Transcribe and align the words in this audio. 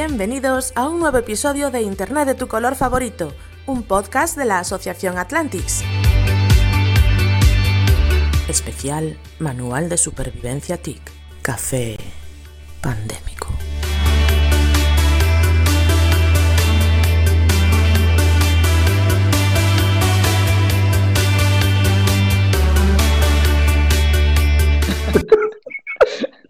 Bienvenidos 0.00 0.72
a 0.76 0.86
un 0.88 1.00
nuevo 1.00 1.18
episodio 1.18 1.72
de 1.72 1.82
Internet 1.82 2.28
de 2.28 2.36
tu 2.36 2.46
color 2.46 2.76
favorito, 2.76 3.34
un 3.66 3.82
podcast 3.82 4.38
de 4.38 4.44
la 4.44 4.60
Asociación 4.60 5.18
Atlantics. 5.18 5.82
Especial 8.48 9.18
Manual 9.40 9.88
de 9.88 9.96
Supervivencia 9.96 10.76
TIC. 10.76 11.02
Café 11.42 11.96
pandémico. 12.80 13.48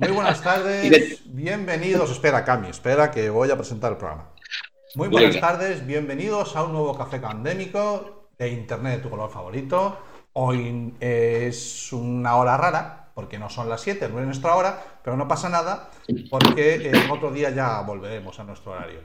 Muy 0.01 0.11
buenas 0.11 0.43
tardes, 0.43 1.23
bienvenidos. 1.39 2.11
Espera, 2.11 2.45
Cami, 2.45 2.69
espera 2.69 3.13
que 3.13 3.31
voy 3.31 3.49
a 3.49 3.57
presentar 3.57 3.93
el 3.93 3.97
programa. 3.97 4.31
Muy 4.97 5.07
buenas 5.07 5.35
Venga. 5.35 5.47
tardes, 5.47 5.87
bienvenidos 5.87 6.57
a 6.57 6.65
un 6.65 6.73
nuevo 6.73 6.99
café 6.99 7.21
pandémico 7.21 8.27
de 8.37 8.49
Internet 8.49 8.97
de 8.97 9.03
tu 9.05 9.11
color 9.11 9.31
favorito. 9.31 9.99
Hoy 10.33 10.95
es 10.99 11.93
una 11.93 12.35
hora 12.35 12.57
rara, 12.57 13.11
porque 13.15 13.39
no 13.39 13.49
son 13.49 13.69
las 13.69 13.81
7, 13.83 14.09
no 14.09 14.19
es 14.19 14.27
nuestra 14.27 14.57
hora, 14.57 14.83
pero 15.01 15.17
no 15.17 15.29
pasa 15.29 15.49
nada, 15.49 15.91
porque 16.29 16.91
eh, 16.91 17.09
otro 17.09 17.31
día 17.31 17.51
ya 17.51 17.83
volveremos 17.83 18.37
a 18.41 18.43
nuestro 18.43 18.73
horario. 18.73 18.99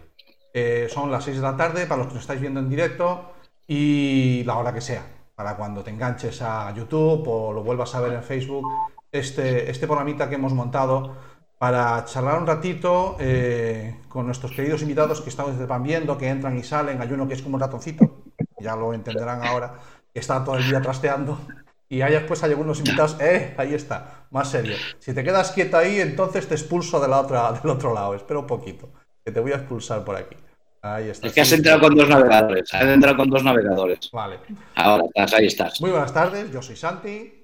Eh, 0.56 0.88
son 0.90 1.12
las 1.12 1.26
6 1.26 1.38
de 1.38 1.44
la 1.44 1.56
tarde 1.56 1.86
para 1.86 2.00
los 2.00 2.08
que 2.08 2.14
nos 2.16 2.24
estáis 2.24 2.42
viendo 2.42 2.60
en 2.60 2.68
directo 2.68 3.34
y 3.68 4.44
la 4.46 4.58
hora 4.58 4.74
que 4.74 4.82
sea, 4.82 5.06
para 5.36 5.56
cuando 5.56 5.84
te 5.84 5.92
enganches 5.92 6.42
a 6.42 6.74
YouTube 6.74 7.28
o 7.28 7.54
lo 7.54 7.64
vuelvas 7.64 7.94
a 7.94 8.02
ver 8.02 8.14
en 8.14 8.24
Facebook, 8.24 8.66
este, 9.12 9.70
este 9.70 9.86
programita 9.86 10.28
que 10.28 10.36
hemos 10.36 10.54
montado 10.54 11.16
para 11.64 12.04
charlar 12.04 12.42
un 12.42 12.46
ratito 12.46 13.16
eh, 13.22 14.02
con 14.10 14.26
nuestros 14.26 14.52
queridos 14.52 14.82
invitados 14.82 15.22
que 15.22 15.30
estamos 15.30 15.66
van 15.66 15.82
viendo, 15.82 16.18
que 16.18 16.28
entran 16.28 16.58
y 16.58 16.62
salen. 16.62 17.02
Hay 17.02 17.10
uno 17.14 17.26
que 17.26 17.36
es 17.36 17.42
como 17.42 17.56
un 17.56 17.62
ratoncito, 17.62 18.26
ya 18.60 18.76
lo 18.76 18.94
entenderán 18.94 19.42
ahora, 19.46 19.76
que 20.14 20.20
está 20.20 20.44
todo 20.44 20.58
el 20.58 20.68
día 20.68 20.82
trasteando. 20.82 21.40
Y 21.88 22.02
ahí 22.02 22.12
después 22.12 22.44
hay 22.44 22.52
algunos 22.52 22.80
invitados, 22.80 23.16
eh, 23.22 23.56
ahí 23.58 23.74
está, 23.74 24.26
más 24.32 24.52
serio. 24.52 24.76
Si 25.00 25.14
te 25.14 25.24
quedas 25.24 25.54
quieto 25.54 25.78
ahí, 25.78 26.02
entonces 26.02 26.50
te 26.50 26.56
expulso 26.56 27.00
de 27.00 27.08
la 27.08 27.22
otra, 27.22 27.54
del 27.54 27.72
otro 27.72 27.94
lado. 27.94 28.14
Espera 28.14 28.42
un 28.42 28.48
poquito, 28.48 28.90
que 29.24 29.32
te 29.32 29.40
voy 29.40 29.54
a 29.54 29.56
expulsar 29.56 30.04
por 30.04 30.18
aquí. 30.18 30.36
Ahí 30.82 31.12
está. 31.12 31.28
Es 31.28 31.34
que 31.34 31.40
has 31.40 31.52
entrado 31.54 31.80
con 31.80 31.96
dos 31.96 32.10
navegadores. 32.10 32.74
Has 32.74 32.84
entrado 32.84 33.16
con 33.16 33.30
dos 33.30 33.42
navegadores. 33.42 34.12
Vale. 34.12 34.40
Ahora 34.76 35.06
estás, 35.06 35.34
ahí 35.34 35.46
estás. 35.46 35.80
Muy 35.80 35.92
buenas 35.92 36.14
tardes, 36.14 36.52
yo 36.52 36.62
soy 36.62 36.76
Santi 36.76 37.42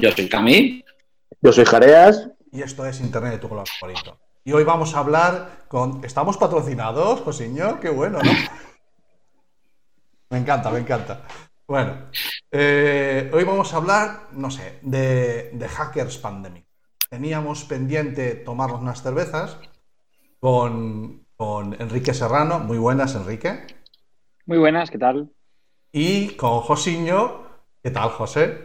Yo 0.00 0.10
soy 0.10 0.28
Cami. 0.28 0.84
Yo 1.40 1.52
soy 1.52 1.64
Jareas. 1.64 2.28
Y 2.52 2.62
esto 2.62 2.84
es 2.84 3.00
Internet 3.00 3.32
de 3.32 3.38
tu 3.38 3.48
color 3.48 3.66
favorito. 3.66 4.18
Y 4.44 4.52
hoy 4.52 4.62
vamos 4.62 4.94
a 4.94 4.98
hablar 4.98 5.64
con... 5.68 6.04
¿Estamos 6.04 6.36
patrocinados, 6.36 7.22
Josiño? 7.22 7.80
Qué 7.80 7.88
bueno, 7.88 8.18
¿no? 8.22 8.30
Me 10.30 10.38
encanta, 10.38 10.70
me 10.70 10.80
encanta. 10.80 11.22
Bueno, 11.66 12.10
eh, 12.50 13.30
hoy 13.32 13.44
vamos 13.44 13.72
a 13.72 13.78
hablar, 13.78 14.28
no 14.32 14.50
sé, 14.50 14.78
de, 14.82 15.50
de 15.52 15.68
Hackers 15.68 16.18
Pandemic. 16.18 16.66
Teníamos 17.08 17.64
pendiente 17.64 18.34
tomarnos 18.34 18.80
unas 18.80 19.02
cervezas 19.02 19.58
con, 20.38 21.26
con 21.36 21.80
Enrique 21.80 22.12
Serrano. 22.12 22.58
Muy 22.58 22.78
buenas, 22.78 23.14
Enrique. 23.14 23.66
Muy 24.44 24.58
buenas, 24.58 24.90
¿qué 24.90 24.98
tal? 24.98 25.32
Y 25.90 26.36
con 26.36 26.60
Josiño. 26.60 27.46
¿Qué 27.82 27.90
tal, 27.90 28.10
José? 28.10 28.58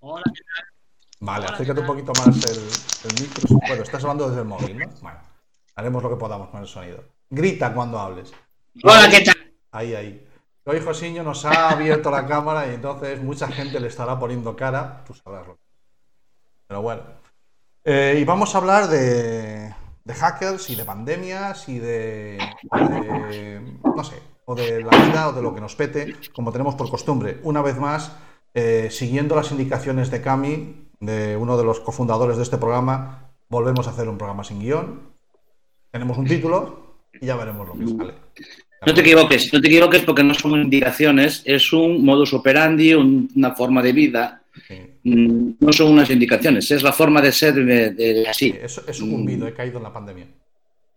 Hola, 0.00 0.24
¿qué 0.32 0.42
tal? 0.42 0.75
Vale, 1.20 1.46
acércate 1.46 1.80
un 1.80 1.86
poquito 1.86 2.12
más 2.18 2.26
el, 2.44 3.10
el 3.10 3.20
micro. 3.22 3.58
Bueno, 3.66 3.82
estás 3.82 4.02
hablando 4.02 4.28
desde 4.28 4.42
el 4.42 4.48
móvil, 4.48 4.78
¿no? 4.78 4.86
Bueno, 5.00 5.18
haremos 5.74 6.02
lo 6.02 6.10
que 6.10 6.16
podamos 6.16 6.48
con 6.50 6.60
el 6.60 6.66
sonido. 6.66 7.02
Grita 7.30 7.72
cuando 7.72 7.98
hables. 7.98 8.32
Hola, 8.84 9.08
¿qué 9.10 9.22
tal? 9.22 9.36
Ahí, 9.72 9.94
ahí. 9.94 10.28
Hoy 10.64 10.80
Josiño 10.80 11.22
nos 11.22 11.44
ha 11.44 11.70
abierto 11.70 12.10
la 12.10 12.26
cámara 12.26 12.66
y 12.66 12.74
entonces 12.74 13.22
mucha 13.22 13.48
gente 13.48 13.80
le 13.80 13.88
estará 13.88 14.18
poniendo 14.18 14.54
cara. 14.56 15.02
Tú 15.06 15.14
sabrás 15.14 15.46
lo 15.46 15.54
que. 15.54 15.60
Pero 16.66 16.82
bueno. 16.82 17.02
Eh, 17.84 18.18
y 18.20 18.24
vamos 18.24 18.54
a 18.54 18.58
hablar 18.58 18.88
de, 18.88 19.72
de 20.04 20.14
hackers 20.14 20.68
y 20.70 20.74
de 20.74 20.84
pandemias 20.84 21.68
y 21.68 21.78
de, 21.78 22.38
de- 22.72 23.78
No 23.94 24.02
sé, 24.02 24.20
o 24.44 24.54
de 24.56 24.82
la 24.82 24.90
vida 24.90 25.28
o 25.28 25.32
de 25.32 25.40
lo 25.42 25.54
que 25.54 25.60
nos 25.60 25.76
pete, 25.76 26.16
como 26.34 26.50
tenemos 26.50 26.74
por 26.74 26.90
costumbre. 26.90 27.38
Una 27.44 27.62
vez 27.62 27.78
más, 27.78 28.10
eh, 28.56 28.88
siguiendo 28.90 29.36
las 29.36 29.52
indicaciones 29.52 30.10
de 30.10 30.20
Cami, 30.22 30.74
de 30.98 31.36
uno 31.36 31.56
de 31.56 31.64
los 31.64 31.78
cofundadores 31.80 32.36
de 32.38 32.42
este 32.42 32.56
programa, 32.56 33.30
volvemos 33.48 33.86
a 33.86 33.90
hacer 33.90 34.08
un 34.08 34.16
programa 34.18 34.42
sin 34.44 34.58
guion. 34.60 35.00
Tenemos 35.92 36.16
un 36.18 36.26
título 36.26 36.96
y 37.20 37.26
ya 37.26 37.36
veremos 37.36 37.68
lo 37.68 37.74
que 37.74 37.86
sale. 37.86 38.14
No 38.86 38.94
te 38.94 39.00
equivoques, 39.02 39.52
no 39.52 39.60
te 39.60 39.68
equivoques 39.68 40.02
porque 40.02 40.22
no 40.24 40.34
son 40.34 40.52
indicaciones, 40.62 41.42
es 41.44 41.72
un 41.72 42.04
modus 42.04 42.32
operandi, 42.34 42.94
un- 42.94 43.28
una 43.36 43.54
forma 43.54 43.82
de 43.82 43.92
vida. 43.92 44.42
Sí. 44.66 44.74
Mm, 45.04 45.50
No 45.60 45.72
son 45.72 45.92
unas 45.92 46.08
indicaciones, 46.10 46.70
es 46.70 46.82
la 46.82 46.92
forma 46.92 47.20
de 47.20 47.32
ser 47.32 47.54
de, 47.54 47.64
de- 47.64 47.90
de 47.94 48.22
Sí, 48.22 48.26
así, 48.26 48.54
he, 48.58 48.64
he 48.90 48.94
sucumbido, 48.94 49.46
he 49.46 49.52
caído 49.54 49.76
en 49.78 49.82
la 49.84 49.92
pandemia. 49.92 50.26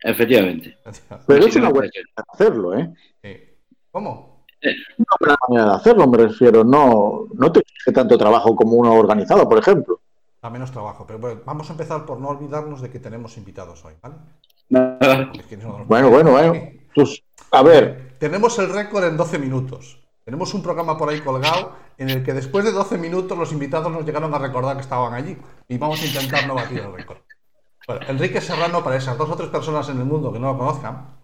efectivamente. 0.01 0.77
Pero 1.27 1.45
es 1.45 1.55
una 1.57 1.69
buena 1.69 1.91
hacerlo, 2.33 2.77
¿eh? 2.77 2.89
Sí. 3.23 3.29
¿Cómo? 3.91 4.28
Una 4.61 5.15
buena 5.19 5.37
manera 5.47 5.69
de 5.69 5.75
hacerlo, 5.75 6.07
me 6.07 6.17
refiero. 6.17 6.63
No, 6.63 7.27
no 7.33 7.51
te 7.51 7.61
exige 7.61 7.91
tanto 7.91 8.17
trabajo 8.17 8.55
como 8.55 8.73
uno 8.73 8.93
organizado, 8.93 9.47
por 9.47 9.57
ejemplo. 9.57 9.99
Da 10.41 10.49
menos 10.49 10.71
trabajo, 10.71 11.05
pero 11.05 11.19
bueno, 11.19 11.41
vamos 11.45 11.69
a 11.69 11.73
empezar 11.73 12.05
por 12.05 12.19
no 12.19 12.29
olvidarnos 12.29 12.81
de 12.81 12.89
que 12.89 12.99
tenemos 12.99 13.37
invitados 13.37 13.83
hoy, 13.85 13.93
¿vale? 14.01 14.15
Es 15.37 15.45
que 15.45 15.57
no 15.57 15.85
Bueno, 15.85 16.09
bueno, 16.09 16.31
bueno. 16.31 16.53
Pues, 16.93 17.21
a 17.51 17.63
ver, 17.63 18.15
Tenemos 18.19 18.59
el 18.59 18.69
récord 18.69 19.05
en 19.05 19.17
12 19.17 19.39
minutos. 19.39 19.99
Tenemos 20.25 20.53
un 20.53 20.61
programa 20.61 20.97
por 20.97 21.09
ahí 21.09 21.21
colgado 21.21 21.73
en 21.97 22.09
el 22.09 22.23
que 22.23 22.33
después 22.33 22.63
de 22.65 22.71
12 22.71 22.97
minutos 22.97 23.37
los 23.37 23.51
invitados 23.51 23.91
nos 23.91 24.05
llegaron 24.05 24.33
a 24.33 24.37
recordar 24.37 24.75
que 24.75 24.83
estaban 24.83 25.13
allí. 25.13 25.37
Y 25.67 25.77
vamos 25.77 26.01
a 26.01 26.05
intentar 26.05 26.45
no 26.45 26.55
batir 26.55 26.79
el 26.79 26.93
récord. 26.93 27.17
Bueno, 27.87 28.05
Enrique 28.07 28.41
Serrano, 28.41 28.83
para 28.83 28.97
esas 28.97 29.17
dos 29.17 29.29
o 29.29 29.35
tres 29.35 29.49
personas 29.49 29.89
en 29.89 29.97
el 29.97 30.05
mundo 30.05 30.31
que 30.31 30.39
no 30.39 30.51
lo 30.51 30.57
conozcan, 30.59 31.15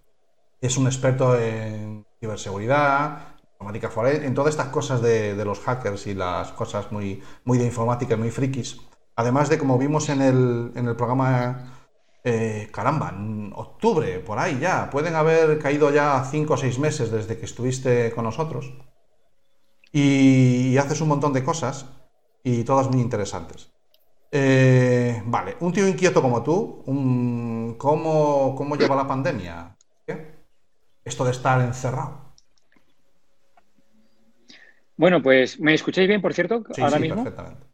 es 0.60 0.78
un 0.78 0.88
experto 0.88 1.38
en 1.40 2.05
ciberseguridad, 2.20 3.36
informática 3.54 3.90
forense, 3.90 4.26
en 4.26 4.34
todas 4.34 4.52
estas 4.52 4.68
cosas 4.68 5.02
de, 5.02 5.44
los 5.46 5.60
hackers 5.60 6.08
y 6.08 6.14
las 6.14 6.52
cosas 6.52 6.92
muy, 6.92 7.22
muy 7.44 7.58
de 7.58 7.66
informática 7.66 8.16
y 8.16 8.18
muy 8.18 8.32
frikis. 8.32 8.78
Además 9.16 9.50
de, 9.50 9.58
como 9.58 9.78
vimos 9.78 10.10
en 10.10 10.22
el, 10.22 10.72
en 10.76 10.88
el 10.88 10.96
programa, 10.96 11.76
eh, 12.24 12.70
caramba, 12.72 13.10
en 13.10 13.54
octubre, 13.56 14.20
por 14.20 14.40
ahí 14.40 14.60
ya, 14.60 14.90
pueden 14.90 15.16
haber 15.16 15.60
caído 15.60 15.92
ya 15.92 16.24
cinco 16.30 16.56
o 16.56 16.58
seis 16.58 16.80
meses 16.80 17.12
desde 17.12 17.38
que 17.38 17.46
estuviste 17.46 18.12
con 18.14 18.26
nosotros. 18.26 18.74
Y, 19.92 20.76
haces 20.78 21.00
un 21.00 21.08
montón 21.08 21.32
de 21.32 21.44
cosas 21.44 21.86
y 22.44 22.64
todas 22.66 22.90
muy 22.90 23.00
interesantes. 23.00 23.72
Eh, 24.32 25.24
vale, 25.26 25.56
un 25.62 25.72
tío 25.72 25.88
inquieto 25.88 26.22
como 26.22 26.44
tú, 26.44 26.84
¿cómo, 27.78 28.56
¿cómo 28.58 28.76
lleva 28.76 28.96
la 28.96 29.08
pandemia? 29.08 29.75
Esto 31.06 31.24
de 31.24 31.32
estar 31.32 31.62
encerrado. 31.62 32.34
Bueno, 34.98 35.22
pues, 35.22 35.60
¿me 35.60 35.74
escucháis 35.74 36.08
bien, 36.08 36.22
por 36.22 36.34
cierto, 36.34 36.64
Sí, 36.74 36.82
ahora 36.82 36.98
sí, 36.98 37.04
mismo? 37.04 37.24
perfectamente. 37.24 37.66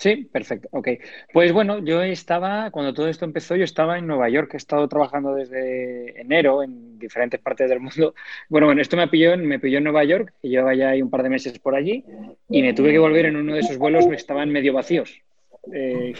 Sí, 0.00 0.28
perfecto, 0.32 0.68
ok. 0.70 0.88
Pues 1.32 1.52
bueno, 1.52 1.80
yo 1.84 2.02
estaba, 2.02 2.70
cuando 2.70 2.94
todo 2.94 3.08
esto 3.08 3.24
empezó, 3.24 3.56
yo 3.56 3.64
estaba 3.64 3.98
en 3.98 4.06
Nueva 4.06 4.28
York, 4.28 4.54
he 4.54 4.56
estado 4.56 4.86
trabajando 4.88 5.34
desde 5.34 6.20
enero 6.20 6.62
en 6.62 7.00
diferentes 7.00 7.40
partes 7.40 7.68
del 7.68 7.80
mundo. 7.80 8.14
Bueno, 8.48 8.68
bueno, 8.68 8.80
esto 8.80 8.96
me 8.96 9.08
pilló, 9.08 9.32
en- 9.32 9.44
me 9.46 9.58
pilló 9.58 9.78
en 9.78 9.84
Nueva 9.84 10.04
York, 10.04 10.32
y 10.40 10.50
llevaba 10.50 10.74
ya 10.76 10.90
ahí 10.90 11.02
un 11.02 11.10
par 11.10 11.24
de 11.24 11.30
meses 11.30 11.58
por 11.58 11.74
allí, 11.74 12.04
y 12.48 12.62
me 12.62 12.74
tuve 12.74 12.92
que 12.92 12.98
volver 13.00 13.26
en 13.26 13.36
uno 13.36 13.54
de 13.54 13.60
esos 13.60 13.76
vuelos 13.78 14.06
que 14.06 14.14
estaban 14.14 14.50
medio 14.50 14.72
vacíos. 14.72 15.20
eh, 15.72 16.14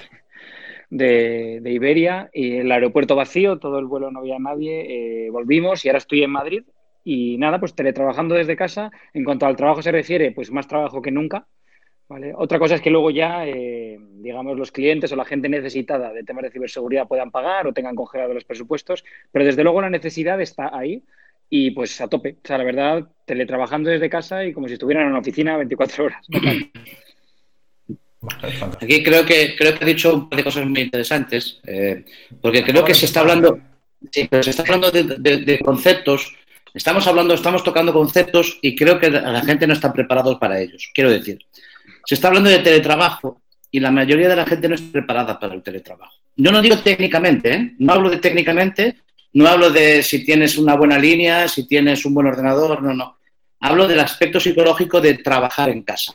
de, 0.91 1.61
Iberia, 1.65 2.31
y 2.33 2.57
el 2.57 2.73
aeropuerto 2.73 3.15
vacío, 3.15 3.59
todo 3.59 3.79
el 3.79 3.87
vuelo 3.87 4.11
no 4.11 4.21
había 4.21 4.39
nadie, 4.39 5.27
eh, 5.27 5.31
volvimos 5.31 5.85
y 5.85 5.89
ahora 5.89 5.99
estoy 5.99 6.23
en 6.23 6.31
Madrid 6.31 6.63
y 7.05 7.39
nada, 7.39 7.59
pues 7.59 7.75
teletrabajando 7.75 8.35
desde 8.35 8.57
casa. 8.57 8.91
En 9.15 9.25
cuanto 9.25 9.47
al 9.47 9.57
trabajo 9.57 9.83
se 9.83 9.93
refiere, 9.93 10.33
pues 10.33 10.51
más 10.51 10.67
trabajo 10.67 11.01
que 11.01 11.11
nunca, 11.11 11.47
¿vale? 12.09 12.33
Otra 12.37 12.59
cosa 12.59 12.75
es 12.75 12.81
que 12.81 12.91
luego 12.91 13.11
ya, 13.11 13.47
eh, 13.47 13.99
digamos, 13.99 14.59
los 14.59 14.73
clientes 14.73 15.13
o 15.13 15.17
la 15.17 15.25
gente 15.25 15.49
necesitada 15.49 16.13
de 16.13 16.25
temas 16.25 16.43
de 16.45 16.51
ciberseguridad 16.51 17.09
puedan 17.09 17.31
pagar 17.31 17.67
o 17.67 17.73
tengan 17.73 17.95
congelados 17.95 18.35
los 18.35 18.45
presupuestos, 18.45 19.05
pero 19.33 19.45
desde 19.45 19.63
luego 19.63 19.81
la 19.81 19.91
necesidad 19.91 20.41
está 20.41 20.77
ahí 20.77 21.03
y 21.51 21.71
pues 21.71 22.01
a 22.01 22.09
tope. 22.09 22.37
O 22.43 22.47
sea, 22.47 22.59
la 22.59 22.65
verdad, 22.65 23.09
teletrabajando 23.25 23.91
desde 23.91 24.11
casa 24.11 24.45
y 24.45 24.53
como 24.53 24.69
si 24.69 24.75
estuvieran 24.75 25.05
en 25.05 25.11
una 25.11 25.21
oficina 25.21 25.57
24 25.57 26.05
horas. 26.05 26.27
Aquí 28.81 29.03
creo 29.03 29.25
que 29.25 29.55
creo 29.57 29.79
que 29.79 29.85
ha 29.85 29.87
dicho 29.87 30.15
un 30.15 30.29
par 30.29 30.39
de 30.39 30.45
cosas 30.45 30.67
muy 30.67 30.83
interesantes, 30.83 31.61
eh, 31.67 32.05
porque 32.41 32.65
creo 32.65 32.85
que 32.85 32.95
se 32.95 33.07
está 33.07 33.21
hablando, 33.21 33.59
sí, 34.11 34.27
pero 34.29 34.43
se 34.43 34.51
está 34.51 34.63
hablando 34.63 34.91
de 34.91 35.61
conceptos. 35.65 36.35
Estamos 36.75 37.07
hablando, 37.07 37.35
estamos 37.35 37.65
tocando 37.65 37.93
conceptos 37.93 38.59
y 38.61 38.77
creo 38.77 38.99
que 38.99 39.11
la 39.11 39.43
gente 39.43 39.67
no 39.67 39.73
está 39.73 39.93
preparada 39.93 40.39
para 40.39 40.61
ellos. 40.61 40.91
Quiero 40.93 41.11
decir, 41.11 41.39
se 42.05 42.15
está 42.15 42.29
hablando 42.29 42.51
de 42.51 42.59
teletrabajo 42.59 43.41
y 43.71 43.81
la 43.81 43.91
mayoría 43.91 44.29
de 44.29 44.37
la 44.37 44.47
gente 44.47 44.69
no 44.69 44.75
está 44.75 44.93
preparada 44.93 45.39
para 45.39 45.55
el 45.55 45.63
teletrabajo. 45.63 46.15
Yo 46.37 46.53
no 46.53 46.63
digo 46.63 46.79
técnicamente, 46.79 47.53
¿eh? 47.53 47.75
no 47.79 47.93
hablo 47.93 48.11
de 48.11 48.19
técnicamente, 48.19 48.97
no 49.33 49.49
hablo 49.49 49.71
de 49.71 50.03
si 50.03 50.25
tienes 50.25 50.57
una 50.57 50.77
buena 50.77 50.99
línea, 50.99 51.49
si 51.49 51.67
tienes 51.67 52.05
un 52.05 52.15
buen 52.15 52.27
ordenador, 52.27 52.83
no, 52.83 52.95
no. 52.95 53.19
Hablo 53.61 53.89
del 53.89 54.01
aspecto 54.01 54.39
psicológico 54.39 55.01
de 55.01 55.15
trabajar 55.15 55.69
en 55.71 55.83
casa. 55.83 56.15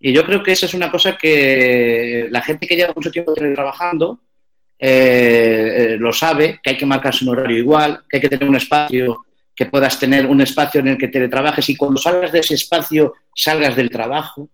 Y 0.00 0.12
yo 0.12 0.24
creo 0.24 0.42
que 0.42 0.52
esa 0.52 0.66
es 0.66 0.74
una 0.74 0.90
cosa 0.90 1.16
que 1.16 2.28
la 2.30 2.42
gente 2.42 2.66
que 2.66 2.76
lleva 2.76 2.92
mucho 2.94 3.10
tiempo 3.10 3.34
trabajando 3.34 4.20
eh, 4.78 5.74
eh, 5.76 5.96
lo 5.98 6.12
sabe, 6.12 6.60
que 6.62 6.70
hay 6.70 6.76
que 6.76 6.86
marcarse 6.86 7.24
un 7.24 7.30
horario 7.30 7.58
igual, 7.58 8.04
que 8.08 8.18
hay 8.18 8.20
que 8.20 8.28
tener 8.28 8.48
un 8.48 8.56
espacio, 8.56 9.24
que 9.54 9.66
puedas 9.66 9.98
tener 9.98 10.26
un 10.26 10.40
espacio 10.40 10.80
en 10.80 10.88
el 10.88 10.98
que 10.98 11.08
teletrabajes 11.08 11.68
y 11.68 11.76
cuando 11.76 12.00
salgas 12.00 12.30
de 12.30 12.38
ese 12.38 12.54
espacio 12.54 13.14
salgas 13.34 13.74
del 13.74 13.90
trabajo. 13.90 14.48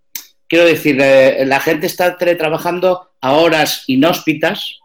Quiero 0.49 0.65
decir, 0.65 0.99
eh, 0.99 1.45
la 1.45 1.61
gente 1.61 1.87
está 1.87 2.17
teletrabajando 2.17 3.11
a 3.21 3.33
horas 3.33 3.85
inhóspitas, 3.87 4.79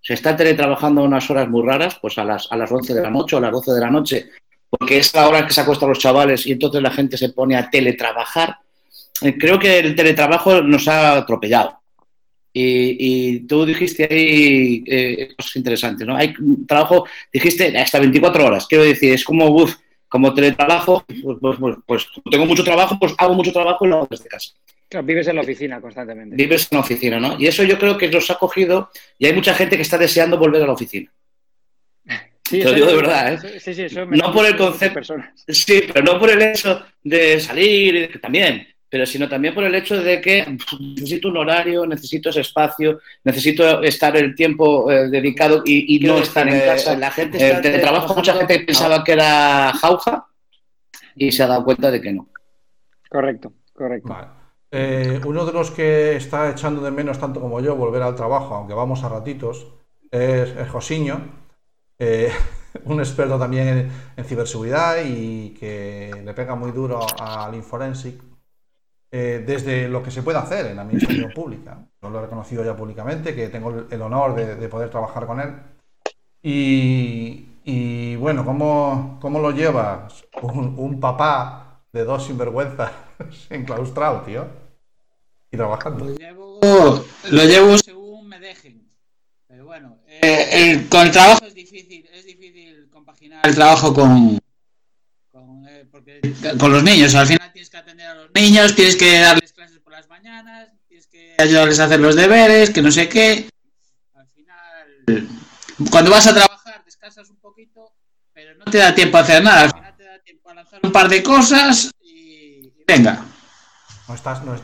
se 0.00 0.14
está 0.14 0.36
teletrabajando 0.36 1.00
a 1.00 1.04
unas 1.04 1.30
horas 1.30 1.48
muy 1.48 1.64
raras, 1.64 1.96
pues 2.02 2.18
a 2.18 2.24
las, 2.24 2.50
a 2.50 2.56
las 2.56 2.70
11 2.72 2.92
de 2.92 3.02
la 3.02 3.10
noche 3.10 3.36
o 3.36 3.38
a 3.38 3.42
las 3.42 3.52
12 3.52 3.72
de 3.72 3.80
la 3.80 3.90
noche, 3.90 4.30
porque 4.68 4.98
es 4.98 5.14
la 5.14 5.28
hora 5.28 5.46
que 5.46 5.52
se 5.52 5.60
acuestan 5.60 5.88
los 5.88 5.98
chavales 6.00 6.44
y 6.46 6.52
entonces 6.52 6.82
la 6.82 6.90
gente 6.90 7.16
se 7.16 7.28
pone 7.28 7.56
a 7.56 7.70
teletrabajar. 7.70 8.58
Eh, 9.22 9.36
creo 9.38 9.58
que 9.58 9.78
el 9.78 9.94
teletrabajo 9.94 10.60
nos 10.62 10.88
ha 10.88 11.18
atropellado. 11.18 11.80
Y, 12.52 12.96
y 13.36 13.40
tú 13.46 13.66
dijiste 13.66 14.06
ahí 14.08 14.84
eh, 14.86 15.34
cosas 15.36 15.56
interesantes, 15.56 16.06
¿no? 16.06 16.16
Hay 16.16 16.32
trabajo, 16.68 17.04
dijiste 17.32 17.76
hasta 17.76 17.98
24 17.98 18.46
horas, 18.46 18.66
quiero 18.68 18.84
decir, 18.84 19.12
es 19.12 19.24
como, 19.24 19.48
uf, 19.48 19.74
como 20.08 20.32
teletrabajo, 20.32 21.04
pues, 21.08 21.36
pues, 21.40 21.56
pues, 21.58 21.76
pues 21.84 22.06
tengo 22.30 22.46
mucho 22.46 22.62
trabajo, 22.62 22.96
pues 22.98 23.12
hago 23.18 23.34
mucho 23.34 23.52
trabajo 23.52 23.84
y 23.84 23.88
lo 23.88 23.96
hago 23.96 24.08
desde 24.08 24.28
casa. 24.28 24.50
Claro, 24.88 25.04
vives 25.04 25.26
en 25.26 25.34
la 25.36 25.42
oficina 25.42 25.80
constantemente. 25.80 26.36
Vives 26.36 26.68
en 26.70 26.76
la 26.76 26.80
oficina, 26.82 27.18
¿no? 27.18 27.36
Y 27.40 27.48
eso 27.48 27.64
yo 27.64 27.76
creo 27.76 27.98
que 27.98 28.08
nos 28.08 28.30
ha 28.30 28.38
cogido 28.38 28.90
y 29.18 29.26
hay 29.26 29.32
mucha 29.32 29.54
gente 29.54 29.74
que 29.74 29.82
está 29.82 29.98
deseando 29.98 30.38
volver 30.38 30.62
a 30.62 30.66
la 30.66 30.72
oficina. 30.74 31.10
Sí, 32.46 32.58
Te 32.58 32.64
lo 32.66 32.72
digo 32.74 32.86
de 32.88 32.96
verdad, 32.96 33.32
¿eh? 33.32 33.36
eso- 33.36 33.58
Sí, 33.58 33.74
sí, 33.74 33.82
eso 33.84 34.06
me 34.06 34.18
No 34.18 34.30
por 34.30 34.44
el 34.44 34.54
concepto. 34.54 35.14
Sí, 35.48 35.84
pero 35.90 36.04
no 36.04 36.20
por 36.20 36.30
el 36.30 36.42
hecho 36.42 36.84
de 37.02 37.40
salir, 37.40 38.12
que 38.12 38.18
también, 38.18 38.68
pero 38.94 39.06
sino 39.06 39.28
también 39.28 39.52
por 39.52 39.64
el 39.64 39.74
hecho 39.74 40.00
de 40.00 40.20
que 40.20 40.56
necesito 40.78 41.26
un 41.26 41.38
horario, 41.38 41.84
necesito 41.84 42.30
ese 42.30 42.42
espacio, 42.42 43.00
necesito 43.24 43.82
estar 43.82 44.16
el 44.16 44.36
tiempo 44.36 44.88
eh, 44.88 45.08
dedicado 45.08 45.62
y, 45.64 45.96
y 45.96 46.06
no 46.06 46.18
estar 46.18 46.46
en 46.46 46.54
eh, 46.54 46.64
casa. 46.64 46.96
la 46.96 47.10
gente 47.10 47.38
El 47.38 47.42
está 47.42 47.60
teletrabajo, 47.60 48.14
mucha 48.14 48.34
gente 48.34 48.60
pensaba 48.60 49.02
que 49.02 49.14
era 49.14 49.72
jauja 49.72 50.28
y 51.16 51.32
se 51.32 51.42
ha 51.42 51.48
dado 51.48 51.64
cuenta 51.64 51.90
de 51.90 52.00
que 52.00 52.12
no. 52.12 52.28
Correcto, 53.10 53.52
correcto. 53.72 54.10
Vale. 54.10 54.28
Eh, 54.70 55.20
uno 55.26 55.44
de 55.44 55.52
los 55.52 55.72
que 55.72 56.14
está 56.14 56.52
echando 56.52 56.80
de 56.80 56.92
menos 56.92 57.18
tanto 57.18 57.40
como 57.40 57.60
yo 57.60 57.74
volver 57.74 58.02
al 58.02 58.14
trabajo, 58.14 58.54
aunque 58.54 58.74
vamos 58.74 59.02
a 59.02 59.08
ratitos, 59.08 59.66
es, 60.08 60.50
es 60.50 60.68
Josiño, 60.68 61.32
eh, 61.98 62.30
un 62.84 63.00
experto 63.00 63.40
también 63.40 63.66
en, 63.66 63.90
en 64.16 64.24
ciberseguridad 64.24 64.98
y 65.04 65.50
que 65.58 66.12
le 66.24 66.32
pega 66.32 66.54
muy 66.54 66.70
duro 66.70 67.04
al 67.18 67.56
Inforensic 67.56 68.33
eh, 69.16 69.44
desde 69.46 69.86
lo 69.88 70.02
que 70.02 70.10
se 70.10 70.24
puede 70.24 70.38
hacer 70.38 70.66
en 70.66 70.74
la 70.74 70.82
administración 70.82 71.30
pública. 71.32 71.78
Yo 72.02 72.10
lo 72.10 72.18
he 72.18 72.22
reconocido 72.22 72.64
ya 72.64 72.74
públicamente, 72.74 73.32
que 73.32 73.48
tengo 73.48 73.86
el, 73.88 74.02
honor 74.02 74.34
de, 74.34 74.56
de 74.56 74.68
poder 74.68 74.90
trabajar 74.90 75.24
con 75.24 75.38
él. 75.40 75.54
Y, 76.42 77.46
y, 77.64 78.16
bueno, 78.16 78.44
¿cómo, 78.44 79.18
cómo 79.20 79.38
lo 79.38 79.52
llevas? 79.52 80.24
Un, 80.42 80.74
un 80.76 80.98
papá 80.98 81.80
de 81.92 82.02
dos 82.02 82.26
sinvergüenzas 82.26 82.90
enclaustrado, 83.50 84.22
tío. 84.22 84.46
Y 85.52 85.56
trabajando. 85.56 86.06
Lo 86.06 86.16
llevo, 86.16 86.58
lo 87.30 87.44
llevo 87.44 87.78
según 87.78 88.26
me 88.28 88.40
dejen. 88.40 88.88
Pero 89.46 89.66
bueno, 89.66 89.98
eh, 90.08 90.48
el- 90.72 90.88
con 90.88 91.02
el 91.02 91.12
trabajo 91.12 91.44
es 91.46 91.54
difícil, 91.54 92.04
es 92.12 92.26
difícil 92.26 92.88
compaginar 92.92 93.46
el 93.46 93.54
trabajo 93.54 93.94
con, 93.94 94.40
porque- 95.90 96.20
con 96.58 96.72
los 96.72 96.82
niños. 96.82 97.14
Al 97.14 97.26
final 97.26 97.52
tienes 97.52 97.70
que 97.70 97.76
atender 97.76 98.06
a 98.06 98.14
los 98.14 98.30
niños, 98.34 98.74
tienes 98.74 98.96
que 98.96 99.18
darles 99.20 99.52
clases 99.52 99.78
por 99.80 99.92
las 99.92 100.08
mañanas, 100.08 100.68
tienes 100.88 101.06
que 101.06 101.34
ayudarles 101.38 101.80
a 101.80 101.84
hacer 101.84 102.00
los 102.00 102.14
deberes, 102.16 102.70
que 102.70 102.82
no 102.82 102.90
sé 102.90 103.08
qué. 103.08 103.48
Al 104.14 104.26
final, 104.28 105.28
cuando 105.90 106.10
vas 106.10 106.26
a 106.26 106.34
trabajar, 106.34 106.82
descansas 106.84 107.28
un 107.30 107.36
poquito, 107.36 107.92
pero 108.32 108.54
no 108.56 108.64
te 108.64 108.78
da 108.78 108.94
tiempo 108.94 109.16
a 109.16 109.20
hacer 109.20 109.42
nada. 109.42 109.62
Al 109.62 109.70
final 109.72 109.96
te 109.96 110.04
da 110.04 110.18
tiempo 110.20 110.50
a 110.50 110.54
lanzar 110.54 110.80
un 110.82 110.92
par 110.92 111.08
de 111.08 111.22
cosas 111.22 111.90
y, 112.00 112.10
y 112.66 112.84
venga. 112.86 113.24
No 114.06 114.14
estás, 114.14 114.44
no 114.44 114.54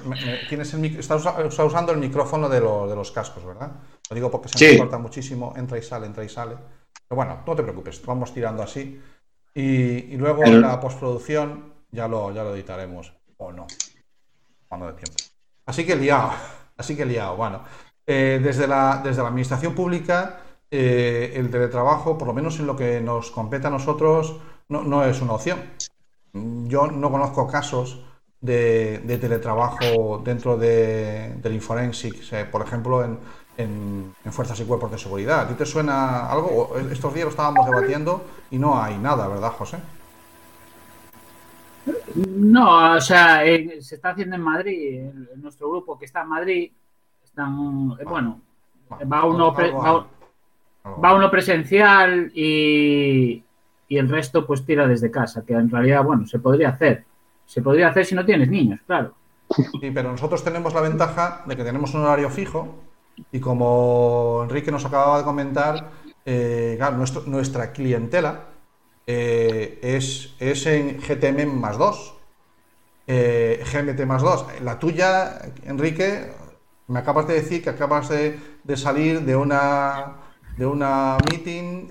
tienes 0.50 0.75
el 0.75 0.85
estás 0.99 1.23
usa- 1.23 1.43
está 1.47 1.65
usando 1.65 1.93
el 1.93 1.99
micrófono 1.99 2.47
de, 2.49 2.61
lo- 2.61 2.87
de 2.87 2.94
los 2.94 3.11
cascos, 3.11 3.43
¿verdad? 3.44 3.71
Lo 4.11 4.15
digo 4.15 4.31
porque 4.31 4.50
se 4.50 4.59
Sí. 4.59 4.65
me 4.73 4.79
corta 4.79 4.99
muchísimo, 4.99 5.55
entra 5.56 5.79
y 5.79 5.82
sale, 5.82 6.05
entra 6.06 6.23
y 6.25 6.29
sale. 6.29 6.56
Pero 7.09 7.17
bueno, 7.17 7.43
no 7.47 7.56
te 7.56 7.62
preocupes, 7.62 8.03
vamos 8.05 8.35
tirando 8.35 8.62
así. 8.62 9.00
Y, 9.60 10.14
y 10.14 10.16
luego 10.16 10.42
en 10.44 10.62
la 10.62 10.80
postproducción 10.80 11.74
ya 11.90 12.08
lo, 12.08 12.32
ya 12.32 12.42
lo 12.42 12.54
editaremos, 12.54 13.12
o 13.36 13.52
no, 13.52 13.66
cuando 14.66 14.86
de 14.86 14.94
tiempo. 14.94 15.22
Así 15.66 15.84
que 15.84 15.96
liado, 15.96 16.30
así 16.78 16.96
que 16.96 17.04
liado. 17.04 17.36
Bueno, 17.36 17.62
eh, 18.06 18.40
desde, 18.42 18.66
la, 18.66 19.02
desde 19.04 19.20
la 19.20 19.28
administración 19.28 19.74
pública, 19.74 20.40
eh, 20.70 21.34
el 21.36 21.50
teletrabajo, 21.50 22.16
por 22.16 22.28
lo 22.28 22.32
menos 22.32 22.58
en 22.58 22.68
lo 22.68 22.74
que 22.74 23.02
nos 23.02 23.31
compete 23.31 23.67
a 23.67 23.70
nosotros, 23.70 24.36
no, 24.69 24.82
no 24.82 25.05
es 25.05 25.20
una 25.20 25.34
opción. 25.34 25.58
Yo 26.32 26.86
no 26.86 27.10
conozco 27.10 27.46
casos 27.46 28.02
de, 28.40 29.00
de 29.00 29.19
teletrabajo 29.19 30.22
dentro 30.24 30.56
de, 30.56 31.34
del 31.34 31.52
Inforensic, 31.52 32.32
eh, 32.32 32.46
por 32.46 32.62
ejemplo, 32.62 33.05
en, 33.05 33.19
en- 33.62 34.14
en 34.24 34.32
fuerzas 34.32 34.58
y 34.60 34.64
cuerpos 34.64 34.90
de 34.90 34.98
seguridad. 34.98 35.40
¿A 35.40 35.48
ti 35.48 35.55
te 35.55 35.67
suena 35.67 36.26
algo? 36.31 36.76
Estos 36.90 37.12
días 37.14 37.24
lo 37.24 37.31
estábamos 37.31 37.67
debatiendo 37.67 38.24
y 38.50 38.58
no 38.58 38.81
hay 38.82 38.98
nada, 38.98 39.29
¿verdad, 39.29 39.52
José? 39.52 39.79
No, 42.14 42.94
o 42.96 43.00
sea, 43.00 43.44
eh, 43.44 43.81
se 43.81 43.94
está 43.94 44.10
haciendo 44.10 44.36
en 44.36 44.43
Madrid, 44.43 44.98
en, 45.00 45.29
nuestro 45.40 45.70
grupo 45.70 45.98
que 45.98 46.05
está 46.05 46.22
en 46.22 46.29
Madrid, 46.29 46.70
están, 47.24 47.96
eh, 47.98 48.05
bueno, 48.05 48.40
va 49.10 49.24
uno, 49.24 49.55
pre- 49.55 49.72
va, 49.72 51.14
uno 51.14 51.31
presencial 51.31 52.31
y, 52.34 53.43
y 53.88 53.96
el 53.96 54.08
resto 54.08 54.46
pues 54.46 54.64
tira 54.67 54.86
desde 54.86 55.10
casa, 55.10 55.44
que 55.44 55.55
en 55.55 55.70
realidad, 55.70 56.02
bueno, 56.05 56.26
se 56.26 56.38
podría 56.38 56.70
hacer. 56.70 57.05
Se 57.46 57.62
podría 57.62 57.88
hacer 57.88 58.05
si 58.06 58.14
no 58.14 58.24
tienes 58.24 58.48
niños, 58.48 58.81
claro. 58.86 59.14
Sí, 59.81 59.90
pero 59.93 60.12
nosotros 60.12 60.44
tenemos 60.44 60.72
la 60.74 60.81
ventaja 60.82 61.43
de 61.46 61.56
que 61.56 61.64
tenemos 61.64 61.93
un 61.94 62.02
horario 62.02 62.31
fijo 62.31 62.74
y 63.32 63.41
como 63.41 64.41
Enrique 64.44 64.70
nos 64.70 64.84
acababa 64.84 65.19
de 65.19 65.24
comentar, 65.24 65.91
eh, 66.24 66.79
nuestro- 66.96 67.22
nuestra 67.27 67.72
clientela 67.72 68.46
eh, 69.06 69.79
es, 69.82 70.34
es 70.39 70.67
en 70.67 71.00
GTM 71.00 71.46
más 71.46 71.79
2, 71.79 72.15
eh, 73.06 73.65
GMT 73.72 74.06
más 74.06 74.22
2. 74.22 74.46
La 74.62 74.79
tuya, 74.79 75.41
Enrique, 75.65 76.32
me 76.89 76.98
acabas 77.00 77.27
de 77.29 77.34
decir 77.34 77.62
que 77.62 77.70
acabas 77.70 78.08
de, 78.08 78.39
de 78.65 78.77
salir 78.77 79.22
de 79.22 79.36
una 79.36 80.17
de 80.56 80.67
una 80.67 81.17
meeting 81.31 81.89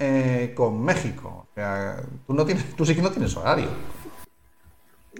con 0.55 0.83
México. 0.83 1.47
O 1.49 1.53
sea, 1.55 2.03
tú, 2.27 2.33
no 2.33 2.45
tienes, 2.45 2.75
tú 2.75 2.85
sí 2.85 2.95
que 2.95 3.01
no 3.01 3.09
tienes 3.11 3.35
horario. 3.35 3.67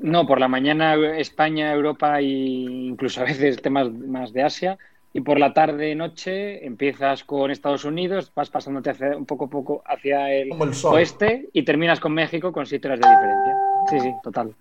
No, 0.02 0.26
por 0.28 0.40
la 0.40 0.48
mañana 0.48 0.96
España, 1.18 1.74
Europa 1.74 2.20
e 2.20 2.24
incluso 2.26 3.22
a 3.22 3.26
veces 3.26 3.62
temas 3.62 3.92
más 3.92 4.32
de 4.34 4.44
Asia. 4.44 4.78
Y 5.12 5.22
por 5.22 5.40
la 5.40 5.54
tarde, 5.54 5.96
noche, 5.96 6.64
empiezas 6.66 7.24
con 7.24 7.50
Estados 7.50 7.84
Unidos, 7.84 8.32
vas 8.36 8.50
pasándote 8.50 8.92
hacia- 8.92 9.18
un 9.18 9.26
poco 9.26 9.46
a 9.46 9.50
poco 9.50 9.84
hacia 9.86 10.32
el 10.32 10.50
oeste 10.84 11.50
y 11.52 11.64
terminas 11.64 12.00
con 12.00 12.14
México 12.14 12.52
con 12.52 12.66
siete 12.68 12.88
horas 12.88 13.00
de 13.00 13.10
diferencia. 13.10 13.56
Sí, 13.90 14.00
sí, 14.02 14.14
total. 14.22 14.54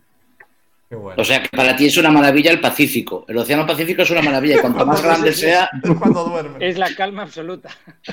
Qué 0.89 0.97
bueno. 0.97 1.21
O 1.21 1.25
sea 1.25 1.43
que 1.43 1.51
para 1.55 1.77
ti 1.77 1.85
es 1.85 1.99
una 1.99 2.11
maravilla 2.11 2.51
el 2.51 2.63
Pacífico. 2.63 3.27
El 3.29 3.37
Océano 3.37 3.67
Pacífico 3.67 4.01
es 4.01 4.11
una 4.11 4.23
maravilla 4.23 4.57
y 4.57 4.61
cuanto 4.61 4.87
más 4.87 5.03
grande 5.03 5.35
sea, 5.35 5.69
Es 5.85 5.91
cuando 5.99 6.25
duermes. 6.25 6.63
Es 6.63 6.79
la 6.79 6.95
calma 6.95 7.25
absoluta. 7.25 7.69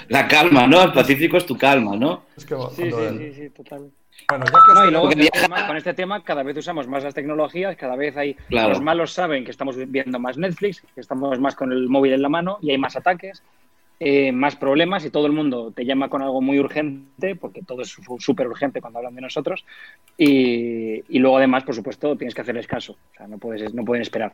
la 0.09 0.27
calma, 0.27 0.67
¿no? 0.67 0.83
El 0.83 0.91
Pacífico 0.91 1.37
es 1.37 1.45
tu 1.45 1.57
calma, 1.57 1.95
¿no? 1.95 2.25
Es 2.35 2.43
que 2.43 2.53
Sí, 2.75 2.91
sí, 2.91 3.17
sí, 3.17 3.33
sí, 3.33 3.49
total. 3.51 3.89
Bueno, 4.29 4.45
ya 4.45 4.51
que 4.51 4.73
No, 4.73 4.87
y 4.87 4.91
luego 4.91 5.09
con 5.09 5.19
este, 5.21 5.39
tema, 5.41 5.67
con 5.67 5.77
este 5.77 5.93
tema 5.93 6.23
cada 6.23 6.43
vez 6.43 6.57
usamos 6.57 6.87
más 6.87 7.03
las 7.03 7.13
tecnologías, 7.13 7.75
cada 7.75 7.95
vez 7.95 8.17
hay 8.17 8.33
Claro. 8.33 8.69
los 8.69 8.81
malos 8.81 9.11
saben 9.11 9.43
que 9.45 9.51
estamos 9.51 9.75
viendo 9.89 10.19
más 10.19 10.37
Netflix, 10.37 10.81
que 10.93 11.01
estamos 11.01 11.39
más 11.39 11.55
con 11.55 11.71
el 11.71 11.87
móvil 11.89 12.13
en 12.13 12.21
la 12.21 12.29
mano 12.29 12.57
y 12.61 12.71
hay 12.71 12.77
más 12.77 12.95
ataques, 12.95 13.43
eh, 13.99 14.31
más 14.31 14.55
problemas 14.55 15.05
y 15.05 15.09
todo 15.09 15.25
el 15.25 15.31
mundo 15.31 15.71
te 15.71 15.85
llama 15.85 16.09
con 16.09 16.21
algo 16.21 16.41
muy 16.41 16.59
urgente, 16.59 17.35
porque 17.35 17.61
todo 17.61 17.81
es 17.81 17.95
súper 18.19 18.47
urgente 18.47 18.81
cuando 18.81 18.99
hablan 18.99 19.15
de 19.15 19.21
nosotros 19.21 19.63
y, 20.17 21.03
y 21.07 21.19
luego 21.19 21.37
además, 21.37 21.63
por 21.63 21.75
supuesto, 21.75 22.15
tienes 22.17 22.33
que 22.35 22.41
hacerles 22.41 22.67
caso, 22.67 22.93
o 22.93 23.17
sea, 23.17 23.27
no, 23.27 23.37
puedes, 23.37 23.73
no 23.73 23.85
pueden 23.85 24.01
esperar. 24.01 24.33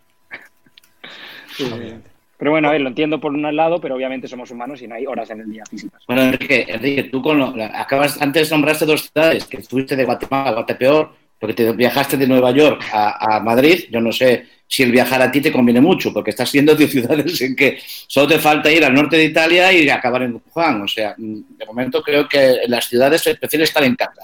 Obviamente. 1.59 2.09
Pero 2.41 2.50
bueno, 2.53 2.69
a 2.69 2.71
ver, 2.71 2.81
lo 2.81 2.88
entiendo 2.89 3.19
por 3.19 3.31
un 3.33 3.55
lado, 3.55 3.79
pero 3.79 3.93
obviamente 3.93 4.27
somos 4.27 4.50
humanos 4.50 4.81
y 4.81 4.88
no 4.88 4.95
hay 4.95 5.05
horas 5.05 5.29
en 5.29 5.41
el 5.41 5.51
día 5.51 5.63
físicas. 5.69 6.01
Bueno, 6.07 6.24
Enrique, 6.24 6.65
Enrique, 6.67 7.03
tú 7.03 7.21
con 7.21 7.38
lo- 7.38 7.53
acabas, 7.63 8.19
antes 8.19 8.50
nombraste 8.50 8.83
dos 8.88 9.12
ciudades, 9.13 9.45
que 9.45 9.62
fuiste 9.62 9.95
de 9.95 10.05
Guatemala 10.05 10.50
a 10.50 10.53
Guatepeor, 10.53 11.13
porque 11.39 11.53
te 11.53 11.71
viajaste 11.74 12.17
de 12.17 12.25
Nueva 12.25 12.50
York 12.50 12.81
a, 12.91 13.36
a 13.36 13.39
Madrid. 13.41 13.81
Yo 13.91 14.01
no 14.01 14.12
sé 14.12 14.48
si 14.67 14.81
el 14.81 14.91
viajar 14.91 15.21
a 15.21 15.31
ti 15.31 15.39
te 15.39 15.51
conviene 15.51 15.81
mucho, 15.81 16.12
porque 16.12 16.31
estás 16.31 16.51
yendo 16.51 16.74
de 16.74 16.88
ciudades 16.88 17.39
en 17.41 17.55
que 17.55 17.77
solo 18.07 18.29
te 18.29 18.39
falta 18.39 18.71
ir 18.71 18.83
al 18.86 18.95
norte 18.95 19.17
de 19.17 19.25
Italia 19.25 19.71
y 19.71 19.88
acabar 19.88 20.24
en 20.24 20.41
Wuhan. 20.55 20.81
O 20.81 20.88
sea, 20.88 21.13
mm, 21.15 21.41
de 21.60 21.65
momento 21.67 22.01
creo 22.01 22.27
que 22.27 22.62
las 22.67 22.89
ciudades 22.89 23.21
prefieren 23.39 23.65
estar 23.65 23.83
en 23.83 23.95
casa. 23.95 24.24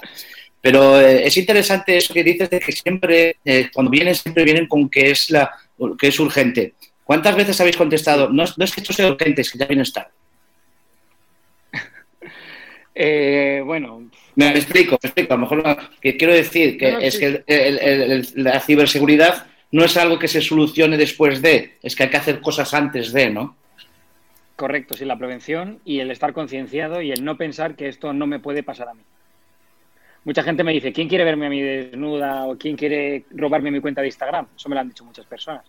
Pero 0.60 1.00
eh, 1.00 1.24
es 1.24 1.36
interesante 1.36 1.96
eso 1.96 2.12
que 2.12 2.24
dices 2.24 2.50
de 2.50 2.58
que 2.58 2.72
siempre, 2.72 3.36
eh, 3.44 3.70
cuando 3.72 3.92
vienen, 3.92 4.16
siempre 4.16 4.42
vienen 4.42 4.66
con 4.66 4.88
que 4.88 5.12
es, 5.12 5.30
la, 5.30 5.52
que 5.96 6.08
es 6.08 6.18
urgente. 6.18 6.74
¿Cuántas 7.08 7.34
veces 7.36 7.58
habéis 7.58 7.78
contestado? 7.78 8.28
No, 8.28 8.42
es- 8.42 8.58
no 8.58 8.64
es 8.66 8.74
que 8.74 8.82
esto 8.82 8.92
sea 8.92 9.08
urgente, 9.10 9.40
es 9.40 9.50
que 9.50 9.56
ya 9.58 9.64
vienes 9.64 9.90
tarde. 9.94 10.10
Eh, 13.00 13.62
bueno, 13.64 14.10
Me 14.34 14.50
explico, 14.50 14.98
me 15.02 15.06
explico. 15.08 15.32
A 15.32 15.36
lo 15.36 15.42
mejor 15.42 15.58
lo 15.66 15.76
que 16.02 16.16
quiero 16.18 16.34
decir 16.34 16.76
que 16.76 16.90
No, 16.92 16.98
no, 16.98 17.04
es 17.04 17.14
sí. 17.14 17.20
que 17.20 17.26
el- 17.26 17.44
el- 17.46 17.78
el- 17.78 18.12
el- 18.12 18.28
la 18.34 18.60
ciberseguridad 18.60 19.46
no 19.70 19.84
es 19.84 19.96
algo 19.96 20.18
que 20.18 20.28
se 20.28 20.42
solucione 20.42 20.96
después 20.98 21.40
de, 21.40 21.78
es 21.82 21.96
que 21.96 22.02
hay 22.02 22.10
que 22.10 22.16
hacer 22.18 22.40
cosas 22.42 22.74
antes 22.74 23.12
de, 23.14 23.30
¿no? 23.30 23.56
Correcto, 24.56 24.94
sí, 24.94 25.04
la 25.06 25.16
prevención 25.16 25.78
y 25.84 26.00
el 26.00 26.10
estar 26.10 26.32
concienciado 26.34 27.00
y 27.00 27.10
el 27.12 27.24
no 27.24 27.38
pensar 27.38 27.74
que 27.74 27.88
esto 27.88 28.12
no 28.12 28.26
me 28.26 28.38
puede 28.40 28.62
pasar 28.64 28.88
a 28.88 28.94
mí. 28.94 29.02
Mucha 30.24 30.42
gente 30.42 30.62
me 30.64 30.72
dice, 30.72 30.92
¿quién 30.92 31.08
quiere 31.08 31.24
verme 31.24 31.46
a 31.46 31.50
mí 31.50 31.62
desnuda 31.62 32.44
o 32.46 32.58
quién 32.58 32.76
quiere 32.76 33.24
robarme 33.30 33.70
mi 33.70 33.80
cuenta 33.80 34.02
de 34.02 34.08
Instagram? 34.08 34.48
Eso 34.56 34.68
me 34.68 34.74
lo 34.74 34.80
han 34.82 34.88
dicho 34.88 35.04
muchas 35.04 35.24
personas. 35.24 35.64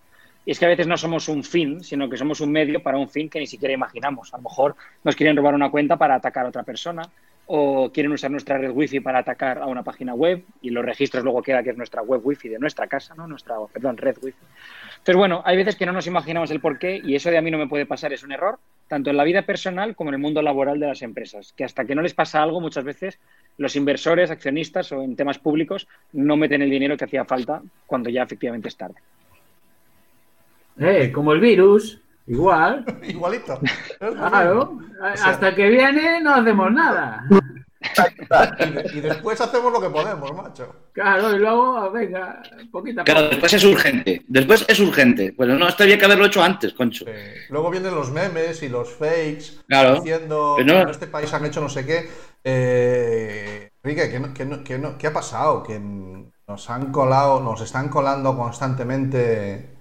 Y 0.46 0.52
es 0.52 0.60
que 0.60 0.66
a 0.66 0.70
veces 0.70 0.88
no 0.88 0.98
somos 0.98 1.28
un 1.28 1.44
fin, 1.44 1.84
sino 1.84 2.10
que 2.10 2.18
somos 2.18 2.42
un 2.42 2.52
medio 2.52 2.82
para 2.82 2.98
un 2.98 3.10
fin 3.10 3.30
que 3.30 3.40
ni 3.40 3.48
siquiera 3.48 3.74
imaginamos. 3.74 4.34
A 4.34 4.38
lo 4.38 4.44
mejor 4.44 4.76
nos 5.04 5.16
quieren 5.16 5.36
robar 5.36 5.54
una 5.54 5.70
cuenta 5.70 5.98
para 5.98 6.16
atacar 6.16 6.46
a 6.46 6.50
otra 6.50 6.64
persona 6.64 7.04
o 7.52 7.92
quieren 7.92 8.12
usar 8.12 8.30
nuestra 8.30 8.60
red 8.60 8.70
wifi 8.70 9.00
para 9.00 9.20
atacar 9.20 9.58
a 9.58 9.66
una 9.66 9.82
página 9.82 10.14
web 10.14 10.44
y 10.62 10.70
los 10.70 10.86
registros 10.86 11.24
luego 11.24 11.42
queda 11.42 11.64
que 11.64 11.72
es 11.72 11.78
nuestra 11.78 12.04
web 12.04 12.22
wifi 12.24 12.48
de 12.48 12.60
nuestra 12.60 12.86
casa, 12.86 13.16
¿no? 13.16 13.28
Nuestra, 13.28 13.56
perdón, 13.74 13.98
red 13.98 14.18
wifi. 14.22 14.38
Entonces, 14.92 15.16
bueno, 15.16 15.42
hay 15.44 15.58
veces 15.58 15.76
que 15.76 15.88
no 15.88 15.92
nos 15.92 16.06
imaginamos 16.06 16.52
el 16.52 16.62
porqué 16.62 17.02
y 17.04 17.16
eso 17.16 17.32
de 17.32 17.40
a 17.40 17.42
mí 17.42 17.50
no 17.50 17.58
me 17.58 17.68
puede 17.68 17.88
pasar, 17.88 18.14
es 18.14 18.22
un 18.22 18.32
error, 18.32 18.60
tanto 18.88 19.10
en 19.10 19.18
la 19.18 19.24
vida 19.24 19.42
personal 19.48 19.96
como 19.96 20.12
en 20.12 20.16
el 20.16 20.22
mundo 20.22 20.44
laboral 20.44 20.80
de 20.80 20.90
las 20.90 21.02
empresas, 21.02 21.52
que 21.54 21.64
hasta 21.64 21.86
que 21.86 21.96
no 21.96 22.04
les 22.04 22.14
pasa 22.14 22.44
algo, 22.44 22.62
muchas 22.62 22.84
veces 22.84 23.20
los 23.58 23.76
inversores, 23.76 24.30
accionistas 24.30 24.92
o 24.92 25.02
en 25.02 25.16
temas 25.16 25.40
públicos 25.40 25.88
no 26.14 26.38
meten 26.38 26.62
el 26.62 26.70
dinero 26.70 26.98
que 26.98 27.06
hacía 27.06 27.26
falta 27.26 27.64
cuando 27.88 28.12
ya 28.12 28.22
efectivamente 28.22 28.68
es 28.68 28.78
tarde. 28.78 29.00
Eh, 30.80 31.12
como 31.12 31.34
el 31.34 31.40
virus, 31.40 32.00
igual. 32.28 32.86
Igualito. 33.04 33.60
Claro. 34.00 34.72
mismo. 34.74 34.90
O 35.14 35.18
sea, 35.18 35.28
Hasta 35.30 35.56
que 35.56 35.70
viene 35.70 36.22
no 36.22 36.36
hacemos 36.36 36.72
nada. 36.72 37.24
y, 37.30 38.70
de- 38.74 38.92
y 38.96 39.00
después 39.02 39.40
hacemos 39.40 39.72
lo 39.72 39.80
que 39.82 39.90
podemos, 39.90 40.34
macho. 40.36 40.76
Claro, 40.92 41.34
y 41.34 41.40
luego, 41.40 41.90
venga, 41.92 42.42
poquito 42.72 43.02
a 43.02 43.04
Claro, 43.06 43.30
después 43.30 43.54
es 43.54 43.64
urgente. 43.64 44.22
Después 44.28 44.66
es 44.68 44.80
urgente. 44.82 45.34
Bueno, 45.38 45.56
no, 45.58 45.68
esto 45.70 45.84
había 45.84 45.98
que 45.98 46.06
haberlo 46.06 46.26
hecho 46.26 46.44
antes, 46.44 46.74
concho. 46.74 47.06
Sí. 47.06 47.12
Luego 47.50 47.70
vienen 47.72 47.96
los 47.96 48.12
memes 48.12 48.62
y 48.64 48.70
los 48.70 48.90
fakes 48.94 49.62
Claro. 49.68 49.96
diciendo 50.02 50.58
no- 50.60 50.74
que 50.74 50.82
en 50.82 50.90
este 50.90 51.08
país 51.08 51.34
han 51.34 51.46
hecho 51.46 51.62
no 51.62 51.70
sé 51.70 51.86
qué. 51.86 52.10
Eh, 52.44 53.70
Enrique, 53.84 54.10
¿qué, 54.10 54.20
no- 54.20 54.34
qué 54.34 54.48
qué 54.64 54.96
qué 54.98 55.08
ha 55.08 55.14
pasado? 55.14 55.64
Que 55.64 55.80
nos 55.80 56.70
han 56.70 56.92
colado, 56.92 57.40
nos 57.42 57.62
están 57.62 57.88
colando 57.90 58.36
constantemente 58.38 59.79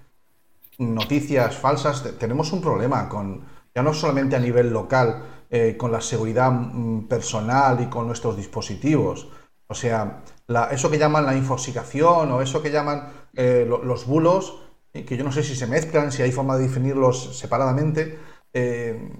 noticias 0.79 1.55
falsas. 1.57 2.03
Te- 2.03 2.13
Tenemos 2.13 2.51
un 2.53 2.61
problema 2.61 3.07
con, 3.09 3.45
ya 3.75 3.83
no 3.83 3.93
solamente 3.93 4.35
a 4.35 4.39
nivel 4.39 4.69
local, 4.71 5.23
eh, 5.49 5.75
con 5.77 5.91
la 5.91 6.01
seguridad 6.01 6.51
mm, 6.51 7.07
personal 7.07 7.81
y 7.81 7.87
con 7.87 8.07
nuestros 8.07 8.35
dispositivos. 8.37 9.29
O 9.67 9.73
sea, 9.75 10.23
la- 10.47 10.65
eso 10.71 10.89
que 10.89 10.97
llaman 10.97 11.25
la 11.25 11.35
infosicación 11.35 12.31
o 12.31 12.41
eso 12.41 12.61
que 12.61 12.71
llaman 12.71 13.09
eh, 13.35 13.65
lo- 13.67 13.83
los 13.83 14.05
bulos, 14.07 14.59
eh, 14.93 15.05
que 15.05 15.15
yo 15.17 15.23
no 15.23 15.31
sé 15.31 15.43
si 15.43 15.55
se 15.55 15.67
mezclan, 15.67 16.11
si 16.11 16.21
hay 16.23 16.31
forma 16.31 16.57
de 16.57 16.63
definirlos 16.67 17.37
separadamente. 17.37 18.19
eh, 18.53 19.11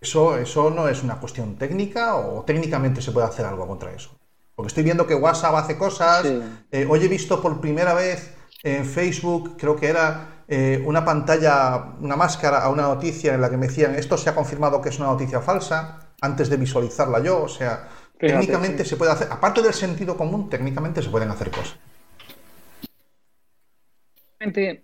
eso, 0.00 0.36
eso 0.38 0.70
no 0.70 0.88
es 0.88 1.02
una 1.02 1.18
cuestión 1.18 1.56
técnica 1.56 2.16
o 2.16 2.44
técnicamente 2.44 3.02
se 3.02 3.12
puede 3.12 3.26
hacer 3.26 3.44
algo 3.46 3.66
contra 3.66 3.92
eso. 3.92 4.10
Porque 4.54 4.68
estoy 4.68 4.84
viendo 4.84 5.06
que 5.06 5.14
WhatsApp 5.14 5.54
hace 5.56 5.76
cosas. 5.78 6.22
Sí. 6.26 6.86
hoy 6.88 7.04
he 7.04 7.08
visto 7.08 7.40
por 7.40 7.60
primera 7.60 7.94
vez 7.94 8.34
en 8.62 8.84
Facebook, 8.84 9.56
creo 9.58 9.76
que 9.76 9.88
era 9.88 10.37
eh, 10.48 10.82
una 10.86 11.04
pantalla, 11.04 11.92
una 12.00 12.16
máscara 12.16 12.62
a 12.62 12.70
una 12.70 12.82
noticia 12.82 13.34
en 13.34 13.40
la 13.42 13.50
que 13.50 13.58
me 13.58 13.68
decían 13.68 13.94
esto 13.94 14.16
se 14.16 14.30
ha 14.30 14.34
confirmado 14.34 14.80
que 14.80 14.88
es 14.88 14.98
una 14.98 15.08
noticia 15.08 15.40
falsa 15.40 16.14
antes 16.22 16.48
de 16.48 16.56
visualizarla 16.56 17.22
yo. 17.22 17.42
O 17.42 17.48
sea, 17.48 17.86
Fíjate, 18.18 18.40
técnicamente 18.40 18.82
sí. 18.82 18.90
se 18.90 18.96
puede 18.96 19.12
hacer, 19.12 19.28
aparte 19.30 19.62
del 19.62 19.74
sentido 19.74 20.16
común, 20.16 20.48
técnicamente 20.48 21.02
se 21.02 21.10
pueden 21.10 21.30
hacer 21.30 21.50
cosas. 21.50 21.78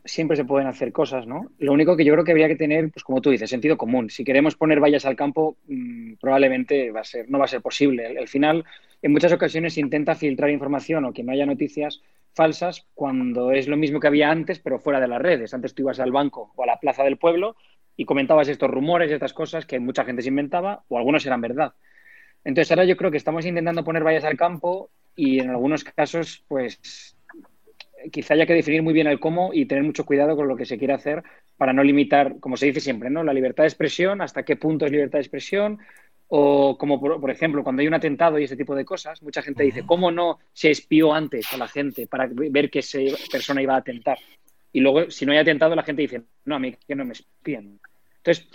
Siempre 0.05 0.37
se 0.37 0.45
pueden 0.45 0.67
hacer 0.67 0.93
cosas, 0.93 1.27
¿no? 1.27 1.51
Lo 1.59 1.73
único 1.73 1.97
que 1.97 2.05
yo 2.05 2.13
creo 2.13 2.25
que 2.25 2.33
habría 2.33 2.49
que 2.49 2.57
tener, 2.57 2.91
pues 2.91 3.05
como 3.05 3.21
tú 3.21 3.31
dices, 3.31 3.49
sentido 3.49 3.79
común. 3.79 4.11
Si 4.11 4.25
queremos 4.25 4.57
poner 4.57 4.81
vallas 4.81 5.07
al 5.07 5.17
campo, 5.17 5.57
mmm, 5.69 6.15
probablemente 6.21 6.91
va 6.91 7.01
a 7.01 7.05
ser, 7.05 7.31
no 7.31 7.39
va 7.39 7.45
a 7.47 7.49
ser 7.49 7.63
posible. 7.63 8.05
Al, 8.05 8.19
al 8.19 8.29
final, 8.29 8.65
en 9.01 9.13
muchas 9.13 9.33
ocasiones 9.33 9.75
se 9.75 9.81
intenta 9.81 10.15
filtrar 10.17 10.51
información 10.51 11.05
o 11.05 11.13
que 11.13 11.23
no 11.23 11.33
haya 11.33 11.47
noticias 11.47 12.03
falsas 12.35 12.87
cuando 12.95 13.53
es 13.53 13.69
lo 13.69 13.77
mismo 13.77 14.01
que 14.01 14.09
había 14.09 14.31
antes, 14.31 14.59
pero 14.59 14.79
fuera 14.79 15.01
de 15.01 15.09
las 15.09 15.23
redes. 15.23 15.55
Antes 15.55 15.75
tú 15.75 15.83
ibas 15.83 16.01
al 16.01 16.13
banco 16.13 16.53
o 16.57 16.63
a 16.63 16.67
la 16.67 16.81
plaza 16.81 17.05
del 17.05 17.17
pueblo 17.17 17.57
y 17.97 18.05
comentabas 18.05 18.49
estos 18.49 18.71
rumores 18.71 19.11
y 19.11 19.15
estas 19.15 19.33
cosas 19.33 19.67
que 19.67 19.79
mucha 19.81 20.05
gente 20.05 20.23
se 20.23 20.29
inventaba 20.29 20.85
o 20.89 20.99
algunos 20.99 21.25
eran 21.27 21.41
verdad. 21.41 21.75
Entonces 22.45 22.71
ahora 22.71 22.85
yo 22.85 22.97
creo 22.97 23.11
que 23.11 23.17
estamos 23.17 23.47
intentando 23.47 23.85
poner 23.85 24.05
vallas 24.05 24.25
al 24.25 24.37
campo 24.37 24.91
y 25.17 25.39
en 25.41 25.51
algunos 25.51 25.85
casos, 25.85 26.45
pues 26.49 27.17
quizá 28.13 28.35
haya 28.35 28.47
que 28.47 28.55
definir 28.55 28.83
muy 28.83 28.93
bien 28.93 29.07
el 29.07 29.21
cómo 29.21 29.51
y 29.53 29.67
tener 29.67 29.85
mucho 29.85 30.05
cuidado 30.05 30.37
con 30.37 30.49
lo 30.49 30.57
que 30.57 30.67
se 30.67 30.79
quiere 30.79 30.95
hacer 30.95 31.23
para 31.57 31.73
no 31.73 31.83
limitar, 31.83 32.39
como 32.41 32.57
se 32.57 32.67
dice 32.67 32.81
siempre, 32.81 33.11
¿no? 33.11 33.23
La 33.23 33.33
libertad 33.33 33.63
de 33.63 33.69
expresión, 33.69 34.21
hasta 34.21 34.45
qué 34.45 34.57
punto 34.57 34.85
es 34.85 34.93
libertad 34.93 35.19
de 35.19 35.23
expresión, 35.23 35.79
o 36.37 36.77
como 36.77 36.99
por, 36.99 37.21
por 37.21 37.31
ejemplo, 37.31 37.63
cuando 37.63 37.81
hay 37.81 37.87
un 37.87 37.95
atentado 37.95 38.41
y 38.41 38.45
ese 38.45 38.57
tipo 38.57 38.75
de 38.75 38.85
cosas, 38.85 39.23
mucha 39.23 39.41
gente 39.41 39.63
dice, 39.63 39.87
¿cómo 39.87 40.11
no 40.11 40.41
se 40.53 40.69
espió 40.69 41.15
antes 41.15 41.53
a 41.53 41.57
la 41.57 41.69
gente 41.69 42.09
para 42.09 42.29
ver 42.29 42.71
que 42.71 42.81
esa 42.81 42.99
persona 43.31 43.63
iba 43.63 43.75
a 43.75 43.79
atentar? 43.79 44.19
Y 44.73 44.81
luego, 44.81 45.13
si 45.13 45.25
no 45.25 45.31
hay 45.31 45.39
atentado, 45.39 45.77
la 45.77 45.85
gente 45.85 46.03
dice, 46.03 46.23
no, 46.45 46.57
a 46.57 46.59
mí 46.59 46.75
que 46.89 46.97
no 46.97 47.05
me 47.05 47.13
espían. 47.13 47.79
Entonces, 48.17 48.49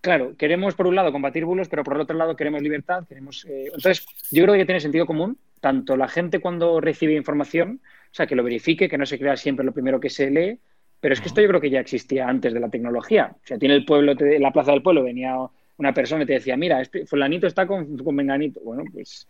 claro, 0.00 0.34
queremos 0.38 0.74
por 0.74 0.86
un 0.86 0.94
lado 0.94 1.12
combatir 1.12 1.44
bulos, 1.44 1.68
pero 1.68 1.84
por 1.84 1.96
el 1.96 2.00
otro 2.00 2.16
lado 2.16 2.34
queremos 2.34 2.62
libertad, 2.62 3.04
queremos... 3.06 3.44
Eh, 3.44 3.64
entonces, 3.66 4.06
yo 4.30 4.44
creo 4.44 4.54
que 4.54 4.64
tiene 4.64 4.80
sentido 4.80 5.04
común, 5.04 5.36
tanto 5.60 5.98
la 5.98 6.08
gente 6.08 6.40
cuando 6.40 6.80
recibe 6.80 7.12
información, 7.12 7.82
o 8.10 8.14
sea, 8.14 8.26
que 8.26 8.36
lo 8.36 8.42
verifique, 8.42 8.88
que 8.88 8.96
no 8.96 9.04
se 9.04 9.18
crea 9.18 9.36
siempre 9.36 9.66
lo 9.66 9.72
primero 9.72 10.00
que 10.00 10.08
se 10.08 10.30
lee, 10.30 10.58
pero 10.98 11.12
es 11.12 11.20
que 11.20 11.28
esto 11.28 11.42
yo 11.42 11.48
creo 11.48 11.60
que 11.60 11.68
ya 11.68 11.80
existía 11.80 12.26
antes 12.26 12.54
de 12.54 12.60
la 12.60 12.70
tecnología. 12.70 13.32
O 13.34 13.46
sea, 13.46 13.58
tiene 13.58 13.74
el 13.74 13.84
pueblo, 13.84 14.14
la 14.14 14.50
plaza 14.50 14.70
del 14.70 14.82
pueblo, 14.82 15.02
venía 15.02 15.36
una 15.82 15.92
persona 15.92 16.24
te 16.24 16.34
decía, 16.34 16.56
mira, 16.56 16.80
este 16.80 17.06
fulanito 17.06 17.46
está 17.46 17.66
con, 17.66 17.96
con. 17.98 18.16
Bueno, 18.16 18.84
pues, 18.92 19.26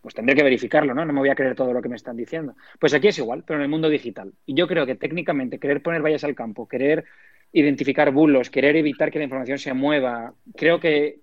pues 0.00 0.14
tendré 0.14 0.34
que 0.36 0.42
verificarlo, 0.42 0.94
¿no? 0.94 1.04
No 1.04 1.12
me 1.12 1.20
voy 1.20 1.28
a 1.28 1.34
creer 1.34 1.54
todo 1.54 1.72
lo 1.72 1.82
que 1.82 1.88
me 1.88 1.96
están 1.96 2.16
diciendo. 2.16 2.54
Pues 2.78 2.94
aquí 2.94 3.08
es 3.08 3.18
igual, 3.18 3.42
pero 3.46 3.58
en 3.58 3.64
el 3.64 3.68
mundo 3.68 3.88
digital. 3.88 4.32
Y 4.46 4.54
yo 4.54 4.68
creo 4.68 4.86
que 4.86 4.94
técnicamente 4.94 5.58
querer 5.58 5.82
poner 5.82 6.02
vallas 6.02 6.24
al 6.24 6.34
campo, 6.34 6.68
querer 6.68 7.04
identificar 7.52 8.12
bulos, 8.12 8.50
querer 8.50 8.76
evitar 8.76 9.10
que 9.10 9.18
la 9.18 9.24
información 9.24 9.58
se 9.58 9.72
mueva, 9.72 10.34
creo 10.56 10.78
que 10.78 11.20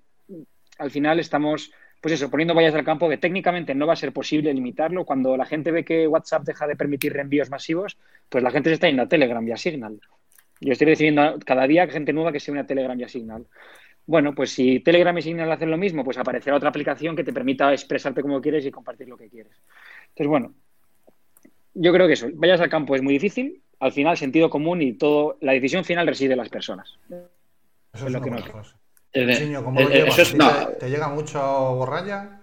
al 0.77 0.91
final 0.91 1.19
estamos 1.19 1.71
pues 2.01 2.15
eso, 2.15 2.29
poniendo 2.29 2.53
vallas 2.53 2.75
al 2.75 2.83
campo 2.83 3.07
que 3.07 3.17
técnicamente 3.17 3.73
no 3.73 3.87
va 3.87 3.93
a 3.93 3.95
ser 3.95 4.11
posible 4.11 4.53
limitarlo. 4.53 5.05
Cuando 5.05 5.37
la 5.37 5.45
gente 5.45 5.71
ve 5.71 5.85
que 5.85 6.05
WhatsApp 6.05 6.43
deja 6.43 6.67
de 6.67 6.75
permitir 6.75 7.13
reenvíos 7.13 7.49
masivos, 7.49 7.97
pues 8.27 8.43
la 8.43 8.51
gente 8.51 8.69
se 8.69 8.73
está 8.73 8.87
yendo 8.87 9.03
a 9.03 9.07
Telegram 9.07 9.47
y 9.47 9.55
Signal. 9.55 10.01
Yo 10.59 10.73
estoy 10.73 10.87
recibiendo 10.87 11.39
cada 11.45 11.65
día 11.65 11.87
gente 11.87 12.11
nueva 12.11 12.33
que 12.33 12.41
se 12.41 12.51
une 12.51 12.59
a 12.59 12.65
Telegram 12.65 12.99
y 12.99 13.07
Signal. 13.07 13.45
Bueno, 14.05 14.35
pues 14.35 14.51
si 14.51 14.79
Telegram 14.81 15.17
y 15.17 15.21
Signal 15.21 15.51
hacen 15.51 15.71
lo 15.71 15.77
mismo, 15.77 16.03
pues 16.03 16.17
aparecerá 16.17 16.57
otra 16.57 16.69
aplicación 16.69 17.15
que 17.15 17.23
te 17.23 17.31
permita 17.31 17.71
expresarte 17.71 18.21
como 18.21 18.41
quieres 18.41 18.65
y 18.65 18.71
compartir 18.71 19.07
lo 19.07 19.17
que 19.17 19.29
quieres. 19.29 19.53
Entonces, 20.09 20.27
bueno, 20.27 20.53
yo 21.73 21.93
creo 21.93 22.07
que 22.07 22.13
eso, 22.13 22.27
vallas 22.33 22.59
al 22.61 22.69
campo 22.69 22.95
es 22.95 23.01
muy 23.01 23.13
difícil. 23.13 23.61
Al 23.79 23.91
final, 23.91 24.17
sentido 24.17 24.49
común 24.49 24.81
y 24.81 24.93
todo, 24.93 25.37
la 25.41 25.53
decisión 25.53 25.83
final 25.83 26.07
reside 26.07 26.33
en 26.33 26.39
las 26.39 26.49
personas. 26.49 26.97
Eso 27.09 27.27
Es 27.93 28.01
es 28.03 28.11
lo 28.11 28.21
que 28.21 28.29
no 28.29 28.37
buena 28.37 28.41
creo. 28.41 28.63
frase. 28.63 28.75
Eh, 29.13 29.37
Chiño, 29.37 29.63
¿cómo 29.63 29.79
eh, 29.79 29.83
lo 29.83 29.89
eh, 29.91 30.09
te, 30.15 30.75
te 30.79 30.89
llega 30.89 31.07
mucho 31.07 31.39
borralla? 31.75 32.39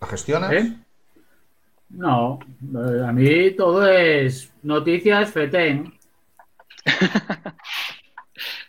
¿La 0.00 0.06
gestionas? 0.06 0.52
¿Eh? 0.52 0.72
No, 1.90 2.38
a 3.06 3.12
mí 3.12 3.50
todo 3.52 3.86
es 3.88 4.52
noticias 4.62 5.30
fetén. 5.30 5.92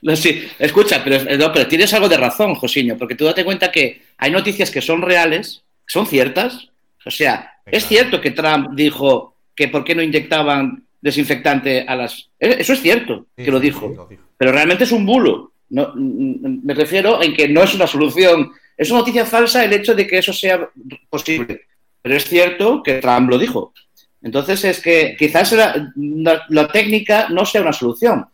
No, 0.01 0.15
sí, 0.15 0.47
escucha, 0.59 1.01
pero, 1.03 1.23
no, 1.37 1.51
pero 1.51 1.67
tienes 1.67 1.93
algo 1.93 2.07
de 2.09 2.17
razón, 2.17 2.55
Josiño, 2.55 2.97
porque 2.97 3.15
tú 3.15 3.25
date 3.25 3.43
cuenta 3.45 3.71
que 3.71 4.01
hay 4.17 4.31
noticias 4.31 4.71
que 4.71 4.81
son 4.81 5.01
reales, 5.01 5.63
son 5.85 6.05
ciertas. 6.07 6.69
O 7.05 7.11
sea, 7.11 7.53
es 7.65 7.85
cierto 7.85 8.19
que 8.21 8.31
Trump 8.31 8.69
dijo 8.75 9.35
que 9.55 9.67
por 9.67 9.83
qué 9.83 9.95
no 9.95 10.01
inyectaban 10.01 10.83
desinfectante 11.01 11.81
a 11.87 11.95
las... 11.95 12.29
Eh, 12.39 12.57
Eso 12.59 12.73
es 12.73 12.81
cierto 12.81 13.27
Sí, 13.37 13.43
que 13.45 13.51
lo 13.51 13.59
dijo, 13.59 13.89
sí, 13.89 13.95
lo 13.95 14.07
dijo. 14.07 14.23
pero 14.37 14.51
realmente 14.51 14.83
es 14.83 14.91
un 14.91 15.05
bulo. 15.05 15.53
No, 15.69 15.91
me 15.95 16.73
refiero 16.73 17.21
en 17.21 17.33
que 17.33 17.47
no 17.49 17.63
es 17.63 17.73
una 17.75 17.87
solución. 17.87 18.51
Es 18.77 18.89
una 18.89 18.99
noticia 18.99 19.25
falsa 19.25 19.63
el 19.65 19.73
hecho 19.73 19.93
de 19.95 20.07
que 20.07 20.17
eso 20.19 20.31
sea 20.31 20.69
posible. 21.09 21.61
Pero 22.01 22.15
es 22.15 22.25
cierto 22.25 22.81
que 22.83 22.95
Trump 22.99 23.29
lo 23.29 23.37
dijo. 23.37 23.73
Entonces 24.21 24.63
es 24.65 24.79
que 24.81 25.15
quizás 25.17 25.51
la, 25.53 25.91
la- 25.95 26.45
la 26.49 26.67
técnica 26.69 27.27
no 27.29 27.45
sea 27.45 27.61
una 27.61 27.73
solución. 27.73 28.25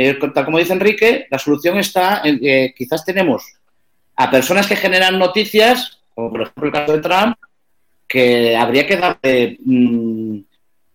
Eh, 0.00 0.16
tal 0.32 0.44
como 0.44 0.58
dice 0.58 0.72
Enrique, 0.72 1.26
la 1.28 1.40
solución 1.40 1.76
está 1.76 2.20
en 2.22 2.38
que 2.38 2.72
quizás 2.76 3.04
tenemos 3.04 3.42
a 4.14 4.30
personas 4.30 4.68
que 4.68 4.76
generan 4.76 5.18
noticias, 5.18 5.98
como 6.14 6.30
por 6.30 6.42
ejemplo 6.42 6.66
el 6.66 6.72
caso 6.72 6.92
de 6.92 7.00
Trump, 7.00 7.36
que 8.06 8.56
habría 8.56 8.86
que 8.86 8.96
darle 8.96 9.58
mm, 9.64 10.38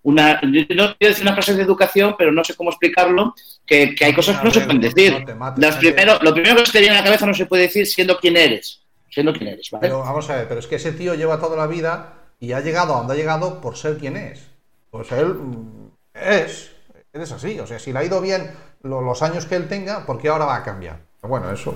una, 0.04 0.40
yo 0.44 0.62
no 0.76 0.96
quiero 0.96 1.12
decir 1.12 1.24
una 1.24 1.34
clase 1.34 1.54
de 1.54 1.64
educación, 1.64 2.16
pero 2.18 2.32
no 2.32 2.46
sé 2.46 2.56
cómo 2.56 2.70
explicarlo, 2.70 3.36
que, 3.66 3.94
que 3.94 4.06
hay 4.06 4.14
cosas 4.14 4.40
que 4.40 4.46
no 4.46 4.52
se 4.52 4.62
pueden 4.62 4.80
decir. 4.80 5.22
No 5.28 5.36
mates, 5.36 5.76
primero, 5.76 6.18
lo 6.22 6.34
primero 6.34 6.56
que 6.56 6.66
se 6.66 6.72
te 6.72 6.80
viene 6.80 6.96
a 6.96 7.00
la 7.00 7.06
cabeza 7.06 7.26
no 7.26 7.34
se 7.34 7.46
puede 7.46 7.64
decir 7.64 7.86
siendo 7.86 8.18
quien 8.18 8.38
eres. 8.38 8.84
Siendo 9.10 9.34
quien 9.34 9.50
eres, 9.50 9.70
¿vale? 9.70 9.82
Pero 9.82 10.00
vamos 10.00 10.30
a 10.30 10.38
ver, 10.38 10.48
pero 10.48 10.62
es 10.62 10.68
que 10.68 10.78
ese 10.78 10.94
tío 10.94 11.14
lleva 11.14 11.42
toda 11.42 11.58
la 11.58 11.68
vida 11.68 12.14
y 12.40 12.54
ha 12.54 12.62
llegado 12.62 12.96
a 12.96 13.00
donde 13.00 13.16
ha 13.16 13.18
llegado 13.18 13.60
por 13.60 13.76
ser 13.76 13.98
quien 13.98 14.16
es. 14.16 14.48
Pues 14.92 15.12
él 15.12 15.34
mm, 15.34 15.92
es, 16.14 16.72
él 17.12 17.22
es 17.22 17.32
así. 17.34 17.60
O 17.60 17.68
sea, 17.68 17.80
si 17.80 17.92
le 17.92 18.00
ha 18.00 18.06
ido 18.06 18.22
bien 18.22 18.50
lo- 18.84 19.02
los 19.02 19.22
años 19.24 19.46
que 19.46 19.56
él 19.56 19.68
tenga, 19.68 20.06
¿por 20.06 20.18
qué 20.18 20.30
ahora 20.30 20.46
va 20.46 20.58
a 20.58 20.64
cambiar? 20.64 21.00
Pero 21.22 21.30
bueno, 21.30 21.50
eso. 21.52 21.72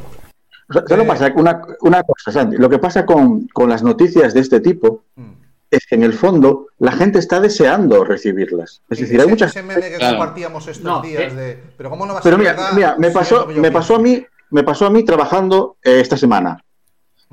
O 0.69 0.73
sea, 0.73 0.83
¿sabes 0.85 0.97
lo 0.97 1.03
que 1.03 1.07
pasa? 1.09 1.31
Una, 1.35 1.61
una 1.81 2.03
cosa, 2.03 2.31
Santi, 2.31 2.57
lo 2.57 2.69
que 2.69 2.79
pasa 2.79 3.05
con, 3.05 3.47
con 3.47 3.69
las 3.69 3.81
noticias 3.83 4.33
de 4.33 4.41
este 4.41 4.59
tipo 4.59 5.03
mm. 5.15 5.31
es 5.71 5.85
que 5.87 5.95
en 5.95 6.03
el 6.03 6.13
fondo 6.13 6.67
la 6.79 6.91
gente 6.91 7.19
está 7.19 7.39
deseando 7.39 8.03
recibirlas. 8.03 8.81
Es 8.89 8.99
decir, 8.99 9.19
hay 9.21 9.27
muchas 9.27 9.51
ese 9.51 9.63
meme 9.63 9.89
que 9.89 9.95
Claro. 9.97 10.17
compartíamos 10.17 10.67
estos 10.67 10.83
No, 10.85 11.01
días 11.01 11.31
eh. 11.31 11.35
de. 11.35 11.63
Pero 11.77 11.89
¿cómo 11.89 12.05
no 12.05 12.13
va 12.13 12.19
a 12.19 12.23
Pero 12.23 12.35
ser 12.35 12.39
mira, 12.41 12.51
verdad 12.53 12.71
mira, 12.73 12.95
me 12.97 13.11
pasó, 13.11 13.47
me 13.47 13.71
pasó 13.71 13.95
a 13.95 13.99
mí, 13.99 14.25
me 14.49 14.63
pasó 14.63 14.85
a 14.85 14.89
mí 14.89 15.03
trabajando 15.05 15.77
eh, 15.81 16.01
esta 16.01 16.17
semana. 16.17 16.61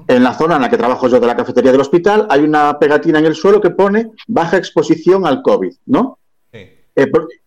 En 0.09 0.25
la 0.25 0.35
zona 0.35 0.57
en 0.57 0.63
la 0.63 0.71
que 0.71 0.77
trabajo 0.77 1.07
yo 1.09 1.19
de 1.21 1.27
la 1.27 1.37
cafetería 1.37 1.71
del 1.73 1.81
hospital 1.81 2.27
hay 2.31 2.41
una 2.43 2.79
pegatina 2.81 3.19
en 3.21 3.27
el 3.27 3.35
suelo 3.37 3.61
que 3.61 3.71
pone 3.71 4.11
baja 4.27 4.57
exposición 4.57 5.25
al 5.27 5.41
COVID, 5.43 5.73
¿no? 5.87 6.19
Eh, 6.97 7.07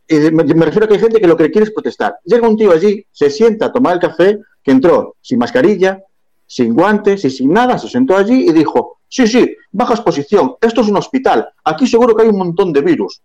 y 0.09 0.15
me, 0.31 0.43
me 0.43 0.65
refiero 0.65 0.85
a 0.85 0.87
que 0.87 0.95
hay 0.95 0.99
gente 1.01 1.19
que 1.21 1.27
lo 1.27 1.35
que 1.37 1.51
quiere 1.51 1.65
es 1.67 1.73
protestar. 1.73 2.17
Llega 2.23 2.47
un 2.47 2.57
tío 2.57 2.71
allí, 2.71 3.05
se 3.11 3.29
sienta 3.29 3.67
a 3.67 3.71
tomar 3.71 3.93
el 3.95 3.99
café, 3.99 4.39
que 4.63 4.71
entró 4.71 5.15
sin 5.21 5.39
mascarilla, 5.39 5.99
sin 6.45 6.73
guantes 6.73 7.23
y 7.25 7.29
sin 7.29 7.51
nada, 7.51 7.77
se 7.77 7.89
sentó 7.89 8.15
allí 8.15 8.47
y 8.49 8.53
dijo, 8.53 8.99
sí, 9.09 9.27
sí, 9.27 9.55
baja 9.71 9.93
exposición, 9.95 10.55
esto 10.61 10.81
es 10.81 10.87
un 10.87 10.95
hospital, 10.97 11.49
aquí 11.65 11.85
seguro 11.87 12.15
que 12.15 12.23
hay 12.23 12.29
un 12.29 12.37
montón 12.37 12.71
de 12.71 12.81
virus. 12.81 13.21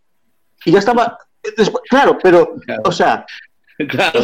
Y 0.64 0.73
ya 0.73 0.81
estaba, 0.81 1.19
después- 1.57 1.83
claro, 1.88 2.19
pero, 2.23 2.55
Claro. 2.64 2.83
o 2.85 2.93
sea, 2.93 3.25
Claro. 3.88 4.21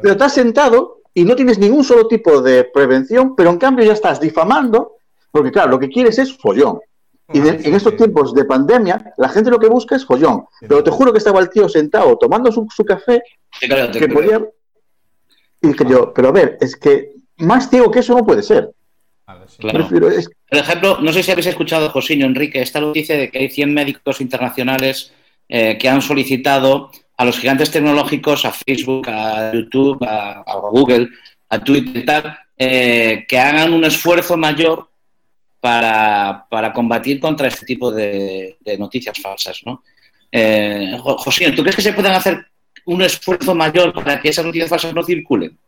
Pero 0.00 0.12
estás 0.12 0.32
sentado 0.34 1.00
y 1.12 1.24
no 1.24 1.34
tienes 1.34 1.58
ningún 1.58 1.82
solo 1.84 2.06
tipo 2.08 2.40
de 2.40 2.64
prevención, 2.64 3.34
pero 3.34 3.50
en 3.50 3.58
cambio 3.58 3.84
ya 3.84 3.92
estás 3.94 4.20
difamando, 4.20 4.92
porque 5.30 5.50
claro, 5.50 5.70
lo 5.72 5.78
que 5.78 5.88
quieres 5.88 6.18
es 6.18 6.34
follón. 6.36 6.78
Y 7.32 7.40
de- 7.40 7.60
en 7.68 7.74
estos 7.74 7.96
tiempos 7.96 8.32
de 8.34 8.44
pandemia, 8.44 9.12
la 9.16 9.28
gente 9.28 9.50
lo 9.50 9.58
que 9.58 9.68
busca 9.68 9.96
es 9.96 10.04
follón. 10.06 10.44
Pero 10.60 10.82
te 10.84 10.90
juro 10.90 11.12
que 11.12 11.18
estaba 11.18 11.40
el 11.40 11.50
tío 11.50 11.68
sentado 11.68 12.16
tomando 12.16 12.52
su, 12.52 12.66
su 12.74 12.84
café, 12.84 13.22
Te 13.60 13.68
creo, 13.68 13.90
te 13.90 13.98
que 13.98 14.06
creo. 14.06 14.14
podía... 14.16 14.44
Y 15.62 15.72
que 15.74 15.84
yo, 15.86 16.12
pero 16.14 16.28
a 16.28 16.32
ver, 16.32 16.58
es 16.60 16.76
que 16.76 17.12
más 17.38 17.68
ciego 17.68 17.90
que 17.90 18.00
eso 18.00 18.14
no 18.16 18.24
puede 18.24 18.42
ser. 18.42 18.70
Claro. 19.58 19.78
Prefiero- 19.78 20.08
es- 20.10 20.30
Por 20.48 20.58
ejemplo, 20.60 20.98
no 21.00 21.12
sé 21.12 21.22
si 21.22 21.30
habéis 21.32 21.46
escuchado, 21.48 21.90
Josiño, 21.90 22.26
Enrique, 22.26 22.62
esta 22.62 22.80
noticia 22.80 23.16
de 23.16 23.30
que 23.30 23.38
hay 23.40 23.50
100 23.50 23.74
médicos 23.74 24.20
internacionales 24.20 25.12
eh, 25.48 25.76
que 25.78 25.88
han 25.88 26.02
solicitado 26.02 26.90
a 27.16 27.24
los 27.24 27.38
gigantes 27.38 27.70
tecnológicos, 27.70 28.44
a 28.44 28.52
Facebook, 28.52 29.08
a 29.08 29.52
YouTube, 29.52 30.02
a, 30.04 30.42
a 30.42 30.56
Google, 30.70 31.08
a 31.48 31.58
Twitter 31.58 31.96
y 32.02 32.04
tal, 32.04 32.38
eh, 32.58 33.24
que 33.28 33.38
hagan 33.38 33.72
un 33.72 33.84
esfuerzo 33.84 34.36
mayor 34.36 34.88
para, 35.66 36.46
para 36.48 36.72
combatir 36.72 37.18
contra 37.18 37.48
este 37.48 37.66
tipo 37.66 37.90
de, 37.90 38.56
noticias 38.78 39.18
falsas, 39.20 39.60
¿no? 39.66 39.82
Eh, 40.30 40.96
Jo- 41.02 41.18
Josiño, 41.18 41.56
¿tú 41.56 41.62
crees 41.62 41.74
que 41.74 41.82
se 41.82 41.92
pueden 41.92 42.12
hacer 42.12 42.46
un 42.84 43.02
esfuerzo 43.02 43.52
mayor 43.52 43.92
para 43.92 44.20
que 44.20 44.28
esas 44.28 44.44
noticias 44.44 44.70
falsas 44.70 44.94
no 44.94 45.02
circulen? 45.02 45.58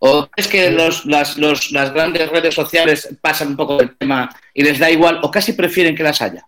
¿O 0.00 0.26
crees 0.26 0.48
que 0.48 0.70
los- 0.70 1.06
las, 1.06 1.38
las 1.38 1.94
grandes 1.94 2.28
redes 2.28 2.54
sociales 2.54 3.08
pasan 3.22 3.48
un 3.48 3.56
poco 3.56 3.78
del 3.78 3.96
tema 3.96 4.28
y 4.52 4.62
les 4.64 4.78
da 4.78 4.90
igual 4.90 5.20
o 5.22 5.30
casi 5.30 5.54
prefieren 5.54 5.96
que 5.96 6.02
las 6.02 6.20
haya? 6.20 6.44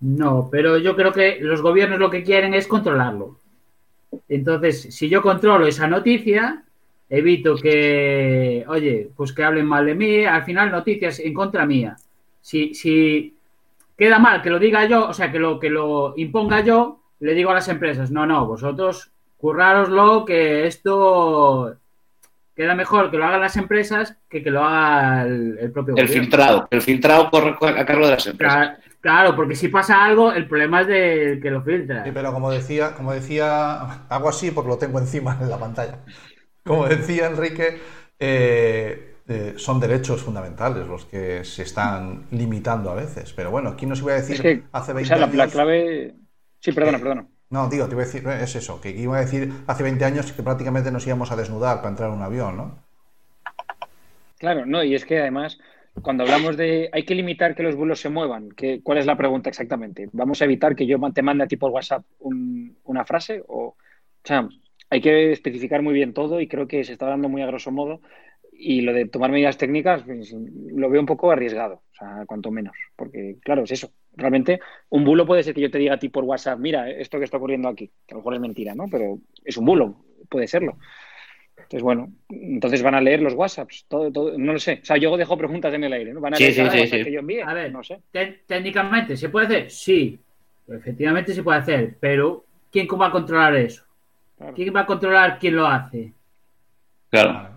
No, 0.00 0.48
pero 0.50 0.78
yo 0.78 0.96
creo 0.96 1.12
que 1.12 1.38
los 1.40 1.62
gobiernos 1.62 2.00
lo 2.00 2.10
que 2.10 2.24
quieren 2.24 2.54
es 2.54 2.66
controlarlo. 2.66 3.38
Entonces, 4.28 4.88
si 4.90 5.08
yo 5.08 5.22
controlo 5.22 5.64
esa 5.68 5.86
noticia, 5.86 6.64
evito 7.08 7.56
que, 7.56 8.64
oye, 8.68 9.10
pues 9.16 9.32
que 9.32 9.44
hablen 9.44 9.66
mal 9.66 9.86
de 9.86 9.94
mí, 9.94 10.24
al 10.24 10.44
final 10.44 10.70
noticias 10.70 11.20
en 11.20 11.34
contra 11.34 11.66
mía. 11.66 11.96
Si, 12.40 12.74
si 12.74 13.36
queda 13.96 14.18
mal 14.18 14.42
que 14.42 14.50
lo 14.50 14.58
diga 14.58 14.86
yo, 14.86 15.08
o 15.08 15.14
sea, 15.14 15.30
que 15.30 15.38
lo, 15.38 15.58
que 15.60 15.70
lo 15.70 16.14
imponga 16.16 16.60
yo, 16.60 17.00
le 17.20 17.34
digo 17.34 17.50
a 17.50 17.54
las 17.54 17.68
empresas, 17.68 18.10
no, 18.10 18.26
no, 18.26 18.46
vosotros 18.46 19.10
currároslo, 19.36 20.24
que 20.24 20.66
esto 20.66 21.76
queda 22.56 22.74
mejor 22.74 23.10
que 23.10 23.18
lo 23.18 23.24
hagan 23.26 23.40
las 23.40 23.56
empresas 23.56 24.16
que 24.28 24.42
que 24.42 24.50
lo 24.50 24.64
haga 24.64 25.24
el, 25.24 25.58
el 25.58 25.72
propio 25.72 25.94
El 25.96 26.06
gobierno. 26.06 26.22
filtrado, 26.22 26.68
el 26.70 26.80
filtrado 26.82 27.30
corre 27.30 27.56
a 27.78 27.84
cargo 27.84 28.06
de 28.06 28.12
las 28.12 28.26
empresas. 28.26 28.56
Claro, 28.56 28.78
claro, 29.00 29.36
porque 29.36 29.54
si 29.56 29.68
pasa 29.68 30.04
algo, 30.04 30.32
el 30.32 30.46
problema 30.48 30.82
es 30.82 30.86
del 30.86 31.40
que 31.42 31.50
lo 31.50 31.62
filtra. 31.62 32.04
Sí, 32.04 32.10
pero 32.12 32.32
como 32.32 32.50
decía, 32.50 32.94
como 32.94 33.12
decía, 33.12 34.04
hago 34.08 34.28
así 34.28 34.50
porque 34.50 34.70
lo 34.70 34.78
tengo 34.78 34.98
encima 34.98 35.36
en 35.40 35.50
la 35.50 35.58
pantalla. 35.58 35.98
Como 36.64 36.86
decía 36.88 37.26
Enrique, 37.26 37.78
eh, 38.18 39.16
eh, 39.28 39.54
son 39.56 39.80
derechos 39.80 40.22
fundamentales 40.22 40.86
los 40.86 41.04
que 41.04 41.44
se 41.44 41.62
están 41.62 42.26
limitando 42.30 42.90
a 42.90 42.94
veces. 42.94 43.32
Pero 43.32 43.50
bueno, 43.50 43.76
¿quién 43.76 43.90
nos 43.90 44.00
iba 44.00 44.12
a 44.12 44.16
decir 44.16 44.36
Es 44.36 44.40
que, 44.40 44.62
hace 44.72 44.92
o 45.00 45.04
20 45.04 45.04
sea, 45.04 45.16
la, 45.18 45.26
años? 45.26 45.32
la 45.32 45.50
clave... 45.50 46.14
Sí, 46.60 46.72
perdona, 46.72 46.98
perdona. 46.98 47.28
No, 47.54 47.68
digo, 47.70 47.86
te 47.88 47.94
iba 47.94 48.02
a 48.02 48.06
decir, 48.06 48.26
eh, 48.28 48.42
es 48.42 48.54
eso, 48.54 48.80
que 48.82 48.90
iba 48.90 49.16
a 49.16 49.20
decir 49.20 49.50
hace 49.66 49.82
20 49.82 50.04
años 50.04 50.30
que 50.32 50.42
prácticamente 50.42 50.90
nos 50.92 51.06
íbamos 51.06 51.30
a 51.30 51.36
desnudar 51.36 51.78
para 51.78 51.88
entrar 51.88 52.10
en 52.10 52.16
un 52.16 52.22
avión, 52.22 52.56
¿no? 52.58 52.84
Claro, 54.38 54.66
no, 54.66 54.82
y 54.84 54.94
es 54.94 55.04
que 55.04 55.18
además, 55.20 55.58
cuando 56.02 56.24
hablamos 56.24 56.56
de 56.56 56.90
hay 56.92 57.04
que 57.04 57.14
limitar 57.14 57.54
que 57.54 57.62
los 57.62 57.76
bulos 57.76 58.00
se 58.00 58.08
muevan, 58.10 58.50
¿qué, 58.50 58.80
¿cuál 58.82 58.98
es 58.98 59.06
la 59.06 59.16
pregunta 59.16 59.48
exactamente? 59.48 60.08
¿Vamos 60.12 60.42
a 60.42 60.44
evitar 60.44 60.74
que 60.76 60.86
yo 60.86 60.98
te 61.12 61.22
mande 61.22 61.44
a 61.44 61.46
ti 61.46 61.56
por 61.56 61.70
WhatsApp 61.70 62.04
un- 62.20 62.76
una 62.84 63.04
frase? 63.04 63.42
O, 63.48 63.66
o 63.68 63.76
sea, 64.24 64.48
hay 64.94 65.00
que 65.00 65.32
especificar 65.32 65.82
muy 65.82 65.94
bien 65.94 66.12
todo 66.14 66.40
y 66.40 66.48
creo 66.48 66.66
que 66.68 66.84
se 66.84 66.92
está 66.92 67.06
dando 67.06 67.28
muy 67.28 67.42
a 67.42 67.46
grosso 67.46 67.70
modo. 67.70 68.00
Y 68.56 68.82
lo 68.82 68.92
de 68.92 69.06
tomar 69.06 69.32
medidas 69.32 69.58
técnicas 69.58 70.04
pues, 70.04 70.32
lo 70.32 70.88
veo 70.88 71.00
un 71.00 71.06
poco 71.06 71.32
arriesgado, 71.32 71.74
o 71.92 71.94
sea, 71.98 72.24
cuanto 72.26 72.50
menos. 72.52 72.76
Porque, 72.96 73.36
claro, 73.42 73.64
es 73.64 73.72
eso. 73.72 73.90
Realmente, 74.16 74.60
un 74.90 75.04
bulo 75.04 75.26
puede 75.26 75.42
ser 75.42 75.54
que 75.54 75.60
yo 75.60 75.70
te 75.70 75.78
diga 75.78 75.94
a 75.94 75.98
ti 75.98 76.08
por 76.08 76.22
WhatsApp, 76.24 76.58
mira, 76.60 76.88
esto 76.88 77.18
que 77.18 77.24
está 77.24 77.36
ocurriendo 77.38 77.68
aquí, 77.68 77.88
que 78.06 78.14
a 78.14 78.16
lo 78.16 78.18
mejor 78.20 78.34
es 78.34 78.40
mentira, 78.40 78.74
¿no? 78.74 78.84
Pero 78.88 79.18
es 79.44 79.56
un 79.56 79.64
bulo, 79.64 80.04
puede 80.28 80.46
serlo. 80.46 80.78
Entonces, 81.56 81.82
bueno, 81.82 82.12
entonces 82.30 82.82
van 82.82 82.94
a 82.94 83.00
leer 83.00 83.20
los 83.22 83.34
WhatsApps, 83.34 83.86
todo, 83.88 84.12
todo, 84.12 84.38
no 84.38 84.52
lo 84.52 84.58
sé. 84.58 84.80
O 84.82 84.84
sea, 84.84 84.96
yo 84.96 85.16
dejo 85.16 85.36
preguntas 85.38 85.72
en 85.74 85.84
el 85.84 85.92
aire, 85.92 86.12
¿no? 86.12 86.20
Van 86.20 86.34
a 86.34 86.38
Sí, 86.38 86.52
leer 86.52 86.70
sí, 86.70 86.86
sí, 86.86 87.04
que 87.04 87.12
yo 87.12 87.20
envíe. 87.20 87.40
A 87.40 87.54
ver. 87.54 87.72
no 87.72 87.82
sé. 87.82 88.00
Té- 88.12 88.40
Técnicamente, 88.46 89.16
¿se 89.16 89.28
puede 89.28 89.46
hacer? 89.46 89.70
Sí, 89.70 90.18
efectivamente 90.68 91.32
se 91.32 91.42
puede 91.42 91.58
hacer, 91.58 91.96
pero 92.00 92.44
¿quién 92.70 92.86
va 93.00 93.06
a 93.08 93.12
controlar 93.12 93.56
eso? 93.56 93.84
Claro. 94.36 94.54
¿Quién 94.54 94.74
va 94.74 94.80
a 94.80 94.86
controlar 94.86 95.38
quién 95.38 95.56
lo 95.56 95.66
hace? 95.66 96.12
Claro. 97.10 97.48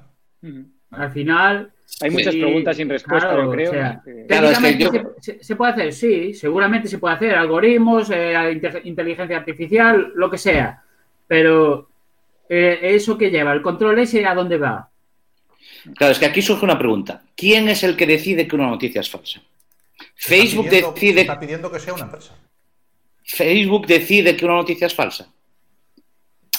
Al 0.91 1.11
final... 1.11 1.71
Hay 2.01 2.09
muchas 2.11 2.33
sí, 2.33 2.41
preguntas 2.41 2.75
sin 2.75 2.89
respuesta, 2.89 3.29
claro, 3.29 3.45
yo 3.45 3.51
creo. 3.51 3.69
o 3.69 3.73
sea, 3.73 4.01
que- 4.03 4.25
Claro, 4.27 4.49
es 4.49 4.57
que 4.59 4.63
técnicamente 4.65 5.37
se, 5.43 5.55
puede 5.55 5.71
hacer, 5.71 5.93
sí, 5.93 6.33
seguramente 6.33 6.89
se 6.89 6.97
puede 6.97 7.15
hacer, 7.15 7.33
algoritmos, 7.33 8.09
eh, 8.11 8.33
inte- 8.51 8.81
inteligencia 8.83 9.37
artificial, 9.37 10.11
lo 10.15 10.29
que 10.29 10.37
sea, 10.37 10.83
pero 11.27 11.89
eh, 12.49 12.79
eso 12.81 13.17
que 13.17 13.31
lleva, 13.31 13.53
el 13.53 13.61
control 13.61 13.97
ese, 13.99 14.25
¿a 14.25 14.35
dónde 14.35 14.57
va? 14.57 14.89
Claro, 15.95 16.11
es 16.11 16.19
que 16.19 16.25
aquí 16.25 16.41
surge 16.41 16.65
una 16.65 16.77
pregunta. 16.77 17.23
¿Quién 17.37 17.69
es 17.69 17.81
el 17.83 17.95
que 17.95 18.05
decide 18.05 18.45
que 18.47 18.55
una 18.57 18.67
noticia 18.67 18.99
es 18.99 19.09
falsa? 19.09 19.41
Facebook 20.13 20.65
Está 20.65 20.75
pidiendo- 20.77 20.93
decide, 20.93 21.21
Está 21.21 21.39
pidiendo 21.39 21.71
que 21.71 21.79
sea 21.79 21.93
una 21.93 22.03
empresa. 22.03 22.35
Facebook 23.23 23.87
decide 23.87 24.35
que 24.35 24.45
una 24.45 24.55
noticia 24.55 24.87
es 24.87 24.93
falsa. 24.93 25.31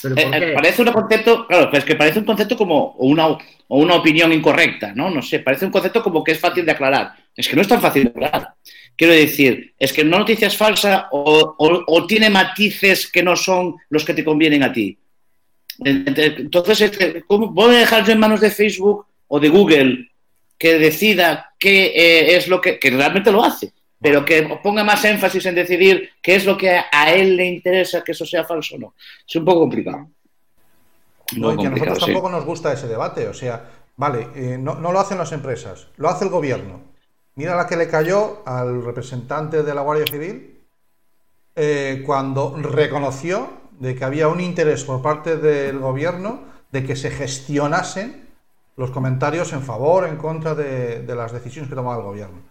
¿Pero 0.02 0.16
Eh, 0.16 0.30
eh, 0.32 0.52
parece 0.54 0.82
un 0.82 0.92
concepto, 0.92 1.46
claro, 1.46 1.70
es 1.72 1.84
que 1.84 1.96
parece 1.96 2.18
un 2.20 2.24
concepto 2.24 2.56
como 2.56 2.92
una, 2.98 3.26
o 3.28 3.38
una 3.68 3.94
opinión 3.94 4.32
incorrecta, 4.32 4.92
¿no? 4.94 5.10
No 5.10 5.22
sé, 5.22 5.40
parece 5.40 5.64
un 5.66 5.72
concepto 5.72 6.02
como 6.02 6.22
que 6.22 6.32
es 6.32 6.40
fácil 6.40 6.64
de 6.64 6.72
aclarar. 6.72 7.12
Es 7.36 7.48
que 7.48 7.56
no 7.56 7.62
es 7.62 7.68
tan 7.68 7.80
fácil 7.80 8.04
de 8.04 8.10
hablar. 8.14 8.54
Quiero 8.96 9.12
decir, 9.12 9.74
es 9.78 9.92
que 9.92 10.02
una 10.02 10.18
noticia 10.18 10.48
es 10.48 10.56
falsa 10.56 11.08
o, 11.12 11.54
o- 11.58 11.84
o 11.86 12.06
tiene 12.06 12.30
matices 12.30 13.10
que 13.10 13.22
no 13.22 13.36
son 13.36 13.76
los 13.90 14.04
que 14.04 14.14
te 14.14 14.24
convienen 14.24 14.62
a 14.64 14.72
ti. 14.72 14.98
Entonces, 15.84 16.80
este, 16.80 17.22
¿cómo 17.26 17.48
voy 17.48 17.74
a 17.76 17.78
dejar 17.80 18.04
yo 18.04 18.12
en 18.12 18.18
manos 18.18 18.40
de 18.40 18.50
Facebook 18.50 19.06
o 19.28 19.38
de 19.38 19.48
Google 19.48 20.08
que 20.58 20.78
decida 20.78 21.52
qué 21.58 21.86
eh, 21.94 22.36
es 22.36 22.48
lo 22.48 22.60
que, 22.60 22.78
que 22.80 22.90
realmente 22.90 23.30
lo 23.30 23.44
hace, 23.44 23.72
pero 24.00 24.24
que 24.24 24.58
ponga 24.62 24.84
más 24.84 25.04
énfasis 25.04 25.46
en 25.46 25.54
decidir 25.54 26.10
qué 26.22 26.36
es 26.36 26.44
lo 26.44 26.56
que 26.56 26.70
a 26.70 27.12
él 27.12 27.36
le 27.36 27.46
interesa 27.46 28.02
que 28.02 28.12
eso 28.12 28.24
sea 28.24 28.44
falso 28.44 28.76
o 28.76 28.78
no? 28.78 28.94
Es 29.26 29.36
un 29.36 29.44
poco 29.44 29.60
complicado. 29.60 30.08
No, 31.36 31.52
y 31.52 31.56
que 31.56 31.66
a 31.66 31.70
nosotros 31.70 31.98
sí. 31.98 32.04
tampoco 32.06 32.30
nos 32.30 32.44
gusta 32.44 32.72
ese 32.72 32.88
debate. 32.88 33.28
O 33.28 33.34
sea, 33.34 33.64
vale, 33.96 34.28
eh, 34.34 34.56
no, 34.58 34.76
no 34.76 34.92
lo 34.92 35.00
hacen 35.00 35.18
las 35.18 35.32
empresas, 35.32 35.88
lo 35.96 36.08
hace 36.08 36.24
el 36.24 36.30
gobierno. 36.30 36.80
Mira 37.34 37.54
la 37.54 37.66
que 37.66 37.76
le 37.76 37.88
cayó 37.88 38.42
al 38.46 38.84
representante 38.84 39.62
de 39.62 39.74
la 39.74 39.82
Guardia 39.82 40.06
Civil 40.06 40.58
eh, 41.54 42.02
cuando 42.04 42.56
reconoció 42.56 43.50
de 43.78 43.94
que 43.94 44.04
había 44.04 44.28
un 44.28 44.40
interés 44.40 44.84
por 44.84 45.02
parte 45.02 45.36
del 45.36 45.78
gobierno 45.78 46.42
de 46.72 46.84
que 46.84 46.96
se 46.96 47.10
gestionasen 47.10 48.28
los 48.76 48.90
comentarios 48.90 49.52
en 49.52 49.62
favor 49.62 50.04
o 50.04 50.06
en 50.06 50.16
contra 50.16 50.54
de, 50.54 51.02
de 51.02 51.14
las 51.14 51.32
decisiones 51.32 51.68
que 51.68 51.76
tomaba 51.76 51.96
el 51.96 52.02
gobierno. 52.02 52.42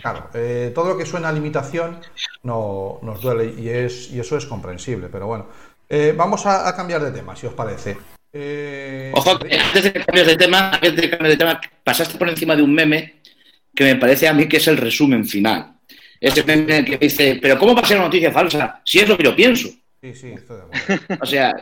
Claro, 0.00 0.30
eh, 0.34 0.72
todo 0.74 0.90
lo 0.90 0.98
que 0.98 1.06
suena 1.06 1.28
a 1.28 1.32
limitación 1.32 1.98
no, 2.42 2.98
nos 3.02 3.20
duele 3.20 3.54
y, 3.58 3.68
es, 3.68 4.10
y 4.10 4.20
eso 4.20 4.36
es 4.36 4.46
comprensible, 4.46 5.08
pero 5.10 5.26
bueno. 5.26 5.46
Eh, 5.88 6.14
vamos 6.16 6.46
a, 6.46 6.68
a 6.68 6.74
cambiar 6.74 7.02
de 7.02 7.10
tema, 7.10 7.36
si 7.36 7.46
os 7.46 7.54
parece. 7.54 7.98
Eh, 8.32 9.12
Ojo, 9.14 9.32
antes 9.32 9.84
de 9.84 9.92
que 9.92 10.04
cambies 10.04 10.26
de 10.26 10.36
tema, 10.36 10.70
antes 10.70 10.96
de 10.96 11.02
que 11.02 11.10
cambies 11.10 11.32
de 11.32 11.36
tema, 11.36 11.60
pasaste 11.84 12.16
por 12.16 12.28
encima 12.28 12.56
de 12.56 12.62
un 12.62 12.74
meme 12.74 13.20
que 13.74 13.84
me 13.84 13.96
parece 13.96 14.26
a 14.26 14.32
mí 14.32 14.48
que 14.48 14.56
es 14.56 14.66
el 14.68 14.76
resumen 14.76 15.26
final. 15.26 15.74
Ese 16.18 16.44
meme 16.44 16.84
que 16.84 16.98
dice, 16.98 17.38
pero 17.42 17.58
¿cómo 17.58 17.74
va 17.74 17.82
a 17.82 17.86
ser 17.86 17.96
una 17.98 18.06
noticia 18.06 18.30
falsa? 18.30 18.80
Si 18.84 19.00
es 19.00 19.08
lo 19.08 19.18
que 19.18 19.24
yo 19.24 19.36
pienso. 19.36 19.68
Sí, 20.00 20.14
sí, 20.14 20.32
estoy 20.32 20.56
de 20.56 20.62
acuerdo. 20.62 21.18
O 21.20 21.26
sea, 21.26 21.52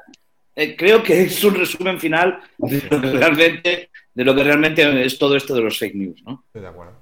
eh, 0.55 0.77
creo 0.77 1.03
que 1.03 1.23
es 1.23 1.43
un 1.43 1.55
resumen 1.55 1.99
final 1.99 2.41
de 2.59 2.83
lo 2.91 3.01
que 3.01 3.11
realmente, 3.11 3.91
de 4.15 4.25
lo 4.25 4.35
que 4.35 4.45
realmente 4.45 5.05
es 5.05 5.19
todo 5.19 5.35
esto 5.37 5.55
de 5.55 5.63
los 5.63 5.79
fake 5.79 5.95
news, 5.95 6.23
¿no? 6.25 6.45
Estoy 6.47 6.63
de 6.63 6.69
acuerdo. 6.69 7.00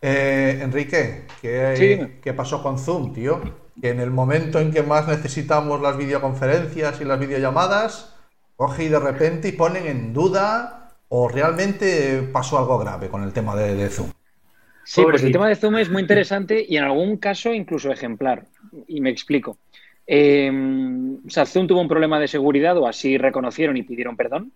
Eh, 0.00 0.60
Enrique, 0.62 1.24
¿qué, 1.42 1.74
Sí, 1.76 1.86
dime. 1.88 2.10
¿qué 2.22 2.32
pasó 2.32 2.62
con 2.62 2.78
Zoom, 2.78 3.12
tío? 3.12 3.40
Que 3.80 3.90
en 3.90 4.00
el 4.00 4.10
momento 4.10 4.58
en 4.60 4.70
que 4.72 4.82
más 4.82 5.08
necesitamos 5.08 5.80
las 5.80 5.96
videoconferencias 5.96 7.00
y 7.00 7.04
las 7.04 7.18
videollamadas, 7.18 8.14
coge 8.56 8.84
y 8.84 8.88
de 8.88 8.98
repente 9.00 9.48
y 9.48 9.52
ponen 9.52 9.86
en 9.86 10.12
duda 10.12 10.90
o 11.08 11.28
realmente 11.28 12.28
pasó 12.32 12.58
algo 12.58 12.78
grave 12.78 13.08
con 13.08 13.22
el 13.22 13.32
tema 13.32 13.56
de, 13.56 13.74
de 13.74 13.88
Zoom. 13.88 14.10
Sí, 14.84 15.02
pues 15.02 15.22
el 15.22 15.32
tema 15.32 15.48
de 15.48 15.56
Zoom 15.56 15.76
es 15.76 15.90
muy 15.90 16.02
interesante 16.02 16.64
y 16.66 16.76
en 16.76 16.84
algún 16.84 17.18
caso 17.18 17.52
incluso 17.52 17.90
ejemplar. 17.92 18.44
Y 18.86 19.00
me 19.00 19.10
explico. 19.10 19.58
Eh, 20.06 20.50
o 21.26 21.30
sea, 21.30 21.44
Zoom 21.44 21.66
tuvo 21.66 21.80
un 21.80 21.88
problema 21.88 22.18
de 22.18 22.28
seguridad 22.28 22.76
o 22.78 22.86
así 22.86 23.18
reconocieron 23.18 23.76
y 23.76 23.82
pidieron 23.82 24.16
perdón. 24.16 24.52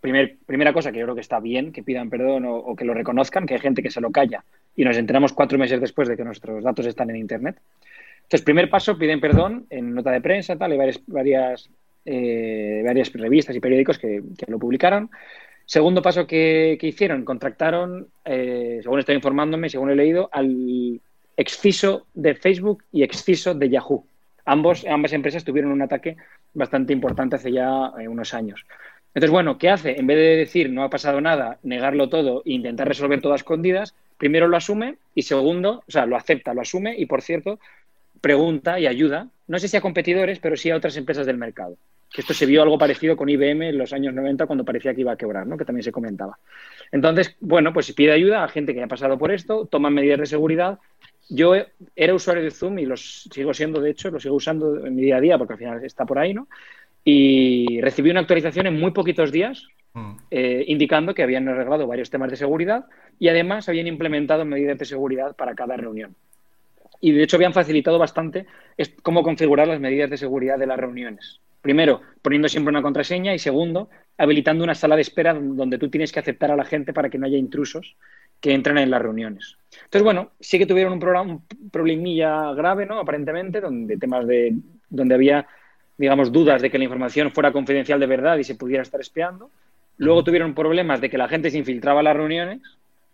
Primer- 0.00 0.36
primera 0.44 0.72
cosa 0.72 0.92
que 0.92 0.98
yo 0.98 1.04
creo 1.06 1.14
que 1.14 1.20
está 1.20 1.40
bien 1.40 1.72
que 1.72 1.82
pidan 1.82 2.10
perdón 2.10 2.44
o, 2.44 2.56
o 2.56 2.76
que 2.76 2.84
lo 2.84 2.92
reconozcan, 2.92 3.46
que 3.46 3.54
hay 3.54 3.60
gente 3.60 3.82
que 3.82 3.90
se 3.90 4.00
lo 4.00 4.10
calla 4.10 4.44
y 4.76 4.84
nos 4.84 4.96
enteramos 4.96 5.32
cuatro 5.32 5.58
meses 5.58 5.80
después 5.80 6.08
de 6.08 6.16
que 6.16 6.24
nuestros 6.24 6.62
datos 6.62 6.86
están 6.86 7.10
en 7.10 7.16
Internet. 7.16 7.56
Entonces, 8.22 8.44
primer 8.44 8.70
paso, 8.70 8.96
piden 8.96 9.20
perdón 9.20 9.66
en 9.68 9.94
nota 9.94 10.10
de 10.10 10.20
prensa, 10.20 10.56
tal, 10.56 10.72
hay 10.72 10.78
varias, 10.78 11.00
varias, 11.06 11.70
eh, 12.04 12.82
varias 12.84 13.12
revistas 13.12 13.54
y 13.54 13.60
periódicos 13.60 13.98
que, 13.98 14.22
lo 14.46 14.58
publicaron. 14.58 15.10
Segundo 15.66 16.02
paso 16.02 16.26
que, 16.26 16.76
que 16.80 16.86
hicieron, 16.86 17.24
contrataron, 17.24 18.08
eh, 18.24 18.80
según 18.82 19.00
estoy 19.00 19.16
informándome, 19.16 19.68
según 19.68 19.90
he 19.90 19.94
leído, 19.94 20.28
al 20.32 21.00
exciso 21.36 22.06
de 22.14 22.34
Facebook 22.34 22.84
y 22.92 23.02
exciso 23.02 23.54
de 23.54 23.68
Yahoo. 23.68 24.04
Ambos, 24.44 24.84
ambas 24.86 25.12
empresas 25.12 25.44
tuvieron 25.44 25.70
un 25.70 25.82
ataque 25.82 26.16
bastante 26.54 26.92
importante 26.92 27.36
hace 27.36 27.52
ya 27.52 27.92
eh, 27.98 28.08
unos 28.08 28.34
años. 28.34 28.64
Entonces, 29.14 29.30
bueno, 29.30 29.58
¿qué 29.58 29.68
hace? 29.68 29.98
En 29.98 30.06
vez 30.06 30.16
de 30.16 30.36
decir 30.36 30.70
no 30.70 30.82
ha 30.84 30.90
pasado 30.90 31.20
nada, 31.20 31.58
negarlo 31.62 32.08
todo 32.08 32.42
e 32.46 32.52
intentar 32.52 32.88
resolver 32.88 33.20
todo 33.20 33.34
a 33.34 33.36
escondidas, 33.36 33.94
primero 34.22 34.46
lo 34.46 34.56
asume 34.56 34.98
y 35.16 35.22
segundo, 35.22 35.82
o 35.84 35.90
sea, 35.90 36.06
lo 36.06 36.14
acepta, 36.14 36.54
lo 36.54 36.60
asume 36.60 36.94
y, 36.96 37.06
por 37.06 37.22
cierto, 37.22 37.58
pregunta 38.20 38.78
y 38.78 38.86
ayuda, 38.86 39.26
no 39.48 39.58
sé 39.58 39.66
si 39.66 39.76
a 39.76 39.80
competidores, 39.80 40.38
pero 40.38 40.56
sí 40.56 40.70
a 40.70 40.76
otras 40.76 40.96
empresas 40.96 41.26
del 41.26 41.38
mercado. 41.38 41.76
Que 42.08 42.20
esto 42.20 42.32
se 42.32 42.46
vio 42.46 42.62
algo 42.62 42.78
parecido 42.78 43.16
con 43.16 43.28
IBM 43.28 43.70
en 43.70 43.78
los 43.78 43.92
años 43.92 44.14
90 44.14 44.46
cuando 44.46 44.64
parecía 44.64 44.94
que 44.94 45.00
iba 45.00 45.10
a 45.10 45.16
quebrar, 45.16 45.44
¿no? 45.48 45.56
que 45.58 45.64
también 45.64 45.82
se 45.82 45.90
comentaba. 45.90 46.38
Entonces, 46.92 47.34
bueno, 47.40 47.72
pues 47.72 47.92
pide 47.94 48.12
ayuda 48.12 48.44
a 48.44 48.48
gente 48.48 48.72
que 48.74 48.84
ha 48.84 48.86
pasado 48.86 49.18
por 49.18 49.32
esto, 49.32 49.66
toman 49.66 49.92
medidas 49.92 50.20
de 50.20 50.26
seguridad. 50.26 50.78
Yo 51.28 51.56
era 51.96 52.14
usuario 52.14 52.44
de 52.44 52.52
Zoom 52.52 52.78
y 52.78 52.86
los 52.86 53.28
sigo 53.28 53.52
siendo, 53.52 53.80
de 53.80 53.90
hecho, 53.90 54.12
lo 54.12 54.20
sigo 54.20 54.36
usando 54.36 54.86
en 54.86 54.94
mi 54.94 55.02
día 55.02 55.16
a 55.16 55.20
día 55.20 55.36
porque 55.36 55.54
al 55.54 55.58
final 55.58 55.84
está 55.84 56.04
por 56.04 56.20
ahí, 56.20 56.32
¿no? 56.32 56.46
Y 57.04 57.80
recibí 57.80 58.10
una 58.10 58.20
actualización 58.20 58.66
en 58.66 58.78
muy 58.78 58.92
poquitos 58.92 59.32
días 59.32 59.66
Mm. 59.94 60.12
eh, 60.30 60.64
indicando 60.68 61.14
que 61.14 61.22
habían 61.22 61.46
arreglado 61.48 61.86
varios 61.86 62.08
temas 62.08 62.30
de 62.30 62.36
seguridad 62.36 62.86
y 63.18 63.28
además 63.28 63.68
habían 63.68 63.86
implementado 63.86 64.44
medidas 64.44 64.78
de 64.78 64.86
seguridad 64.86 65.36
para 65.36 65.54
cada 65.54 65.76
reunión. 65.76 66.14
Y 67.00 67.12
de 67.12 67.22
hecho 67.24 67.36
habían 67.36 67.52
facilitado 67.52 67.98
bastante 67.98 68.46
cómo 69.02 69.22
configurar 69.22 69.68
las 69.68 69.80
medidas 69.80 70.08
de 70.08 70.16
seguridad 70.16 70.58
de 70.58 70.66
las 70.66 70.78
reuniones. 70.78 71.40
Primero, 71.60 72.00
poniendo 72.22 72.48
siempre 72.48 72.70
una 72.70 72.80
contraseña 72.80 73.34
y 73.34 73.38
segundo, 73.38 73.90
habilitando 74.16 74.64
una 74.64 74.74
sala 74.74 74.96
de 74.96 75.02
espera 75.02 75.34
donde 75.34 75.78
tú 75.78 75.90
tienes 75.90 76.10
que 76.10 76.20
aceptar 76.20 76.50
a 76.50 76.56
la 76.56 76.64
gente 76.64 76.92
para 76.92 77.10
que 77.10 77.18
no 77.18 77.26
haya 77.26 77.36
intrusos 77.36 77.96
que 78.40 78.54
entren 78.54 78.78
en 78.78 78.90
las 78.90 79.02
reuniones. 79.02 79.56
Entonces, 79.72 80.02
bueno, 80.02 80.30
sí 80.40 80.58
que 80.58 80.66
tuvieron 80.66 80.92
un, 80.94 81.00
programa, 81.00 81.32
un 81.32 81.70
problemilla 81.70 82.52
grave, 82.54 82.86
¿no? 82.86 82.98
Aparentemente, 82.98 83.60
donde 83.60 83.96
temas 83.96 84.26
de 84.26 84.54
donde 84.88 85.14
había, 85.14 85.46
digamos, 86.02 86.32
dudas 86.32 86.60
de 86.60 86.68
que 86.68 86.78
la 86.78 86.84
información 86.84 87.30
fuera 87.30 87.52
confidencial 87.52 88.00
de 88.00 88.06
verdad 88.06 88.36
y 88.36 88.42
se 88.42 88.56
pudiera 88.56 88.82
estar 88.82 89.00
espiando. 89.00 89.50
Luego 89.98 90.24
tuvieron 90.24 90.52
problemas 90.52 91.00
de 91.00 91.08
que 91.08 91.16
la 91.16 91.28
gente 91.28 91.48
se 91.48 91.58
infiltraba 91.58 92.00
a 92.00 92.02
las 92.02 92.16
reuniones 92.16 92.60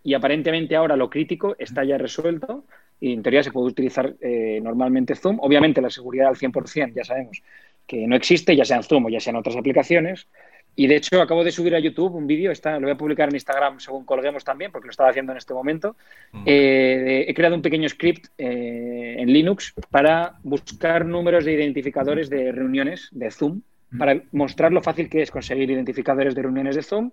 y 0.02 0.14
aparentemente 0.14 0.74
ahora 0.74 0.96
lo 0.96 1.10
crítico 1.10 1.54
está 1.58 1.84
ya 1.84 1.98
resuelto 1.98 2.64
y 2.98 3.12
en 3.12 3.22
teoría 3.22 3.42
se 3.42 3.52
puede 3.52 3.66
utilizar 3.66 4.14
eh, 4.22 4.58
normalmente 4.62 5.14
Zoom. 5.16 5.36
Obviamente 5.40 5.82
la 5.82 5.90
seguridad 5.90 6.28
al 6.28 6.36
100% 6.36 6.94
ya 6.94 7.04
sabemos 7.04 7.42
que 7.86 8.06
no 8.06 8.16
existe, 8.16 8.56
ya 8.56 8.64
sea 8.64 8.78
en 8.78 8.82
Zoom 8.82 9.04
o 9.04 9.08
ya 9.10 9.20
sea 9.20 9.32
en 9.32 9.36
otras 9.36 9.56
aplicaciones. 9.56 10.26
Y 10.76 10.86
de 10.86 10.96
hecho 10.96 11.20
acabo 11.20 11.42
de 11.42 11.50
subir 11.50 11.74
a 11.74 11.80
YouTube 11.80 12.14
un 12.14 12.26
vídeo, 12.28 12.52
está, 12.52 12.74
lo 12.74 12.82
voy 12.82 12.92
a 12.92 12.96
publicar 12.96 13.28
en 13.28 13.34
Instagram 13.34 13.80
según 13.80 14.04
colguemos 14.04 14.44
también, 14.44 14.70
porque 14.70 14.86
lo 14.86 14.90
estaba 14.92 15.10
haciendo 15.10 15.32
en 15.32 15.38
este 15.38 15.52
momento. 15.52 15.96
Eh, 16.46 17.24
he 17.26 17.34
creado 17.34 17.56
un 17.56 17.62
pequeño 17.62 17.88
script 17.88 18.26
eh, 18.38 19.16
en 19.18 19.32
Linux 19.32 19.74
para 19.90 20.34
buscar 20.44 21.04
números 21.04 21.44
de 21.44 21.52
identificadores 21.54 22.30
de 22.30 22.52
reuniones 22.52 23.08
de 23.10 23.30
Zoom, 23.32 23.60
para 23.98 24.20
mostrar 24.32 24.70
lo 24.72 24.80
fácil 24.80 25.08
que 25.10 25.22
es 25.22 25.30
conseguir 25.32 25.68
identificadores 25.70 26.34
de 26.36 26.42
reuniones 26.42 26.76
de 26.76 26.82
Zoom 26.84 27.10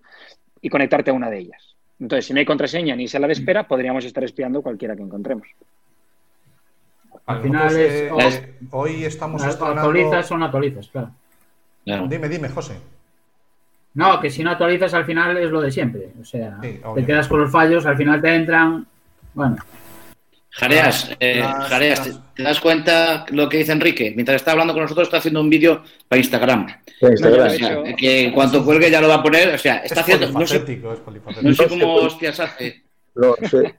y 0.62 0.68
conectarte 0.68 1.10
a 1.10 1.14
una 1.14 1.28
de 1.30 1.38
ellas. 1.38 1.74
Entonces, 1.98 2.26
si 2.26 2.34
no 2.34 2.38
hay 2.38 2.44
contraseña 2.46 2.94
ni 2.94 3.08
sala 3.08 3.26
de 3.26 3.32
espera, 3.32 3.66
podríamos 3.66 4.04
estar 4.04 4.22
espiando 4.22 4.62
cualquiera 4.62 4.94
que 4.94 5.02
encontremos. 5.02 5.48
Al 7.26 7.42
final 7.42 7.76
es- 7.76 8.02
eh, 8.04 8.50
hoy 8.70 9.04
estamos 9.04 9.40
Las 9.40 9.54
estrenando... 9.54 9.80
actualizas 9.80 10.26
son 10.28 10.42
actualizas, 10.44 10.86
claro. 10.88 11.10
Claro. 11.84 12.06
Dime, 12.06 12.28
dime, 12.28 12.48
José. 12.48 12.74
No, 13.96 14.20
que 14.20 14.30
si 14.30 14.44
no 14.44 14.50
actualizas 14.50 14.92
al 14.94 15.04
final 15.06 15.36
es 15.38 15.50
lo 15.50 15.60
de 15.60 15.72
siempre. 15.72 16.08
O 16.20 16.24
sea, 16.24 16.58
Sí, 16.62 16.80
te 16.94 17.04
quedas 17.04 17.26
con 17.26 17.40
los 17.40 17.50
fallos, 17.50 17.84
al 17.86 17.96
final 17.96 18.20
te 18.20 18.34
entran. 18.34 18.86
Bueno, 19.34 19.56
Jareas, 20.50 21.10
eh, 21.18 21.40
Las- 21.40 21.68
Jareas, 21.68 21.98
las- 22.06 22.16
¿te, 22.16 22.22
te 22.36 22.42
das 22.42 22.60
cuenta 22.60 23.26
lo 23.30 23.48
que 23.48 23.58
dice 23.58 23.72
Enrique? 23.72 24.12
Mientras 24.14 24.36
está 24.36 24.52
hablando 24.52 24.72
con 24.74 24.82
nosotros, 24.82 25.08
está 25.08 25.16
haciendo 25.18 25.40
un 25.40 25.50
vídeo 25.50 25.82
para 26.08 26.18
Instagram. 26.20 26.66
En 27.00 27.10
Instagram. 27.12 27.40
No, 27.40 27.46
O 27.46 27.84
sea, 27.84 27.96
que 27.96 28.24
en 28.24 28.32
cuanto 28.32 28.64
cuelgue 28.64 28.90
ya 28.90 29.00
lo 29.00 29.08
va 29.08 29.16
a 29.16 29.22
poner. 29.22 29.54
O 29.54 29.58
sea, 29.58 29.76
está 29.78 29.94
es 29.96 30.00
haciendo. 30.00 30.30
No 30.30 30.46
sé, 30.46 30.56
es 30.56 31.42
no 31.42 31.54
sé 31.54 31.66
cómo 31.68 31.94
hostias 31.96 32.38
hace. 32.40 32.82
No 33.14 33.34
sé. 33.48 33.74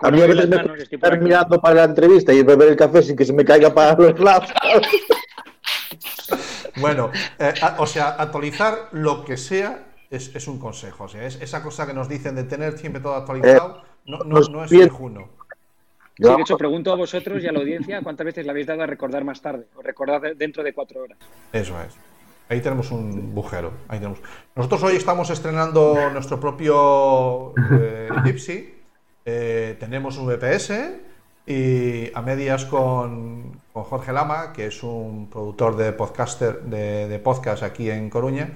A 0.00 0.10
mí 0.10 0.20
a 0.20 0.26
veces 0.26 0.48
me 0.50 0.56
estar 0.82 1.18
mirando 1.20 1.58
para 1.60 1.74
la 1.76 1.84
entrevista 1.84 2.30
y 2.32 2.42
beber 2.42 2.68
el 2.68 2.76
café 2.76 3.02
sin 3.02 3.16
que 3.16 3.24
se 3.24 3.32
me 3.32 3.42
caiga 3.44 3.72
para 3.72 3.94
los 3.94 4.18
lados. 4.20 4.48
Bueno, 6.76 7.10
eh, 7.38 7.52
a- 7.62 7.76
o 7.78 7.86
sea, 7.86 8.10
actualizar 8.10 8.88
lo 8.92 9.24
que 9.24 9.36
sea 9.36 9.86
es, 10.10 10.34
es 10.34 10.48
un 10.48 10.58
consejo. 10.58 11.04
O 11.04 11.08
sea, 11.08 11.24
es 11.26 11.40
esa 11.40 11.62
cosa 11.62 11.86
que 11.86 11.94
nos 11.94 12.08
dicen 12.08 12.34
de 12.34 12.44
tener 12.44 12.78
siempre 12.78 13.00
todo 13.00 13.14
actualizado, 13.14 13.82
no, 14.06 14.18
no, 14.18 14.30
pues 14.36 14.48
no 14.50 14.64
es 14.64 14.70
bien. 14.70 14.84
viejuno. 14.88 15.28
Sí, 16.16 16.24
de 16.24 16.40
hecho, 16.42 16.56
pregunto 16.58 16.92
a 16.92 16.96
vosotros 16.96 17.42
y 17.42 17.46
a 17.48 17.52
la 17.52 17.60
audiencia 17.60 18.00
cuántas 18.02 18.26
veces 18.26 18.44
le 18.44 18.50
habéis 18.50 18.66
dado 18.66 18.82
a 18.82 18.86
recordar 18.86 19.24
más 19.24 19.40
tarde 19.40 19.66
o 19.74 19.82
recordar 19.82 20.20
de- 20.20 20.34
dentro 20.34 20.62
de 20.62 20.72
cuatro 20.74 21.02
horas. 21.02 21.18
Eso 21.52 21.74
es. 21.82 21.94
Ahí 22.48 22.60
tenemos 22.60 22.90
un 22.90 23.34
bujero. 23.34 23.72
Ahí 23.88 23.98
tenemos. 23.98 24.18
Nosotros 24.54 24.82
hoy 24.82 24.96
estamos 24.96 25.30
estrenando 25.30 26.10
nuestro 26.12 26.38
propio 26.38 27.54
eh, 27.72 28.08
Gypsy. 28.24 28.74
Eh, 29.24 29.76
tenemos 29.80 30.18
un 30.18 30.26
VPS 30.26 31.00
y 31.46 32.12
a 32.14 32.22
medias 32.22 32.64
con, 32.66 33.60
Jorge 33.72 34.12
Lama, 34.12 34.52
que 34.52 34.66
es 34.66 34.82
un 34.82 35.28
productor 35.30 35.76
de 35.76 35.92
podcaster 35.92 36.62
de, 36.62 37.18
podcast 37.18 37.62
aquí 37.62 37.90
en 37.90 38.10
Coruña. 38.10 38.50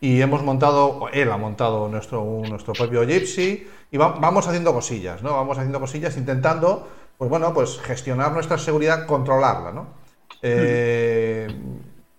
y 0.00 0.20
hemos 0.22 0.42
montado, 0.42 1.08
él 1.12 1.30
ha 1.30 1.36
montado 1.36 1.88
nuestro, 1.88 2.24
nuestro 2.48 2.72
propio 2.72 3.02
Gypsy 3.04 3.66
y 3.90 3.96
va- 3.98 4.16
vamos 4.18 4.46
haciendo 4.48 4.72
cosillas, 4.72 5.22
¿no? 5.22 5.32
Vamos 5.32 5.58
haciendo 5.58 5.78
cosillas 5.80 6.16
intentando, 6.16 6.88
pues 7.18 7.28
bueno, 7.28 7.52
pues 7.52 7.78
gestionar 7.80 8.32
nuestra 8.32 8.56
seguridad, 8.56 9.06
controlarla, 9.06 9.72
¿no? 9.72 9.88
Eh, 10.40 11.48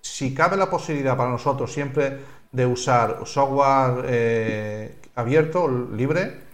si 0.01 0.33
cabe 0.35 0.57
la 0.57 0.69
posibilidad 0.69 1.17
para 1.17 1.31
nosotros 1.31 1.71
siempre 1.73 2.19
de 2.51 2.65
usar 2.67 3.21
software 3.25 4.05
eh, 4.07 4.95
abierto, 5.15 5.67
libre, 5.67 6.50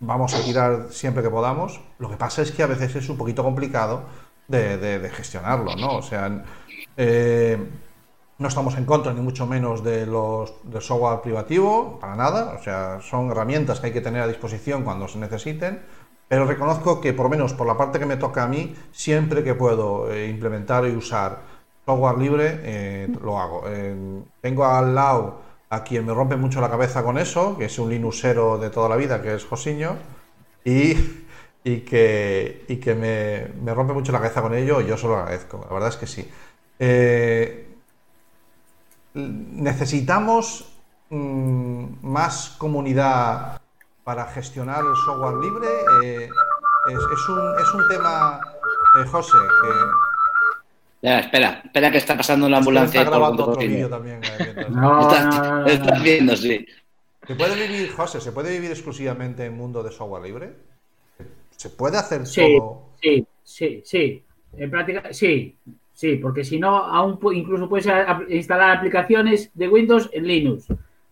vamos 0.00 0.34
a 0.34 0.42
tirar 0.42 0.88
siempre 0.90 1.22
que 1.22 1.30
podamos. 1.30 1.80
Lo 1.98 2.08
que 2.08 2.16
pasa 2.16 2.42
es 2.42 2.52
que 2.52 2.62
a 2.62 2.66
veces 2.66 2.94
es 2.96 3.08
un 3.08 3.16
poquito 3.16 3.42
complicado 3.42 4.04
de, 4.48 5.10
gestionarlo, 5.14 5.74
¿no? 5.76 5.96
O 5.96 6.02
sea, 6.02 6.44
eh, 6.96 7.58
no 8.38 8.48
estamos 8.48 8.76
en 8.76 8.84
contra 8.84 9.12
ni 9.12 9.20
mucho 9.20 9.46
menos 9.46 9.82
de 9.82 10.06
los 10.06 10.54
del 10.64 10.82
software 10.82 11.20
privativo, 11.20 11.98
para 12.00 12.16
nada. 12.16 12.54
O 12.58 12.62
sea, 12.62 13.00
son 13.00 13.30
herramientas 13.30 13.80
que 13.80 13.86
hay 13.86 13.92
que 13.92 14.00
tener 14.00 14.22
a 14.22 14.28
disposición 14.28 14.84
cuando 14.84 15.08
se 15.08 15.18
necesiten. 15.18 15.82
Pero 16.28 16.44
reconozco 16.44 17.00
que, 17.00 17.12
por 17.12 17.26
lo 17.26 17.30
menos 17.30 17.54
por 17.54 17.66
la 17.66 17.76
parte 17.76 18.00
que 18.00 18.06
me 18.06 18.16
toca 18.16 18.42
a 18.42 18.48
mí, 18.48 18.74
siempre 18.90 19.44
que 19.44 19.54
puedo 19.54 20.12
eh, 20.12 20.28
implementar 20.28 20.84
y 20.86 20.90
usar 20.90 21.38
software 21.84 22.18
libre, 22.18 22.60
eh, 22.62 23.08
lo 23.22 23.38
hago. 23.38 23.62
Tengo 24.40 24.64
al 24.64 24.94
lado 24.94 25.45
a 25.70 25.82
quien 25.82 26.06
me 26.06 26.14
rompe 26.14 26.36
mucho 26.36 26.60
la 26.60 26.70
cabeza 26.70 27.02
con 27.02 27.18
eso, 27.18 27.56
que 27.58 27.66
es 27.66 27.78
un 27.78 27.90
Linuxero 27.90 28.58
de 28.58 28.70
toda 28.70 28.88
la 28.88 28.96
vida, 28.96 29.20
que 29.20 29.34
es 29.34 29.44
Josiño, 29.44 29.96
y, 30.64 30.96
y 31.64 31.80
que, 31.80 32.64
y 32.68 32.76
que 32.76 32.94
me, 32.94 33.52
me 33.62 33.74
rompe 33.74 33.92
mucho 33.92 34.12
la 34.12 34.18
cabeza 34.18 34.42
con 34.42 34.54
ello, 34.54 34.80
y 34.80 34.86
yo 34.86 34.96
se 34.96 35.06
lo 35.06 35.16
agradezco. 35.16 35.64
La 35.68 35.74
verdad 35.74 35.88
es 35.88 35.96
que 35.96 36.06
sí. 36.06 36.30
Eh, 36.78 37.74
necesitamos 39.14 40.72
mm, 41.10 41.86
más 42.02 42.54
comunidad 42.58 43.60
para 44.04 44.26
gestionar 44.26 44.84
el 44.84 44.94
software 45.04 45.36
libre. 45.36 45.68
Eh, 46.04 46.30
es, 46.88 46.94
es 46.94 47.28
un, 47.28 47.58
es 47.58 47.74
un 47.74 47.88
tema, 47.88 48.40
eh, 49.00 49.06
José, 49.10 49.38
que 49.62 49.70
Ya, 51.02 51.20
espera, 51.20 51.60
espera 51.64 51.90
que 51.90 51.98
está 51.98 52.16
pasando 52.16 52.46
que 52.54 52.58
ambulancia. 52.58 53.00
está 53.00 53.10
por 53.10 53.18
grabando 53.18 53.36
Punto 53.44 53.50
otro 53.50 53.54
Cocina. 53.60 53.74
vídeo 53.74 53.88
también. 53.90 54.20
eh, 54.24 54.28
mientras- 54.44 54.70
No, 54.70 55.00
Está- 55.00 55.24
no, 55.24 55.30
no, 55.44 55.60
no, 55.60 55.66
está 55.66 55.94
no. 55.96 56.02
viendo, 56.02 56.36
sí. 56.36 56.66
¿Se 57.26 57.34
puede 57.34 57.66
vivir, 57.66 57.90
José, 57.92 58.20
se 58.20 58.32
puede 58.32 58.52
vivir 58.52 58.70
exclusivamente 58.70 59.44
en 59.44 59.56
mundo 59.56 59.82
de 59.82 59.90
software 59.90 60.22
libre? 60.22 60.52
¿Se 61.56 61.70
puede 61.70 61.98
hacer 61.98 62.26
Sí, 62.26 62.56
todo? 62.58 62.90
sí, 63.02 63.26
sí, 63.42 63.82
sí. 63.84 64.22
En 64.56 64.70
práctica, 64.70 65.12
sí, 65.12 65.56
sí, 65.92 66.16
porque 66.16 66.44
si 66.44 66.58
no, 66.58 66.76
aún 66.76 67.18
incluso 67.34 67.68
puedes 67.68 67.86
instalar 68.28 68.76
aplicaciones 68.78 69.50
de 69.54 69.68
Windows 69.68 70.08
en 70.12 70.26
Linux. 70.26 70.66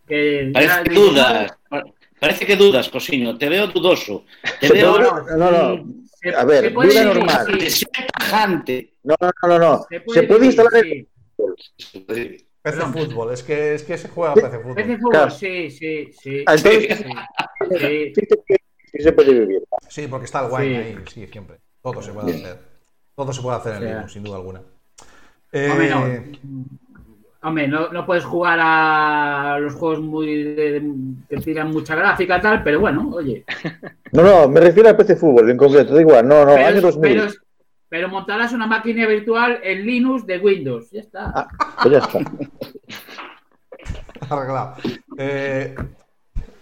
Que 0.07 0.51
Parece 0.53 0.83
que 0.85 0.95
dudas. 0.95 1.53
Parece 2.21 2.47
que 2.47 2.57
dudas, 2.57 2.89
Cosiño. 2.89 3.37
Te 3.37 3.49
veo 3.49 3.67
dudoso. 3.67 4.25
Te 4.61 4.69
veo 4.71 4.99
no, 4.99 5.21
no, 5.37 5.51
no. 5.51 5.85
se- 6.21 6.35
A 6.35 6.45
ver, 6.45 6.73
duda 6.73 7.05
normal. 7.05 7.47
sí, 7.51 7.59
que 7.59 7.71
sea 7.71 8.07
tajante. 8.19 8.94
No, 9.05 9.15
no, 9.21 9.31
no, 9.43 9.49
no. 9.49 9.59
no. 9.59 9.87
se 9.89 9.97
Se 10.01 10.23
puede 10.25 10.41
vivir, 10.41 10.45
instalar 10.47 10.75
en 10.87 11.09
sí. 11.77 12.07
PC 12.07 12.47
Perdón. 12.63 12.93
fútbol, 12.95 13.33
es 13.35 13.43
que, 13.43 13.75
es 13.75 13.83
que 13.83 13.99
se 13.99 14.09
juega 14.09 14.35
PC 14.35 14.59
fútbol. 14.61 14.75
PC 14.75 14.97
fútbol, 14.97 15.11
Claro. 15.13 15.31
sí, 15.31 15.71
sí, 15.71 16.11
sí. 16.21 16.45
Ah, 16.47 16.55
entonces- 16.55 16.99
sí, 16.99 17.05
sí. 17.05 17.05
Sí, 17.71 17.79
sí, 17.79 18.27
sí, 18.49 18.57
sí 18.93 19.03
se 19.03 19.13
puede 19.13 19.33
vivir. 19.35 19.63
Sí, 19.89 20.07
porque 20.09 20.25
está 20.25 20.47
el 20.47 20.53
wine 20.53 20.67
Sí. 20.69 20.75
ahí, 20.75 20.99
sí, 21.13 21.27
siempre. 21.31 21.57
Todo 21.83 22.01
se 22.03 22.13
puede 22.13 22.33
hacer. 22.35 22.59
Todo 23.15 23.33
se 23.33 23.43
puede 23.43 23.57
hacer 23.59 23.73
en 23.73 23.79
O 23.79 23.81
sea, 23.83 23.95
Linux, 23.95 24.13
sin 24.13 24.23
duda 24.25 24.37
alguna. 24.37 24.61
Hombre, 25.53 25.91
no. 25.91 26.07
Eh, 26.07 26.33
Hombre, 27.43 27.69
no, 27.69 27.91
no 27.93 28.07
puedes 28.07 28.25
jugar 28.25 28.59
a 28.63 29.59
los 29.61 29.75
juegos 29.75 30.01
muy 30.01 30.43
de- 30.55 30.83
que 31.29 31.37
tiran 31.37 31.71
mucha 31.71 31.95
gráfica 31.95 32.41
tal, 32.41 32.63
pero 32.65 32.81
bueno, 32.81 33.11
oye. 33.13 33.45
No, 34.13 34.23
no, 34.23 34.49
me 34.49 34.61
refiero 34.61 34.89
al 34.89 34.97
PC 34.97 35.15
Fútbol 35.17 35.51
en 35.51 35.59
concreto. 35.59 35.95
Da 35.95 36.01
igual, 36.01 36.27
no, 36.27 36.47
no, 36.47 36.55
pero, 36.55 36.67
año 36.67 36.81
2000. 36.81 37.17
pero- 37.21 37.33
pero 37.95 38.09
montarás 38.09 38.53
una 38.53 38.67
máquina 38.67 39.07
virtual 39.07 39.61
en 39.63 39.87
Linux 39.87 40.27
de 40.27 40.39
Windows, 40.39 40.91
ya 40.91 41.01
está. 41.01 41.33
Ah, 41.33 41.49
pues 41.81 41.93
ya 41.93 41.99
está. 41.99 42.19
Arreglado. 44.35 44.75
Eh, 45.17 45.77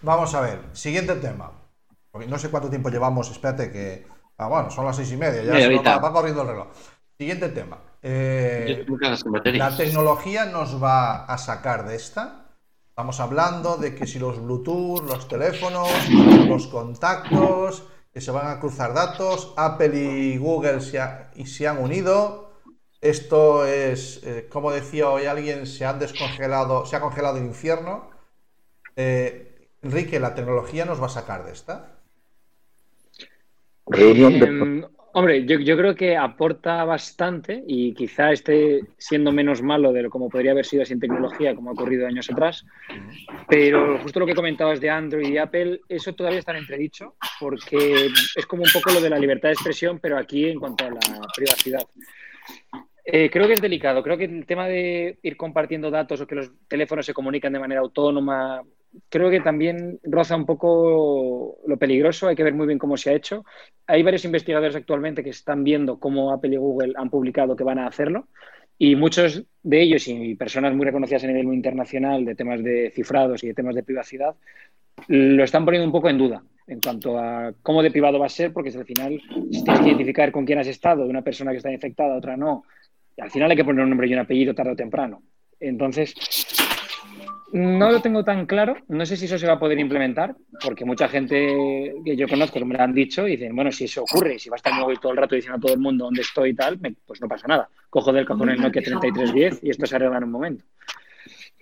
vamos 0.03 0.35
a 0.35 0.41
ver, 0.41 0.59
siguiente 0.73 1.15
tema. 1.15 1.51
Porque 2.11 2.27
no 2.27 2.37
sé 2.37 2.51
cuánto 2.51 2.69
tiempo 2.69 2.89
llevamos, 2.89 3.31
espérate 3.31 3.71
que. 3.71 4.05
Ah, 4.37 4.47
bueno, 4.47 4.69
son 4.69 4.85
las 4.85 4.95
seis 4.95 5.11
y 5.11 5.17
media, 5.17 5.41
ya 5.41 5.81
va, 5.81 5.97
va 5.97 6.13
corriendo 6.13 6.43
el 6.43 6.49
reloj. 6.49 6.67
Siguiente 7.17 7.49
tema. 7.49 7.79
Eh. 8.03 8.85
¿La 9.55 9.75
tecnología 9.75 10.45
nos 10.45 10.83
va 10.83 11.25
a 11.25 11.39
sacar 11.39 11.87
de 11.87 11.95
esta? 11.95 12.45
Estamos 12.89 13.19
hablando 13.19 13.77
de 13.77 13.95
que 13.95 14.05
si 14.05 14.19
los 14.19 14.39
Bluetooth, 14.39 15.01
los 15.09 15.27
teléfonos, 15.27 15.89
los 16.47 16.67
contactos, 16.67 17.87
que 18.13 18.21
se 18.21 18.31
van 18.31 18.47
a 18.47 18.59
cruzar 18.59 18.93
datos, 18.93 19.53
Apple 19.57 19.97
y 19.99 20.37
Google 20.37 20.81
se, 20.81 20.99
ha- 20.99 21.31
y 21.35 21.47
se 21.47 21.67
han 21.67 21.79
unido. 21.79 22.51
Esto 23.01 23.65
es, 23.65 24.21
eh, 24.23 24.47
como 24.49 24.71
decía 24.71 25.09
hoy 25.09 25.25
alguien, 25.25 25.67
se 25.67 25.85
han 25.85 25.99
descongelado, 25.99 26.85
se 26.85 26.95
ha 26.95 27.01
congelado 27.01 27.37
el 27.37 27.45
infierno. 27.45 28.11
Eh, 28.95 29.69
Enrique, 29.81 30.19
¿la 30.19 30.35
tecnología 30.35 30.85
nos 30.85 31.01
va 31.01 31.07
a 31.07 31.09
sacar 31.09 31.45
de 31.45 31.53
esta? 31.53 31.99
Reunión 33.87 34.39
de... 34.39 34.47
Em, 34.49 34.85
hombre, 35.13 35.45
yo, 35.45 35.59
yo 35.59 35.77
creo 35.77 35.95
que 35.95 36.17
aporta 36.17 36.83
bastante 36.83 37.63
y 37.65 37.93
quizá 37.93 38.31
esté 38.31 38.81
siendo 38.97 39.31
menos 39.31 39.61
malo 39.61 39.93
de 39.93 40.03
lo 40.03 40.09
como 40.09 40.29
podría 40.29 40.51
haber 40.51 40.65
sido 40.65 40.85
sin 40.85 40.99
tecnología, 40.99 41.55
como 41.55 41.69
ha 41.69 41.73
ocurrido 41.73 42.05
años 42.05 42.29
atrás. 42.29 42.65
Pero 43.47 43.99
justo 43.99 44.19
lo 44.19 44.25
que 44.25 44.35
comentabas 44.35 44.81
de 44.81 44.89
Android 44.89 45.29
y 45.29 45.37
Apple, 45.37 45.81
eso 45.87 46.13
todavía 46.13 46.39
está 46.39 46.51
en 46.51 46.59
entredicho, 46.59 47.15
porque 47.39 48.07
es 48.35 48.45
como 48.45 48.63
un 48.63 48.69
poco 48.73 48.91
lo 48.91 49.01
de 49.01 49.09
la 49.09 49.19
libertad 49.19 49.49
de 49.49 49.53
expresión, 49.53 49.99
pero 49.99 50.17
aquí 50.17 50.49
en 50.49 50.59
cuanto 50.59 50.85
a 50.85 50.89
la 50.89 50.99
privacidad. 51.35 51.83
Eh, 53.05 53.29
creo 53.29 53.47
que 53.47 53.53
es 53.53 53.61
delicado. 53.61 54.01
Creo 54.01 54.17
que 54.17 54.25
el 54.25 54.45
tema 54.45 54.67
de 54.67 55.19
ir 55.21 55.37
compartiendo 55.37 55.91
datos 55.91 56.21
o 56.21 56.27
que 56.27 56.35
los 56.35 56.51
teléfonos 56.67 57.05
se 57.05 57.13
comunican 57.13 57.53
de 57.53 57.59
manera 57.59 57.81
autónoma, 57.81 58.63
creo 59.09 59.29
que 59.29 59.41
también 59.41 59.99
roza 60.03 60.35
un 60.35 60.45
poco 60.45 61.57
lo 61.65 61.77
peligroso. 61.77 62.27
Hay 62.27 62.35
que 62.35 62.43
ver 62.43 62.53
muy 62.53 62.67
bien 62.67 62.79
cómo 62.79 62.97
se 62.97 63.09
ha 63.09 63.13
hecho. 63.13 63.45
Hay 63.87 64.03
varios 64.03 64.25
investigadores 64.25 64.75
actualmente 64.75 65.23
que 65.23 65.29
están 65.29 65.63
viendo 65.63 65.99
cómo 65.99 66.31
Apple 66.31 66.53
y 66.53 66.57
Google 66.57 66.93
han 66.95 67.09
publicado 67.09 67.55
que 67.55 67.63
van 67.63 67.79
a 67.79 67.87
hacerlo. 67.87 68.27
Y 68.77 68.95
muchos 68.95 69.43
de 69.61 69.81
ellos 69.81 70.07
y 70.07 70.35
personas 70.35 70.73
muy 70.73 70.85
reconocidas 70.85 71.23
a 71.23 71.27
nivel 71.27 71.53
internacional 71.53 72.25
de 72.25 72.35
temas 72.35 72.63
de 72.63 72.91
cifrados 72.93 73.43
y 73.43 73.47
de 73.47 73.53
temas 73.53 73.75
de 73.75 73.83
privacidad 73.83 74.35
lo 75.07 75.43
están 75.43 75.65
poniendo 75.65 75.85
un 75.85 75.91
poco 75.91 76.09
en 76.09 76.17
duda 76.17 76.43
en 76.67 76.79
cuanto 76.79 77.17
a 77.17 77.53
cómo 77.61 77.83
de 77.83 77.91
privado 77.91 78.19
va 78.19 78.27
a 78.27 78.29
ser, 78.29 78.53
porque 78.53 78.71
si 78.71 78.77
al 78.77 78.85
final 78.85 79.21
si 79.51 79.63
tienes 79.63 79.81
que 79.81 79.87
identificar 79.87 80.31
con 80.31 80.45
quién 80.45 80.59
has 80.59 80.67
estado, 80.67 81.03
de 81.03 81.09
una 81.09 81.21
persona 81.21 81.51
que 81.51 81.57
está 81.57 81.71
infectada, 81.71 82.15
otra 82.15 82.37
no, 82.37 82.63
al 83.17 83.29
final 83.29 83.51
hay 83.51 83.57
que 83.57 83.65
poner 83.65 83.83
un 83.83 83.89
nombre 83.89 84.07
y 84.07 84.13
un 84.13 84.19
apellido 84.19 84.55
tarde 84.55 84.71
o 84.71 84.75
temprano. 84.75 85.23
Entonces, 85.59 86.13
no 87.53 87.91
lo 87.91 88.01
tengo 88.01 88.23
tan 88.23 88.45
claro. 88.47 88.75
No 88.87 89.05
sé 89.05 89.15
si 89.15 89.25
eso 89.25 89.37
se 89.37 89.47
va 89.47 89.53
a 89.53 89.59
poder 89.59 89.79
implementar, 89.79 90.35
porque 90.63 90.85
mucha 90.85 91.07
gente 91.07 91.93
que 92.03 92.15
yo 92.15 92.27
conozco 92.27 92.59
me 92.65 92.75
lo 92.75 92.83
han 92.83 92.93
dicho 92.93 93.27
y 93.27 93.31
dicen, 93.31 93.55
bueno, 93.55 93.71
si 93.71 93.85
eso 93.85 94.01
ocurre, 94.01 94.39
si 94.39 94.49
va 94.49 94.55
a 94.55 94.57
estar 94.57 94.73
mi 94.73 94.79
móvil 94.79 94.99
todo 94.99 95.11
el 95.11 95.19
rato 95.19 95.35
diciendo 95.35 95.57
a 95.57 95.61
todo 95.61 95.73
el 95.73 95.79
mundo 95.79 96.05
dónde 96.05 96.21
estoy 96.21 96.49
y 96.49 96.55
tal, 96.55 96.79
pues 97.05 97.21
no 97.21 97.27
pasa 97.27 97.47
nada. 97.47 97.69
Cojo 97.89 98.11
del 98.11 98.25
cajón 98.25 98.49
el 98.49 98.59
Nokia 98.59 98.81
3310 98.81 99.63
y 99.63 99.69
esto 99.69 99.85
se 99.85 99.95
arregla 99.95 100.17
en 100.17 100.23
un 100.23 100.31
momento. 100.31 100.65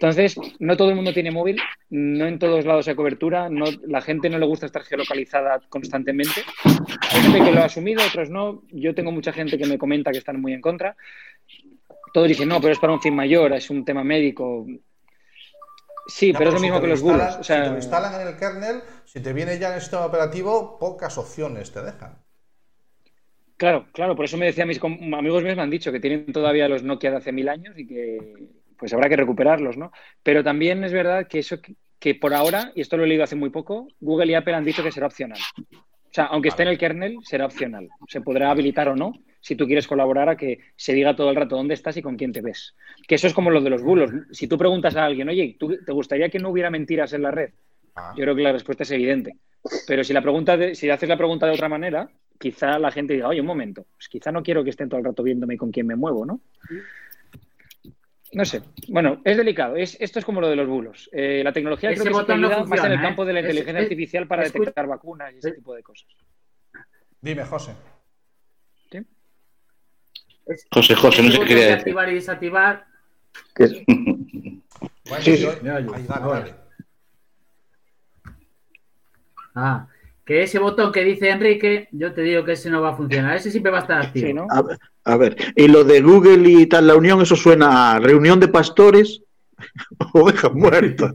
Entonces, 0.01 0.35
no 0.57 0.75
todo 0.77 0.89
el 0.89 0.95
mundo 0.95 1.13
tiene 1.13 1.29
móvil, 1.29 1.61
no 1.91 2.25
en 2.25 2.39
todos 2.39 2.65
lados 2.65 2.87
hay 2.87 2.95
cobertura, 2.95 3.49
la 3.85 4.01
gente 4.01 4.31
no 4.31 4.39
le 4.39 4.47
gusta 4.47 4.65
estar 4.65 4.81
geolocalizada 4.81 5.59
constantemente. 5.69 6.41
Hay 6.65 7.21
gente 7.21 7.43
que 7.43 7.51
lo 7.51 7.61
ha 7.61 7.65
asumido, 7.65 8.01
otros 8.03 8.31
no. 8.31 8.63
Yo 8.71 8.95
tengo 8.95 9.11
mucha 9.11 9.31
gente 9.31 9.59
que 9.59 9.67
me 9.67 9.77
comenta 9.77 10.11
que 10.11 10.17
están 10.17 10.41
muy 10.41 10.53
en 10.53 10.61
contra. 10.61 10.95
Todos 12.13 12.27
dicen, 12.29 12.49
no, 12.49 12.59
pero 12.59 12.73
es 12.73 12.79
para 12.79 12.93
un 12.93 13.01
fin 13.01 13.15
mayor, 13.15 13.53
es 13.53 13.69
un 13.69 13.85
tema 13.85 14.03
médico. 14.03 14.65
Sí, 16.11 16.33
pero 16.33 16.49
es 16.49 16.53
lo 16.53 16.59
si 16.59 16.65
mismo 16.65 16.77
te 16.77 16.83
que 16.83 16.87
los 16.89 17.01
instalan- 17.01 17.19
bulos. 17.19 17.39
O 17.39 17.43
sea, 17.43 17.55
Si 17.57 17.61
te 17.63 17.69
lo 17.69 17.75
instalan 17.77 18.21
en 18.21 18.27
el 18.27 18.37
kernel, 18.37 18.81
si 19.05 19.19
te 19.21 19.33
viene 19.33 19.57
ya 19.59 19.69
en 19.69 19.75
el 19.75 19.81
sistema 19.81 20.05
operativo, 20.05 20.77
pocas 20.79 21.17
opciones 21.17 21.71
te 21.71 21.81
dejan. 21.81 22.17
Claro, 23.57 23.87
claro, 23.93 24.15
por 24.15 24.25
eso 24.25 24.37
me 24.37 24.47
decía 24.47 24.65
mis 24.65 24.81
amigos 24.83 25.43
míos 25.43 25.55
me 25.55 25.61
han 25.61 25.69
dicho 25.69 25.91
que 25.91 25.99
tienen 25.99 26.31
todavía 26.33 26.67
los 26.67 26.81
Nokia 26.83 27.11
de 27.11 27.17
hace 27.17 27.31
mil 27.31 27.47
años 27.47 27.77
y 27.77 27.85
que 27.85 28.47
pues 28.77 28.91
habrá 28.93 29.07
que 29.07 29.15
recuperarlos, 29.15 29.77
¿no? 29.77 29.91
Pero 30.23 30.43
también 30.43 30.83
es 30.83 30.91
verdad 30.91 31.27
que 31.27 31.39
eso 31.39 31.61
que, 31.61 31.75
que 31.99 32.15
por 32.15 32.33
ahora, 32.33 32.71
y 32.73 32.81
esto 32.81 32.97
lo 32.97 33.03
he 33.03 33.07
leído 33.07 33.23
hace 33.23 33.35
muy 33.35 33.51
poco, 33.51 33.87
Google 33.99 34.31
y 34.31 34.33
Apple 34.33 34.55
han 34.55 34.65
dicho 34.65 34.81
que 34.81 34.91
será 34.91 35.05
opcional. 35.05 35.37
O 35.59 36.13
sea, 36.13 36.25
aunque 36.25 36.49
esté 36.49 36.63
en 36.63 36.69
el 36.69 36.79
kernel, 36.79 37.19
será 37.23 37.45
opcional. 37.45 37.87
Se 38.07 38.21
podrá 38.21 38.49
habilitar 38.49 38.89
o 38.89 38.95
no 38.95 39.13
si 39.41 39.55
tú 39.55 39.65
quieres 39.65 39.87
colaborar 39.87 40.29
a 40.29 40.37
que 40.37 40.59
se 40.75 40.93
diga 40.93 41.15
todo 41.15 41.29
el 41.29 41.35
rato 41.35 41.55
dónde 41.57 41.73
estás 41.73 41.97
y 41.97 42.01
con 42.01 42.15
quién 42.15 42.31
te 42.31 42.41
ves. 42.41 42.75
Que 43.07 43.15
eso 43.15 43.27
es 43.27 43.33
como 43.33 43.49
lo 43.51 43.59
de 43.61 43.69
los 43.69 43.81
bulos. 43.83 44.11
Si 44.31 44.47
tú 44.47 44.57
preguntas 44.57 44.95
a 44.95 45.03
alguien, 45.05 45.27
oye, 45.29 45.55
¿tú- 45.59 45.77
¿te 45.85 45.91
gustaría 45.91 46.29
que 46.29 46.39
no 46.39 46.49
hubiera 46.49 46.69
mentiras 46.69 47.11
en 47.13 47.23
la 47.23 47.31
red? 47.31 47.49
Ah. 47.95 48.13
Yo 48.15 48.23
creo 48.23 48.35
que 48.35 48.43
la 48.43 48.51
respuesta 48.53 48.83
es 48.83 48.91
evidente. 48.91 49.35
Pero 49.87 50.03
si 50.03 50.13
la 50.13 50.21
pregunta 50.21 50.55
de- 50.57 50.75
si 50.75 50.89
haces 50.89 51.09
la 51.09 51.17
pregunta 51.17 51.45
de 51.47 51.53
otra 51.53 51.67
manera, 51.69 52.09
quizá 52.39 52.79
la 52.79 52.91
gente 52.91 53.13
diga, 53.13 53.27
oye, 53.27 53.41
un 53.41 53.47
momento, 53.47 53.85
pues 53.95 54.07
quizá 54.09 54.31
no 54.31 54.41
quiero 54.41 54.63
que 54.63 54.69
estén 54.71 54.89
todo 54.89 54.99
el 54.99 55.05
rato 55.05 55.21
viéndome 55.23 55.57
con 55.57 55.71
quién 55.71 55.85
me 55.87 55.95
muevo, 55.95 56.25
¿no? 56.25 56.39
No 58.33 58.45
sé. 58.45 58.61
Bueno, 58.87 59.21
es 59.25 59.35
delicado. 59.35 59.75
Es, 59.75 59.97
esto 59.99 60.19
es 60.19 60.25
como 60.25 60.39
lo 60.39 60.49
de 60.49 60.55
los 60.55 60.67
bulos. 60.67 61.09
Eh, 61.11 61.41
la 61.43 61.51
tecnología 61.51 61.89
Ese 61.91 62.01
creo 62.01 62.13
que 62.13 62.19
botón 62.21 62.39
no 62.41 62.65
más 62.65 62.83
en 62.85 62.93
el 62.93 63.01
campo 63.01 63.25
de 63.25 63.33
la 63.33 63.39
¿eh? 63.39 63.43
Es- 63.43 63.49
inteligencia 63.49 63.79
es- 63.81 63.85
artificial 63.85 64.27
para 64.27 64.43
detectar 64.43 64.87
vacunas 64.87 65.33
y 65.33 65.39
ese 65.39 65.51
tipo 65.51 65.75
de 65.75 65.83
cosas. 65.83 66.07
Dime, 67.19 67.43
José. 67.43 67.73
¿Sí? 70.55 70.61
Es- 70.61 70.67
José, 70.71 70.95
José, 70.95 71.23
no 71.23 71.31
sé 71.31 71.39
qué 71.39 71.45
quería 71.45 71.63
decir. 71.65 71.77
activar 71.79 72.09
y 72.09 72.13
desactivar. 72.15 72.85
Que 73.55 73.63
es- 73.65 73.73
Bueno, 73.87 75.23
Sí, 75.25 75.37
sí, 75.37 75.45
ahí. 75.67 75.85
Ah, 79.55 79.87
que 80.25 80.43
ese 80.43 80.59
botón 80.59 80.91
que 80.91 81.03
dice 81.03 81.29
Enrique, 81.29 81.89
yo 81.91 82.13
te 82.13 82.21
digo 82.21 82.45
que 82.45 82.53
ese 82.53 82.69
no 82.69 82.81
va 82.81 82.91
a 82.91 82.95
funcionar. 82.95 83.35
Ese 83.35 83.51
siempre 83.51 83.71
va 83.71 83.79
a 83.79 83.81
estar 83.81 84.01
activo. 84.01 84.27
Sí, 84.27 84.33
¿no? 84.33 84.47
a, 84.49 84.61
ver- 84.61 84.79
a 85.03 85.17
ver, 85.17 85.35
y 85.55 85.67
lo 85.67 85.83
de 85.83 86.01
Google 86.01 86.49
y 86.49 86.65
tal, 86.67 86.87
la 86.87 86.95
unión, 86.95 87.21
eso 87.21 87.35
suena 87.35 87.93
a 87.93 87.99
reunión 87.99 88.39
de 88.39 88.47
pastores, 88.47 89.21
oveja 90.13 90.49
muerta. 90.49 91.13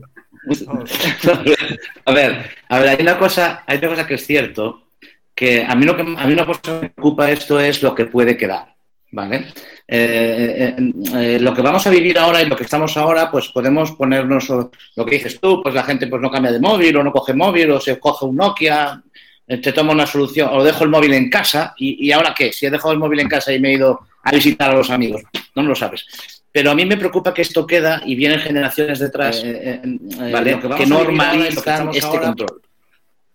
A 2.05 2.13
ver, 2.13 2.49
a 2.69 2.79
ver, 2.79 2.89
hay 2.89 2.97
una 3.01 3.17
cosa, 3.17 3.63
hay 3.65 3.79
una 3.79 3.89
cosa 3.89 4.07
que 4.07 4.13
es 4.13 4.25
cierto, 4.25 4.89
que 5.35 5.65
a 5.65 5.75
mí 5.75 5.83
lo 5.85 5.95
que 5.95 6.03
a 6.03 6.25
mí 6.27 6.33
una 6.33 6.45
cosa 6.45 6.61
que 6.61 6.71
me 6.71 6.89
preocupa 6.89 7.29
esto 7.31 7.59
es 7.59 7.83
lo 7.83 7.93
que 7.95 8.05
puede 8.05 8.37
quedar, 8.37 8.75
¿vale? 9.11 9.47
Eh, 9.87 10.75
eh, 10.77 10.93
eh, 11.15 11.39
lo 11.39 11.53
que 11.53 11.61
vamos 11.61 11.85
a 11.87 11.89
vivir 11.89 12.17
ahora 12.19 12.41
y 12.41 12.45
lo 12.47 12.55
que 12.55 12.63
estamos 12.63 12.97
ahora, 12.97 13.31
pues 13.31 13.47
podemos 13.49 13.91
ponernos 13.93 14.49
o- 14.49 14.69
lo 14.95 15.05
que 15.05 15.15
dices 15.15 15.39
tú, 15.39 15.61
pues 15.63 15.73
la 15.73 15.83
gente 15.83 16.07
pues 16.07 16.21
no 16.21 16.29
cambia 16.29 16.51
de 16.51 16.59
móvil 16.59 16.97
o 16.97 17.03
no 17.03 17.11
coge 17.11 17.33
móvil 17.33 17.71
o 17.71 17.79
se 17.79 17.99
coge 17.99 18.25
un 18.25 18.35
Nokia, 18.35 19.01
te 19.47 19.71
toma 19.71 19.93
una 19.93 20.05
solución 20.05 20.49
o 20.51 20.61
dejo 20.63 20.83
el 20.83 20.89
móvil 20.89 21.13
en 21.13 21.29
casa 21.29 21.73
y, 21.77 22.05
y 22.05 22.11
ahora 22.11 22.33
qué, 22.37 22.51
si 22.51 22.65
he 22.65 22.69
dejado 22.69 22.91
el 22.91 22.99
móvil 22.99 23.21
en 23.21 23.29
casa 23.29 23.53
y 23.53 23.59
me 23.61 23.69
he 23.69 23.73
ido 23.75 24.01
a 24.23 24.31
visitar 24.31 24.71
a 24.71 24.73
los 24.73 24.89
amigos, 24.89 25.21
no 25.55 25.63
lo 25.63 25.73
sabes. 25.73 26.05
Pero 26.51 26.71
a 26.71 26.75
mí 26.75 26.85
me 26.85 26.97
preocupa 26.97 27.33
que 27.33 27.43
esto 27.43 27.65
queda 27.65 28.01
y 28.05 28.15
vienen 28.15 28.39
generaciones 28.39 28.99
detrás 28.99 29.41
que 29.41 30.85
normalizan 30.85 31.89
este 31.93 32.07
ahora- 32.07 32.25
control. 32.27 32.61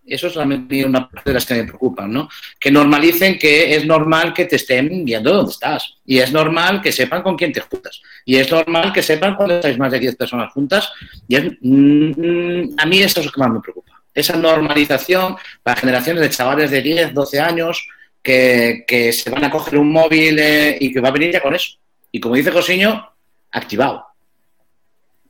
Eso 0.05 0.27
es 0.27 0.37
una 0.37 1.09
parte 1.09 1.31
de 1.31 1.35
las 1.35 1.47
que 1.47 1.55
me 1.55 1.65
preocupan, 1.65 2.13
¿no? 2.13 2.29
Que 2.59 2.71
normalicen 2.73 3.39
que 3.39 3.75
es 3.77 3.87
normal 3.87 4.35
que 4.35 4.47
te 4.47 4.57
estén 4.57 5.05
viendo 5.05 5.33
dónde 5.33 5.53
estás. 5.53 5.95
Y 6.05 6.19
es 6.19 6.33
normal 6.33 6.83
que 6.83 6.91
sepan 6.91 7.23
con 7.23 7.37
quién 7.37 7.53
te 7.53 7.61
juntas. 7.61 8.03
Y 8.25 8.37
es 8.37 8.51
normal 8.51 8.93
que 8.93 9.03
sepan 9.03 9.37
cuando 9.37 9.55
estáis 9.57 9.79
más 9.79 9.93
de 9.93 10.01
10 10.01 10.17
personas 10.17 10.53
juntas. 10.53 10.91
Y 11.29 11.37
es- 11.37 11.53
mm, 11.61 12.75
a 12.79 12.87
mí 12.87 12.99
eso 12.99 13.21
es 13.21 13.27
lo 13.27 13.33
que 13.33 13.41
más 13.41 13.51
me 13.51 13.61
preocupa. 13.61 14.03
Esa 14.13 14.37
normalización 14.37 15.37
para 15.63 15.81
generaciones 15.81 16.21
de 16.23 16.31
chavales 16.31 16.71
de 16.71 16.83
10, 16.83 17.15
12 17.15 17.41
años 17.41 17.87
que, 18.23 18.85
que 18.87 19.13
se 19.13 19.31
van 19.31 19.45
a 19.45 19.51
coger 19.51 19.79
un 19.79 19.91
móvil 19.91 20.39
eh, 20.39 20.77
y 20.81 20.93
que 20.93 21.01
va 21.01 21.09
a 21.09 21.13
venir 21.13 21.33
ya 21.33 21.41
con 21.41 21.55
eso. 21.55 21.79
Y 22.11 22.21
como 22.21 22.35
dice 22.35 22.51
Josiño, 22.51 23.09
activado. 23.53 24.05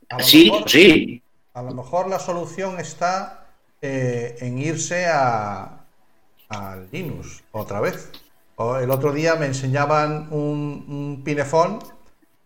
A 0.09 0.17
lo 0.17 0.23
Sí, 0.23 0.45
mejor- 0.51 0.69
sí. 0.69 1.21
A 1.53 1.61
lo 1.61 1.71
mejor 1.75 2.09
la 2.09 2.17
solución 2.19 2.79
está 2.79 3.42
eh, 3.83 4.37
en 4.39 4.57
irse 4.57 5.05
a, 5.07 5.79
Linux 6.91 7.43
otra 7.51 7.81
vez. 7.81 8.11
O 8.55 8.77
el 8.77 8.91
otro 8.91 9.11
día 9.11 9.35
me 9.35 9.47
enseñaban 9.47 10.27
un, 10.31 10.85
un 10.87 11.21
pinefón 11.23 11.79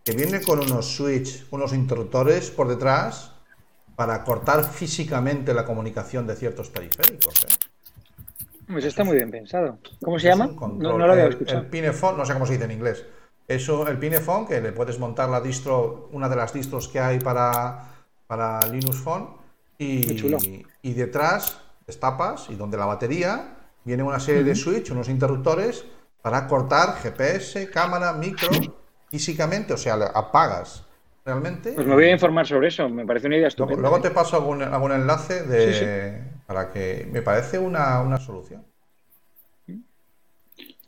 que 0.06 0.14
viene 0.14 0.42
con 0.42 0.60
unos 0.60 0.96
switch, 0.96 1.46
unos 1.52 1.74
interruptores 1.74 2.50
por 2.50 2.70
detrás 2.70 3.34
para 3.98 4.24
cortar 4.24 4.64
físicamente 4.64 5.54
la 5.54 5.66
comunicación 5.66 6.26
de 6.26 6.38
ciertos 6.38 6.70
periféricos. 6.70 7.36
¿eh? 7.44 7.54
Pues 8.72 8.86
está 8.86 9.04
muy 9.04 9.18
bien 9.18 9.30
pensado. 9.30 9.78
¿Cómo 10.02 10.18
se 10.18 10.30
Es 10.30 10.38
llama? 10.38 10.54
No, 10.78 10.98
no 10.98 11.06
lo 11.06 11.12
había 11.12 11.26
El- 11.26 11.34
escuchado. 11.34 11.60
El 11.60 11.68
Pinefone, 11.68 12.18
no 12.18 12.26
sé 12.26 12.34
cómo 12.34 12.46
se 12.46 12.54
dice 12.54 12.66
en 12.66 12.72
inglés. 12.72 13.06
Eso, 13.46 13.86
el 13.88 13.98
Pinefone, 14.00 14.48
que 14.48 14.62
le 14.62 14.72
puedes 14.72 14.98
montar 15.00 15.30
la 15.30 15.42
distro, 15.42 16.08
una 16.14 16.30
de 16.30 16.36
las 16.38 16.54
distros 16.54 16.88
que 16.88 17.00
hay 17.02 17.20
para, 17.20 17.90
para 18.26 18.60
Linux 18.68 18.98
Phone. 19.00 19.28
Chulo. 19.80 20.38
Y, 20.42 20.66
y 20.82 20.94
detrás 20.94 21.60
destapas 21.86 22.48
y 22.50 22.56
donde 22.56 22.78
la 22.78 22.86
batería 22.86 23.58
viene 23.84 24.04
una 24.04 24.20
serie 24.20 24.44
de 24.44 24.56
switch, 24.56 24.92
unos 24.92 25.08
interruptores 25.08 25.86
para 26.22 26.48
cortar 26.48 26.96
GPS, 26.98 27.70
cámara, 27.70 28.12
micro 28.14 28.50
físicamente, 29.10 29.74
o 29.74 29.78
sea, 29.78 29.94
apagas 30.14 30.84
realmente. 31.24 31.72
Pues 31.72 31.88
me 31.88 31.94
voy 31.94 32.06
a 32.06 32.12
informar 32.12 32.46
sobre 32.46 32.68
eso. 32.68 32.90
Me 32.90 33.06
parece 33.06 33.28
una 33.28 33.38
idea 33.38 33.48
estupenda. 33.48 33.82
luego 33.82 33.98
¿eh? 33.98 34.02
te 34.02 34.12
paso 34.12 34.36
algún, 34.36 34.62
algún 34.62 34.92
enlace 34.92 35.44
de, 35.44 35.74
Sí, 35.74 36.38
para 36.46 36.72
que 36.72 37.08
me 37.12 37.22
parece 37.22 37.60
una, 37.60 38.02
una 38.02 38.18
solución. 38.18 38.66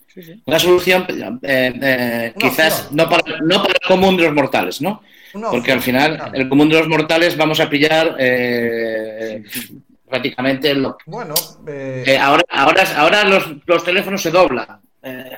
Sí, 0.07 0.23
sí. 0.23 0.43
Una 0.45 0.59
solución, 0.59 1.05
eh, 1.43 1.71
eh, 1.81 2.33
Una 2.35 2.49
quizás 2.49 2.81
opción. 2.81 2.95
no 2.97 3.09
para, 3.09 3.39
no 3.41 3.61
para 3.61 3.73
el 3.73 3.87
común 3.87 4.17
de 4.17 4.23
los 4.23 4.33
mortales, 4.33 4.81
¿no? 4.81 5.01
Porque 5.33 5.71
al 5.71 5.81
final, 5.81 6.31
el 6.33 6.49
común 6.49 6.69
de 6.69 6.79
los 6.79 6.87
mortales 6.87 7.37
vamos 7.37 7.59
a 7.59 7.69
pillar 7.69 8.15
eh, 8.19 9.43
prácticamente 10.09 10.73
lo 10.73 10.97
Bueno, 11.05 11.35
eh, 11.67 12.03
eh, 12.05 12.17
ahora, 12.17 12.43
ahora, 12.49 12.83
ahora 12.97 13.23
los, 13.23 13.45
los 13.65 13.83
teléfonos 13.83 14.21
se 14.21 14.31
doblan. 14.31 14.81
Eh, 15.03 15.31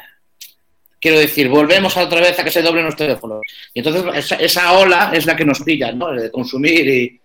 quiero 1.00 1.20
decir, 1.20 1.50
volvemos 1.50 1.98
a 1.98 2.04
otra 2.04 2.22
vez 2.22 2.40
a 2.40 2.44
que 2.44 2.52
se 2.52 2.62
doblen 2.62 2.86
los 2.86 2.96
teléfonos. 2.96 3.42
Y 3.74 3.80
entonces 3.80 4.04
esa, 4.16 4.36
esa 4.36 4.72
ola 4.74 5.12
es 5.14 5.26
la 5.26 5.36
que 5.36 5.46
nos 5.46 5.62
pilla, 5.62 5.92
¿no? 5.92 6.12
De 6.12 6.32
consumir 6.32 6.88
y. 6.88 7.18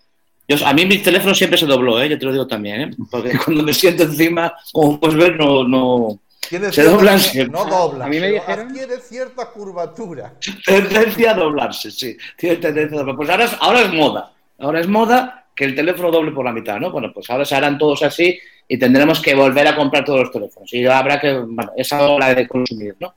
Yo, 0.49 0.65
a 0.65 0.73
mí 0.73 0.87
mi 0.87 0.99
teléfono 0.99 1.35
siempre 1.35 1.59
se 1.59 1.67
dobló, 1.67 2.01
¿eh? 2.01 2.09
yo 2.09 2.17
te 2.17 2.25
lo 2.25 2.31
digo 2.31 2.47
también, 2.47 2.81
¿eh? 2.81 2.91
porque 3.11 3.37
cuando 3.45 3.65
me 3.65 3.75
siento 3.75 4.05
encima, 4.05 4.55
como 4.73 5.01
puedes 5.01 5.17
ver, 5.17 5.37
no, 5.37 5.67
no, 5.67 6.21
tiene 6.49 6.73
se 6.73 6.83
doblan 6.83 7.19
siempre. 7.21 7.53
No 7.59 7.65
dobla, 7.67 8.05
A 8.07 8.09
mí 8.09 8.17
me 8.21 8.29
pero 8.31 8.35
dijeron- 8.43 8.69
adquiere 8.69 8.97
cierta 9.01 9.47
curvatura. 9.51 10.35
tendencia 10.65 11.31
a 11.31 11.35
doblarse, 11.35 11.91
sí. 11.91 12.17
Tiene 12.37 12.57
tendencia 12.57 12.97
a 12.97 12.99
doblarse. 13.01 13.17
Pues 13.17 13.31
ahora 13.31 13.45
es, 13.45 13.57
ahora 13.61 13.81
es 13.83 13.93
moda. 13.93 14.33
Ahora 14.59 14.81
es 14.81 14.89
moda 14.89 15.47
que 15.55 15.65
el 15.65 15.75
teléfono 15.75 16.11
doble 16.11 16.33
por 16.33 16.45
la 16.45 16.53
mitad, 16.53 16.79
¿no? 16.79 16.91
Bueno, 16.91 17.13
pues 17.13 17.29
ahora 17.31 17.45
se 17.45 17.55
harán 17.55 17.79
todos 17.79 18.03
así 18.03 18.39
y 18.69 18.79
tendremos 18.79 19.21
que 19.21 19.35
volver 19.35 19.67
a 19.69 19.77
comprar 19.77 20.05
todos 20.05 20.21
los 20.21 20.31
teléfonos. 20.33 20.73
Y 20.73 20.85
habrá 20.87 21.21
que, 21.21 21.33
bueno, 21.39 21.73
esa 21.77 22.03
ola 22.09 22.35
de 22.35 22.47
consumir, 22.49 22.95
¿no? 23.01 23.15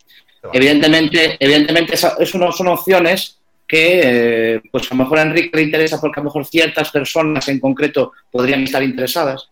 Evidentemente, 0.54 1.36
evidentemente 1.40 1.96
eso 1.96 2.38
no 2.38 2.52
son 2.52 2.68
opciones 2.68 3.40
que, 3.68 4.02
eh, 4.56 4.62
pues 4.72 4.90
a 4.92 4.96
lo 4.96 5.04
mejor 5.04 5.20
a 5.20 5.24
Enrique 5.24 5.50
le 5.56 5.64
interesa 5.64 6.00
porque 6.02 6.20
a 6.20 6.24
lo 6.24 6.30
mejor 6.30 6.46
ciertas 6.46 6.90
personas 6.92 7.48
en 7.50 7.60
concreto 7.60 8.14
podrían 8.32 8.64
estar 8.64 8.82
interesadas. 8.82 9.50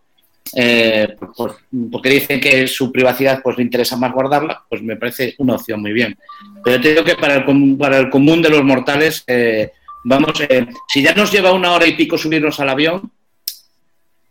Eh, 0.54 1.16
por- 1.36 1.58
porque 1.90 2.08
dicen 2.10 2.40
que 2.40 2.66
su 2.66 2.90
privacidad 2.92 3.40
pues 3.42 3.56
le 3.56 3.62
interesa 3.64 3.96
más 3.96 4.12
guardarla, 4.12 4.64
pues 4.68 4.82
me 4.82 4.96
parece 4.96 5.34
una 5.38 5.54
opción 5.56 5.80
muy 5.80 5.92
bien. 5.92 6.16
Pero 6.64 6.80
te 6.80 6.90
digo 6.90 7.04
que 7.04 7.16
para 7.16 7.36
el, 7.36 7.44
com- 7.44 7.76
para 7.78 7.98
el 7.98 8.10
común 8.10 8.40
de 8.42 8.48
los 8.50 8.62
mortales, 8.64 9.24
eh, 9.26 9.72
vamos, 10.04 10.40
eh, 10.48 10.66
si 10.88 11.02
ya 11.02 11.14
nos 11.14 11.30
lleva 11.32 11.52
una 11.52 11.72
hora 11.72 11.86
y 11.86 11.96
pico 11.96 12.16
subirnos 12.18 12.58
al 12.60 12.68
avión, 12.70 13.10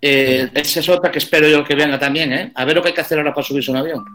eh, 0.02 0.50
esa 0.54 0.80
es 0.80 0.90
otra 0.90 1.12
que 1.12 1.18
espero 1.20 1.48
yo 1.50 1.64
que 1.64 1.76
venga 1.76 1.98
también, 1.98 2.32
¿eh? 2.32 2.52
A 2.56 2.66
ver 2.66 2.76
lo 2.76 2.82
que 2.82 2.90
hay 2.90 2.94
que 2.94 3.02
hacer 3.02 3.18
ahora 3.18 3.34
para 3.34 3.46
subirse 3.48 3.72
a 3.72 3.74
un 3.74 3.78
avión. 3.80 4.06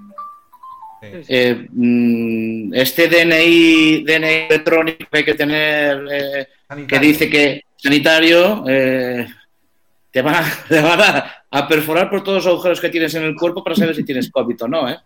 Sí. 1.00 1.08
Eh, 1.28 1.66
mm, 1.72 2.74
este 2.74 3.08
DNI, 3.08 4.04
DNI 4.04 4.46
electrónico 4.48 5.04
que 5.10 5.18
hay 5.18 5.24
que 5.24 5.34
tener, 5.34 5.98
eh, 6.12 6.46
que 6.46 6.48
Sanitario. 6.68 7.08
dice 7.08 7.28
que 7.28 7.64
sanitario, 7.76 8.64
eh, 8.68 9.26
te 10.12 10.22
van, 10.22 10.36
a, 10.36 10.42
te 10.68 10.80
van 10.80 11.00
a, 11.00 11.32
a 11.50 11.66
perforar 11.68 12.08
por 12.10 12.22
todos 12.22 12.44
los 12.44 12.46
agujeros 12.46 12.80
que 12.80 12.90
tienes 12.90 13.14
en 13.14 13.24
el 13.24 13.34
cuerpo 13.34 13.64
para 13.64 13.74
saber 13.74 13.94
si 13.96 14.04
tienes 14.04 14.30
COVID 14.30 14.62
o 14.62 14.68
no, 14.68 14.88
¿eh? 14.88 14.96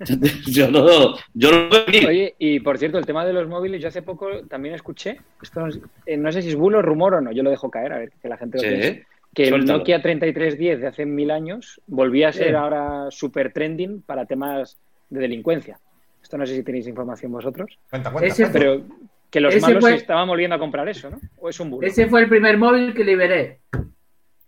Yo 0.46 0.70
lo, 0.70 1.16
yo 1.34 1.48
aquí. 1.88 2.04
Oye, 2.06 2.34
y 2.38 2.60
por 2.60 2.76
cierto, 2.78 2.98
el 2.98 3.06
tema 3.06 3.24
de 3.24 3.32
los 3.32 3.48
móviles, 3.48 3.80
yo 3.80 3.88
hace 3.88 4.02
poco 4.02 4.28
también 4.48 4.74
escuché, 4.74 5.16
esto 5.42 5.60
no, 5.60 5.68
es- 5.68 5.80
eh, 6.04 6.16
no 6.18 6.30
sé 6.30 6.42
si 6.42 6.50
es 6.50 6.54
bulo, 6.54 6.82
rumor 6.82 7.14
o 7.14 7.20
no, 7.22 7.32
yo 7.32 7.42
lo 7.42 7.50
dejo 7.50 7.70
caer, 7.70 7.92
a 7.94 7.98
ver 7.98 8.12
que 8.20 8.28
la 8.28 8.36
gente 8.36 8.58
lo 8.58 8.62
Sí, 8.62 8.68
piense, 8.68 9.06
que 9.34 9.48
el. 9.48 9.64
Nokia 9.64 10.02
3310 10.02 10.80
de 10.80 10.86
hace 10.86 11.06
mil 11.06 11.30
años 11.30 11.80
volvía 11.86 12.28
a 12.28 12.32
ser 12.32 12.48
Sí. 12.50 12.54
ahora 12.54 13.06
super 13.10 13.52
trending 13.54 14.02
para 14.02 14.26
temas 14.26 14.76
de 15.08 15.20
delincuencia. 15.20 15.78
Esto 16.22 16.36
no 16.36 16.44
sé 16.46 16.54
si 16.56 16.62
tenéis 16.62 16.86
información 16.88 17.32
vosotros, 17.32 17.78
Cuenta, 17.88 18.10
cuenta, 18.10 18.28
Ese 18.28 18.42
cuenta. 18.44 18.58
pero 18.58 18.82
que 19.30 19.40
los 19.40 19.54
Ese 19.54 19.66
malos 19.66 19.80
fue- 19.80 19.94
estaban 19.94 20.28
volviendo 20.28 20.56
a 20.56 20.58
comprar 20.58 20.86
eso, 20.88 21.08
¿no? 21.08 21.18
¿O 21.38 21.48
es 21.48 21.58
un 21.58 21.70
bulo? 21.70 21.86
Ese 21.86 22.06
fue 22.06 22.20
el 22.20 22.28
primer 22.28 22.58
móvil 22.58 22.92
que 22.92 23.02
liberé. 23.04 23.60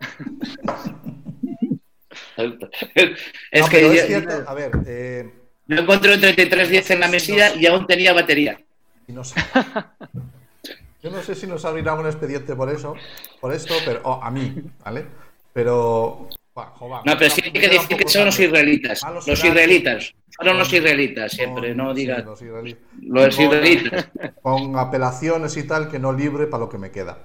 Es 3.50 3.62
No, 3.62 3.68
que 3.68 3.86
es 3.98 4.06
cierto, 4.06 4.44
a 4.48 4.54
ver, 4.54 4.70
eh, 4.86 5.30
yo 5.66 5.76
encontré 5.76 6.14
un 6.14 6.20
3310 6.20 6.90
en 6.92 7.00
la 7.00 7.08
mesilla 7.08 7.54
y 7.54 7.66
aún 7.66 7.86
tenía 7.86 8.12
batería. 8.12 8.58
y 9.06 9.12
no 9.12 9.24
sé- 9.24 9.34
yo 11.02 11.10
no 11.10 11.22
sé 11.22 11.34
si 11.34 11.46
nos 11.46 11.64
abrirá 11.64 11.94
un 11.94 12.06
expediente 12.06 12.54
por 12.56 12.70
eso, 12.70 12.94
por 13.40 13.52
esto, 13.52 13.74
pero 13.84 14.00
oh, 14.04 14.20
a 14.22 14.30
mí, 14.30 14.54
¿vale? 14.84 15.06
Pero, 15.52 16.28
No, 16.54 17.18
pero 17.18 17.30
sí 17.30 17.42
hay 17.44 17.52
que 17.52 17.68
decir 17.68 17.96
que 17.96 18.08
son 18.08 18.26
los 18.26 18.38
israelitas. 18.38 19.02
Los 19.12 19.24
serán- 19.24 19.46
israelitas. 19.46 20.14
Fueron 20.36 20.58
los 20.58 20.72
israelitas 20.72 21.32
siempre, 21.32 21.74
no 21.74 21.92
sí, 21.94 22.00
digas. 22.02 22.24
los 22.24 22.40
Los 23.02 23.34
con- 23.36 23.44
israelitas. 23.44 24.08
Con 24.40 24.76
apelaciones 24.78 25.56
y 25.56 25.64
tal 25.64 25.88
que 25.90 25.98
no 25.98 26.12
libre 26.12 26.46
para 26.46 26.62
lo 26.64 26.68
que 26.68 26.78
me 26.78 26.92
queda. 26.92 27.18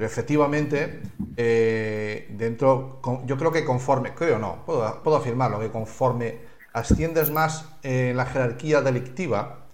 Pero 0.00 0.06
efectivamente, 0.08 1.02
eh, 1.36 2.26
dentro, 2.30 3.00
con- 3.02 3.26
yo 3.26 3.36
creo 3.36 3.52
que 3.52 3.66
conforme, 3.66 4.14
creo 4.14 4.38
no, 4.38 4.64
puedo, 4.64 5.02
puedo 5.02 5.18
afirmarlo, 5.18 5.60
que 5.60 5.70
conforme 5.70 6.38
asciendes 6.72 7.30
más 7.30 7.78
en 7.82 8.16
la 8.16 8.24
jerarquía 8.24 8.80
delictiva, 8.80 9.66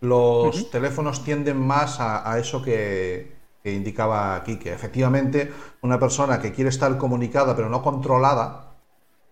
los 0.00 0.70
teléfonos 0.70 1.22
tienden 1.22 1.58
más 1.60 2.00
a, 2.00 2.30
a 2.32 2.38
eso 2.38 2.62
que, 2.62 3.36
que 3.62 3.72
indicaba 3.74 4.36
aquí, 4.36 4.58
que 4.58 4.72
efectivamente 4.72 5.52
una 5.82 5.98
persona 5.98 6.40
que 6.40 6.52
quiere 6.52 6.70
estar 6.70 6.96
comunicada 6.96 7.54
pero 7.54 7.68
no 7.68 7.82
controlada, 7.82 8.78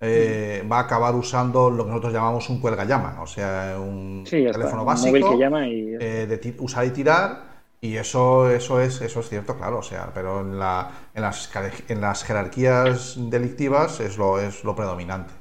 eh, 0.01 0.67
va 0.71 0.79
a 0.79 0.81
acabar 0.83 1.15
usando 1.15 1.71
lo 1.71 1.85
que 1.85 1.91
nosotros 1.91 2.13
llamamos 2.13 2.49
un 2.51 2.61
cuelga 2.61 2.85
llama, 2.85 3.23
o 3.23 3.27
sea, 3.27 3.77
un 3.81 4.25
Sí, 4.29 4.43
ya 4.43 4.51
está, 4.51 4.59
teléfono 4.59 4.83
un 4.83 4.87
básico, 4.87 5.09
móvil 5.09 5.25
que 5.25 5.39
llama 5.39 5.69
y- 5.69 5.95
eh, 5.99 6.27
de 6.29 6.57
usar 6.61 6.85
y 6.87 6.91
tirar, 6.91 7.52
y 7.85 7.97
eso, 7.97 8.49
eso, 8.49 8.81
es, 8.81 9.01
eso 9.03 9.21
es 9.21 9.29
cierto, 9.29 9.57
claro, 9.59 9.79
o 9.79 9.83
sea, 9.83 10.11
pero 10.15 10.41
en, 10.41 10.59
la, 10.59 10.89
en, 11.15 11.21
las, 11.23 11.51
en 11.89 12.01
las 12.01 12.23
jerarquías 12.25 13.17
delictivas 13.19 13.99
es 14.01 14.17
lo, 14.17 14.39
es 14.41 14.63
lo 14.65 14.75
predominante, 14.75 15.35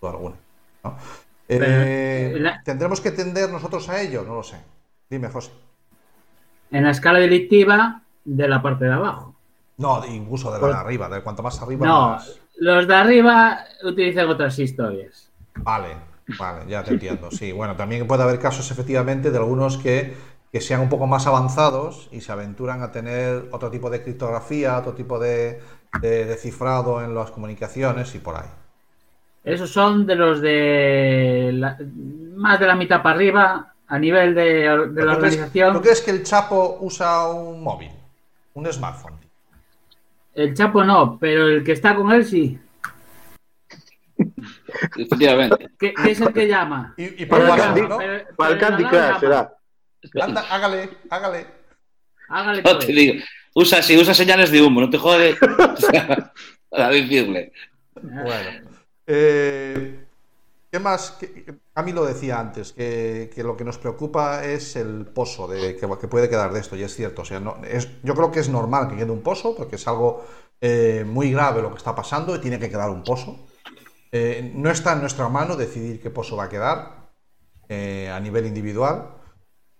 sin 0.00 0.32
Eh, 1.48 2.34
la- 2.38 2.62
¿Tendremos 2.64 3.00
que 3.00 3.10
tender 3.10 3.50
nosotros 3.50 3.88
a 3.90 4.00
ello? 4.00 4.24
No 4.26 4.34
lo 4.36 4.42
sé. 4.42 4.56
Dime, 5.10 5.28
José. 5.28 5.52
En 6.70 6.84
la 6.84 6.90
escala 6.92 7.18
delictiva 7.18 8.00
de 8.24 8.48
la 8.48 8.62
parte 8.62 8.86
de 8.86 8.92
abajo. 8.94 9.34
No, 9.76 10.02
incluso 10.06 10.50
de 10.50 10.58
la 10.60 10.66
de 10.66 10.72
Pues- 10.72 10.80
arriba, 10.82 11.08
de 11.10 11.22
cuanto 11.22 11.42
más 11.42 11.60
arriba, 11.60 11.86
No, 11.86 12.08
más. 12.12 12.40
los 12.56 12.88
de 12.88 12.94
arriba 12.94 13.58
utilizan 13.84 14.28
otras 14.30 14.58
historias. 14.58 15.30
Vale, 15.56 15.88
vale, 16.38 16.70
ya 16.70 16.82
te 16.82 16.92
entiendo. 16.94 17.30
Sí, 17.30 17.52
bueno, 17.52 17.76
también 17.76 18.06
puede 18.06 18.22
haber 18.22 18.38
casos 18.38 18.70
efectivamente 18.70 19.30
de 19.30 19.36
algunos 19.36 19.76
que, 19.76 20.14
que 20.52 20.60
sean 20.60 20.82
un 20.82 20.90
poco 20.90 21.06
más 21.06 21.26
avanzados 21.26 22.08
y 22.12 22.20
se 22.20 22.30
aventuran 22.30 22.82
a 22.82 22.92
tener 22.92 23.48
otro 23.52 23.70
tipo 23.70 23.88
de 23.88 24.02
criptografía, 24.02 24.76
otro 24.78 24.92
tipo 24.92 25.18
de, 25.18 25.60
de- 26.02 26.26
de 26.26 26.36
cifrado 26.36 27.02
en 27.02 27.14
las 27.14 27.30
comunicaciones 27.30 28.14
y 28.14 28.18
por 28.18 28.36
ahí. 28.36 28.48
Esos 29.44 29.70
son 29.70 30.06
de 30.06 30.14
los 30.14 30.40
de 30.42 31.50
la- 31.54 31.78
más 32.36 32.60
de 32.60 32.66
la 32.66 32.74
mitad 32.76 33.02
para 33.02 33.14
arriba 33.16 33.74
a 33.88 33.98
nivel 33.98 34.34
de, 34.34 34.42
de 34.44 34.66
la 34.68 34.76
¿Tú 34.84 34.92
crees, 34.92 35.16
organización. 35.16 35.72
tú 35.72 35.80
crees 35.80 36.00
que 36.02 36.10
el 36.10 36.22
Chapo 36.22 36.78
usa 36.82 37.28
un 37.28 37.62
móvil? 37.62 37.90
Un 38.54 38.70
smartphone. 38.70 39.14
El 40.34 40.54
Chapo 40.54 40.84
no, 40.84 41.16
pero 41.18 41.48
el 41.48 41.64
que 41.64 41.72
está 41.72 41.94
con 41.96 42.12
él 42.12 42.24
sí. 42.26 42.58
Efectivamente. 44.96 45.70
Que 45.78 45.94
es 46.06 46.20
el 46.20 46.32
que 46.32 46.46
llama. 46.46 46.94
Y, 46.98 47.22
y 47.22 47.26
Para 47.26 47.44
el 47.54 47.60
Candy- 47.60 47.88
¿no? 47.88 47.98
Para 48.36 48.52
el 48.52 48.58
Candy 48.58 48.84
Crush 48.84 49.18
será. 49.20 49.52
Anda, 50.20 50.44
hágale, 50.50 50.90
hágale. 51.10 51.46
Hágale 52.28 52.62
No 52.62 52.72
pues. 52.74 52.86
te 52.86 52.92
digo. 52.92 53.24
Usa, 53.54 53.82
si 53.82 53.96
usa 53.98 54.14
señales 54.14 54.50
de 54.50 54.62
humo, 54.62 54.80
no 54.80 54.90
te 54.90 54.98
jode. 54.98 55.36
Para 56.70 56.88
decirle. 56.88 57.52
Bueno. 58.00 58.70
Eh, 59.06 60.04
¿Qué 60.70 60.78
más? 60.78 61.12
¿Qué- 61.20 61.54
A 61.74 61.82
mí 61.82 61.92
lo 61.92 62.04
decía 62.06 62.40
antes, 62.40 62.72
que, 62.72 63.30
que 63.34 63.42
lo 63.42 63.56
que 63.56 63.64
nos 63.64 63.76
preocupa 63.78 64.44
es 64.44 64.76
el 64.76 65.06
pozo 65.06 65.46
de, 65.46 65.76
que, 65.76 65.86
que 66.00 66.08
puede 66.08 66.30
quedar 66.30 66.52
de 66.52 66.60
esto, 66.60 66.76
y 66.76 66.82
es 66.82 66.94
cierto. 66.94 67.22
O 67.22 67.24
sea, 67.24 67.40
no, 67.40 67.56
es, 67.64 67.88
yo 68.02 68.14
creo 68.14 68.30
que 68.30 68.40
es 68.40 68.48
normal 68.48 68.88
que 68.88 68.96
quede 68.96 69.10
un 69.10 69.22
pozo, 69.22 69.54
porque 69.54 69.76
es 69.76 69.86
algo 69.86 70.26
eh, 70.60 71.04
muy 71.06 71.30
grave 71.32 71.60
lo 71.60 71.70
que 71.70 71.76
está 71.78 71.94
pasando 71.94 72.34
y 72.34 72.38
tiene 72.40 72.58
que 72.58 72.70
quedar 72.70 72.88
un 72.88 73.04
pozo. 73.04 73.46
Eh, 74.10 74.50
no 74.54 74.70
está 74.70 74.92
en 74.94 75.00
nuestra 75.00 75.28
mano 75.28 75.56
decidir 75.56 76.00
qué 76.00 76.10
pozo 76.10 76.36
va 76.36 76.44
a 76.44 76.48
quedar 76.48 77.10
eh, 77.68 78.08
a 78.10 78.18
nivel 78.20 78.46
individual. 78.46 79.08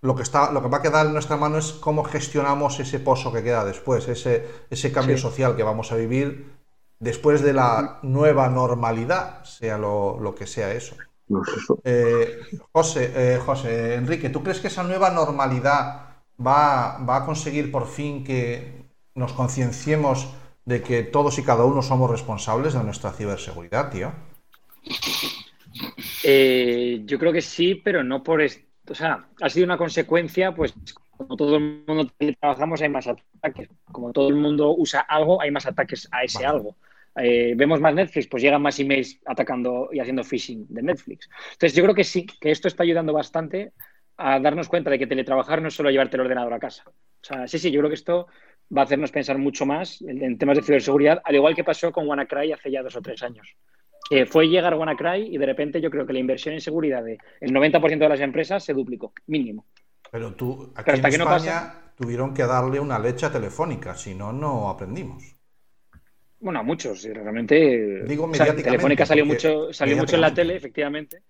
Lo 0.03 0.15
que, 0.15 0.23
está, 0.23 0.51
lo 0.51 0.61
que 0.61 0.67
va 0.69 0.77
a 0.79 0.81
quedar 0.81 1.05
en 1.07 1.13
nuestra 1.13 1.37
mano 1.37 1.57
es 1.57 1.71
cómo 1.73 2.03
gestionamos 2.03 2.79
ese 2.79 2.99
pozo 2.99 3.31
que 3.33 3.43
queda 3.43 3.63
después, 3.65 4.07
ese, 4.09 4.33
ese 4.69 4.91
cambio 4.91 5.17
Sí. 5.17 5.23
social 5.27 5.55
que 5.55 5.63
vamos 5.63 5.91
a 5.91 5.95
vivir 5.95 6.25
después 6.99 7.41
de 7.41 7.53
la 7.53 7.99
nueva 8.03 8.49
normalidad, 8.49 9.43
sea 9.45 9.77
lo, 9.77 10.19
lo 10.19 10.35
que 10.35 10.45
sea 10.47 10.73
eso. 10.73 10.95
Eso. 11.55 11.79
Eh, 11.83 12.39
José, 12.73 13.11
eh, 13.15 13.39
José, 13.45 13.95
Enrique, 13.95 14.29
¿tú 14.29 14.43
crees 14.43 14.59
que 14.59 14.67
esa 14.67 14.83
nueva 14.83 15.09
normalidad 15.09 16.07
va, 16.45 16.97
va 16.99 17.17
a 17.17 17.25
conseguir 17.25 17.71
por 17.71 17.87
fin 17.87 18.23
que 18.23 18.85
nos 19.15 19.33
concienciemos 19.33 20.29
de 20.65 20.81
que 20.83 21.03
todos 21.03 21.37
y 21.39 21.43
cada 21.43 21.65
uno 21.65 21.81
somos 21.81 22.09
responsables 22.11 22.73
de 22.73 22.83
nuestra 22.83 23.11
ciberseguridad, 23.13 23.91
tío? 23.91 24.11
Eh, 26.21 27.01
yo 27.05 27.19
creo 27.19 27.33
que 27.33 27.41
sí, 27.41 27.75
pero 27.75 28.03
no 28.03 28.23
por 28.23 28.41
esto. 28.41 28.65
O 28.89 28.95
sea, 28.95 29.25
ha 29.41 29.49
sido 29.49 29.65
una 29.65 29.77
consecuencia, 29.77 30.53
pues 30.53 30.73
como 31.15 31.37
todo 31.37 31.55
el 31.57 31.83
mundo 31.87 32.11
trabajamos 32.39 32.81
hay 32.81 32.89
más 32.89 33.07
ataques. 33.07 33.69
Como 33.91 34.11
todo 34.11 34.29
el 34.29 34.35
mundo 34.35 34.75
usa 34.75 35.01
algo, 35.01 35.41
hay 35.41 35.51
más 35.51 35.65
ataques 35.65 36.07
a 36.11 36.23
ese 36.23 36.39
Vale. 36.39 36.47
algo. 36.47 36.75
Eh, 37.15 37.53
vemos 37.55 37.79
más 37.79 37.93
Netflix, 37.93 38.27
pues 38.27 38.41
llegan 38.41 38.61
más 38.61 38.79
emails 38.79 39.19
atacando 39.25 39.89
y 39.91 39.99
haciendo 39.99 40.23
phishing 40.23 40.65
de 40.69 40.81
Netflix. 40.81 41.29
Entonces 41.53 41.75
yo 41.75 41.83
creo 41.83 41.95
que 41.95 42.03
sí, 42.03 42.25
que 42.25 42.51
esto 42.51 42.67
está 42.67 42.83
ayudando 42.83 43.13
bastante 43.13 43.71
a 44.25 44.39
darnos 44.39 44.69
cuenta 44.69 44.89
de 44.89 44.97
que 44.97 45.07
teletrabajar 45.07 45.61
no 45.61 45.67
es 45.67 45.73
solo 45.73 45.91
llevarte 45.91 46.15
el 46.15 46.21
ordenador 46.21 46.53
a 46.53 46.59
casa. 46.59 46.83
O 46.87 46.93
sea, 47.25 47.45
sí, 47.45 47.59
sí, 47.59 47.71
yo 47.71 47.79
creo 47.81 47.89
que 47.89 47.95
esto 47.95 48.27
va 48.75 48.81
a 48.81 48.85
hacernos 48.85 49.11
pensar 49.11 49.37
mucho 49.37 49.65
más 49.65 50.01
en, 50.01 50.37
temas 50.37 50.57
de 50.57 50.63
ciberseguridad, 50.63 51.21
al 51.25 51.35
igual 51.35 51.55
que 51.55 51.65
pasó 51.65 51.91
con 51.91 52.07
WannaCry 52.07 52.53
hace 52.53 52.71
ya 52.71 52.81
dos 52.81 52.95
o 52.95 53.01
tres 53.01 53.21
años 53.23 53.55
que 54.09 54.25
fue 54.25 54.47
llegar 54.47 54.75
WannaCry 54.75 55.33
y 55.33 55.37
de 55.37 55.45
repente 55.45 55.79
yo 55.79 55.89
creo 55.89 56.05
que 56.05 56.13
la 56.13 56.19
inversión 56.19 56.53
en 56.53 56.61
seguridad 56.61 57.03
del 57.03 57.17
90% 57.41 57.97
de 57.97 58.09
las 58.09 58.19
empresas 58.19 58.63
se 58.63 58.73
duplicó, 58.73 59.13
mínimo. 59.27 59.65
Pero 60.11 60.33
tú, 60.33 60.73
aquí 60.75 60.83
Pero 60.85 60.95
hasta 60.95 61.07
en 61.07 61.11
que 61.11 61.17
no 61.17 61.35
España, 61.35 61.73
tuvieron 61.95 62.33
que 62.33 62.43
darle 62.43 62.79
una 62.79 62.99
leche 62.99 63.29
telefónica, 63.29 63.95
si 63.95 64.13
no, 64.13 64.33
no 64.33 64.69
aprendimos. 64.69 65.35
Bueno, 66.39 66.59
a 66.59 66.63
muchos, 66.63 67.03
realmente. 67.03 68.03
Digo 68.03 68.25
o 68.25 68.33
sea, 68.33 68.53
Telefónica 68.53 69.05
salió 69.05 69.25
mucho, 69.25 69.71
salió 69.71 69.95
mucho 69.95 70.15
en 70.15 70.21
la 70.21 70.33
tele, 70.33 70.57
efectivamente. 70.57 71.23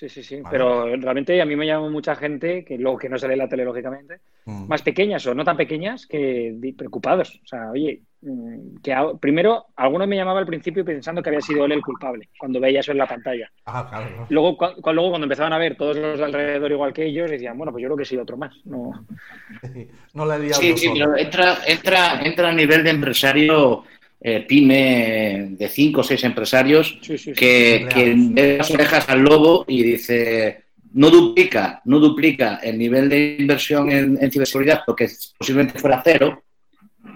Sí, 0.00 0.08
sí, 0.08 0.22
sí. 0.22 0.36
Vale. 0.40 0.48
Pero 0.50 0.96
realmente 0.96 1.42
a 1.42 1.44
mí 1.44 1.54
me 1.56 1.66
llamó 1.66 1.90
mucha 1.90 2.16
gente, 2.16 2.64
que 2.64 2.78
luego 2.78 2.96
que 2.96 3.10
no 3.10 3.18
sale 3.18 3.36
la 3.36 3.46
tele, 3.50 3.66
lógicamente, 3.66 4.20
Mm. 4.46 4.66
más 4.66 4.80
pequeñas 4.80 5.26
o 5.26 5.34
no 5.34 5.44
tan 5.44 5.58
pequeñas, 5.58 6.06
que 6.06 6.54
di- 6.56 6.72
preocupados. 6.72 7.38
O 7.44 7.46
sea, 7.46 7.70
oye, 7.70 8.00
mm, 8.22 8.76
que 8.82 8.94
a- 8.94 9.12
primero, 9.20 9.66
algunos 9.76 10.08
me 10.08 10.16
llamaban 10.16 10.40
al 10.40 10.46
principio 10.46 10.86
pensando 10.86 11.22
que 11.22 11.28
había 11.28 11.42
sido 11.42 11.66
él 11.66 11.72
el 11.72 11.82
culpable, 11.82 12.30
cuando 12.38 12.58
veía 12.60 12.80
eso 12.80 12.92
en 12.92 12.98
la 12.98 13.06
pantalla. 13.06 13.50
Ah, 13.66 13.86
claro. 13.90 14.26
Luego, 14.30 14.56
cu- 14.56 14.90
luego 14.92 15.10
cuando 15.10 15.26
empezaban 15.26 15.52
a 15.52 15.58
ver 15.58 15.76
todos 15.76 15.98
los 15.98 16.18
de 16.18 16.24
alrededor 16.24 16.72
igual 16.72 16.94
que 16.94 17.04
ellos, 17.04 17.30
decían, 17.30 17.58
bueno, 17.58 17.70
pues 17.70 17.82
yo 17.82 17.88
creo 17.88 17.96
que 17.98 18.04
he 18.04 18.06
sido 18.06 18.22
otro 18.22 18.38
más. 18.38 18.56
No, 18.64 19.04
No 20.14 20.24
le 20.24 20.38
liado 20.38 20.62
Sí, 20.62 20.74
sí, 20.78 20.88
pero 20.94 21.14
entra, 21.14 21.58
entra, 21.66 22.22
entra 22.24 22.48
a 22.48 22.52
nivel 22.54 22.82
de 22.84 22.90
empresario 22.90 23.84
eh, 24.20 24.44
pyme 24.46 25.48
de 25.52 25.68
cinco 25.68 26.00
o 26.02 26.04
seis 26.04 26.22
empresarios 26.24 26.98
Sí, 27.00 27.16
sí, 27.16 27.18
sí. 27.18 27.32
que, 27.32 27.86
que 27.92 28.14
ve 28.16 28.58
las 28.58 28.70
orejas 28.70 29.08
al 29.08 29.20
lobo 29.20 29.64
y 29.68 29.82
dice 29.82 30.64
no 30.92 31.08
duplica, 31.08 31.80
no 31.84 32.00
duplica 32.00 32.58
el 32.62 32.76
nivel 32.76 33.08
de 33.08 33.36
inversión 33.38 33.90
en, 33.92 34.18
en 34.20 34.30
ciberseguridad 34.30 34.82
porque 34.84 35.08
posiblemente 35.38 35.78
fuera 35.78 36.02
cero 36.04 36.42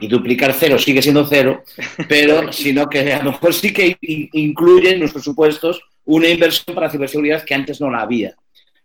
y 0.00 0.06
duplicar 0.08 0.52
cero 0.54 0.78
sigue 0.78 1.02
siendo 1.02 1.26
cero, 1.26 1.62
pero 2.08 2.52
sino 2.52 2.86
que 2.88 3.12
a 3.12 3.22
lo 3.22 3.32
mejor 3.32 3.52
sí 3.52 3.72
que 3.72 3.96
in- 4.00 4.28
incluye 4.32 4.94
en 4.94 5.00
los 5.00 5.12
presupuestos 5.12 5.82
una 6.04 6.28
inversión 6.28 6.74
para 6.74 6.88
ciberseguridad 6.90 7.44
que 7.44 7.54
antes 7.54 7.80
no 7.80 7.90
la 7.90 8.00
había. 8.02 8.34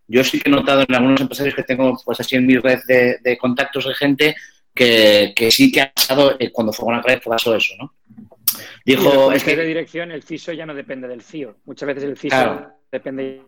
Yo 0.07 0.23
sí 0.23 0.39
que 0.39 0.49
he 0.49 0.51
notado 0.51 0.81
en 0.87 0.95
algunos 0.95 1.21
empresarios 1.21 1.53
que 1.55 1.63
tengo 1.63 1.95
pues 2.03 2.19
así 2.19 2.35
en 2.35 2.47
mi 2.47 2.57
red 2.57 2.79
de, 2.87 3.17
de 3.23 3.37
contactos 3.37 3.85
de 3.85 3.93
gente 3.93 4.35
que, 4.73 5.33
que 5.35 5.51
sí 5.51 5.71
que 5.71 5.81
ha 5.81 5.91
pasado, 5.93 6.35
eh, 6.39 6.49
cuando 6.51 6.73
fue 6.73 6.87
una 6.87 7.01
red 7.01 7.19
pasó 7.23 7.55
eso, 7.55 7.75
¿no? 7.77 7.93
Dijo, 8.85 9.03
es 9.09 9.43
comités 9.43 9.45
de 9.45 9.55
que, 9.55 9.63
dirección, 9.65 10.11
el 10.11 10.23
CISO 10.23 10.51
ya 10.53 10.65
no 10.65 10.73
depende 10.73 11.07
del 11.07 11.21
CIO. 11.21 11.57
Muchas 11.65 11.87
veces 11.87 12.03
el 12.03 12.17
CISO 12.17 12.35
Claro. 12.35 12.69
depende 12.91 13.41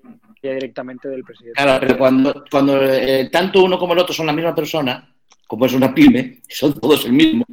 ya 0.43 0.51
directamente 0.53 1.07
del 1.09 1.23
presidente. 1.23 1.61
claro, 1.61 1.79
pero 1.79 1.97
cuando, 1.97 2.43
cuando 2.49 2.83
eh, 2.83 3.29
tanto 3.31 3.63
uno 3.63 3.77
como 3.77 3.93
el 3.93 3.99
otro 3.99 4.13
son 4.13 4.25
la 4.27 4.33
misma 4.33 4.53
persona, 4.55 5.13
como 5.47 5.65
es 5.65 5.73
una 5.73 5.93
pyme, 5.93 6.41
son 6.47 6.79
todos 6.79 7.05
el 7.05 7.13
mismo. 7.13 7.45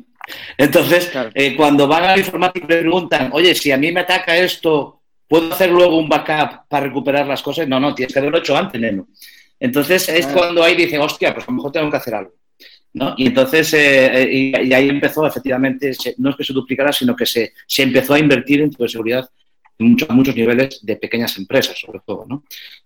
Entonces, 0.56 1.06
Claro. 1.08 1.30
eh, 1.34 1.56
cuando 1.56 1.88
van 1.88 2.04
al 2.04 2.18
informático 2.18 2.66
y 2.68 2.72
le 2.74 2.80
preguntan, 2.80 3.30
oye, 3.32 3.54
si 3.54 3.72
a 3.72 3.76
mí 3.76 3.90
me 3.92 4.00
ataca 4.00 4.36
esto, 4.36 5.00
¿puedo 5.26 5.52
hacer 5.52 5.70
luego 5.70 5.98
un 5.98 6.08
backup 6.08 6.68
para 6.68 6.86
recuperar 6.86 7.26
las 7.26 7.42
cosas? 7.42 7.66
No, 7.66 7.80
no, 7.80 7.94
tienes 7.94 8.12
que 8.12 8.18
haberlo 8.18 8.38
hecho 8.38 8.56
antes, 8.56 8.80
neno. 8.80 9.08
Entonces 9.60 10.08
es 10.08 10.26
cuando 10.28 10.62
ahí 10.62 10.76
dicen, 10.76 11.00
hostia, 11.00 11.34
pues 11.34 11.48
a 11.48 11.50
lo 11.50 11.56
mejor 11.56 11.72
tengo 11.72 11.90
que 11.90 11.96
hacer 11.96 12.14
algo. 12.14 12.32
¿No? 12.98 13.14
Y 13.16 13.26
entonces, 13.28 13.72
eh, 13.74 14.22
eh, 14.22 14.28
y, 14.32 14.68
y 14.68 14.74
ahí 14.74 14.88
empezó, 14.88 15.26
efectivamente, 15.26 15.94
se- 15.94 16.14
no 16.18 16.30
es 16.30 16.36
que 16.36 16.44
se 16.44 16.52
duplicara, 16.52 16.92
sino 16.92 17.14
que 17.16 17.24
se, 17.26 17.52
se 17.66 17.82
empezó 17.82 18.14
a 18.14 18.18
invertir 18.18 18.60
en 18.60 18.72
ciberseguridad 18.72 19.28
en 19.78 19.90
muchos, 19.90 20.10
a 20.10 20.12
muchos 20.12 20.34
niveles 20.36 20.80
de 20.84 20.96
pequeñas 20.96 21.36
empresas, 21.38 21.78
sobre 21.78 22.00
todo, 22.04 22.26
¿no? 22.28 22.42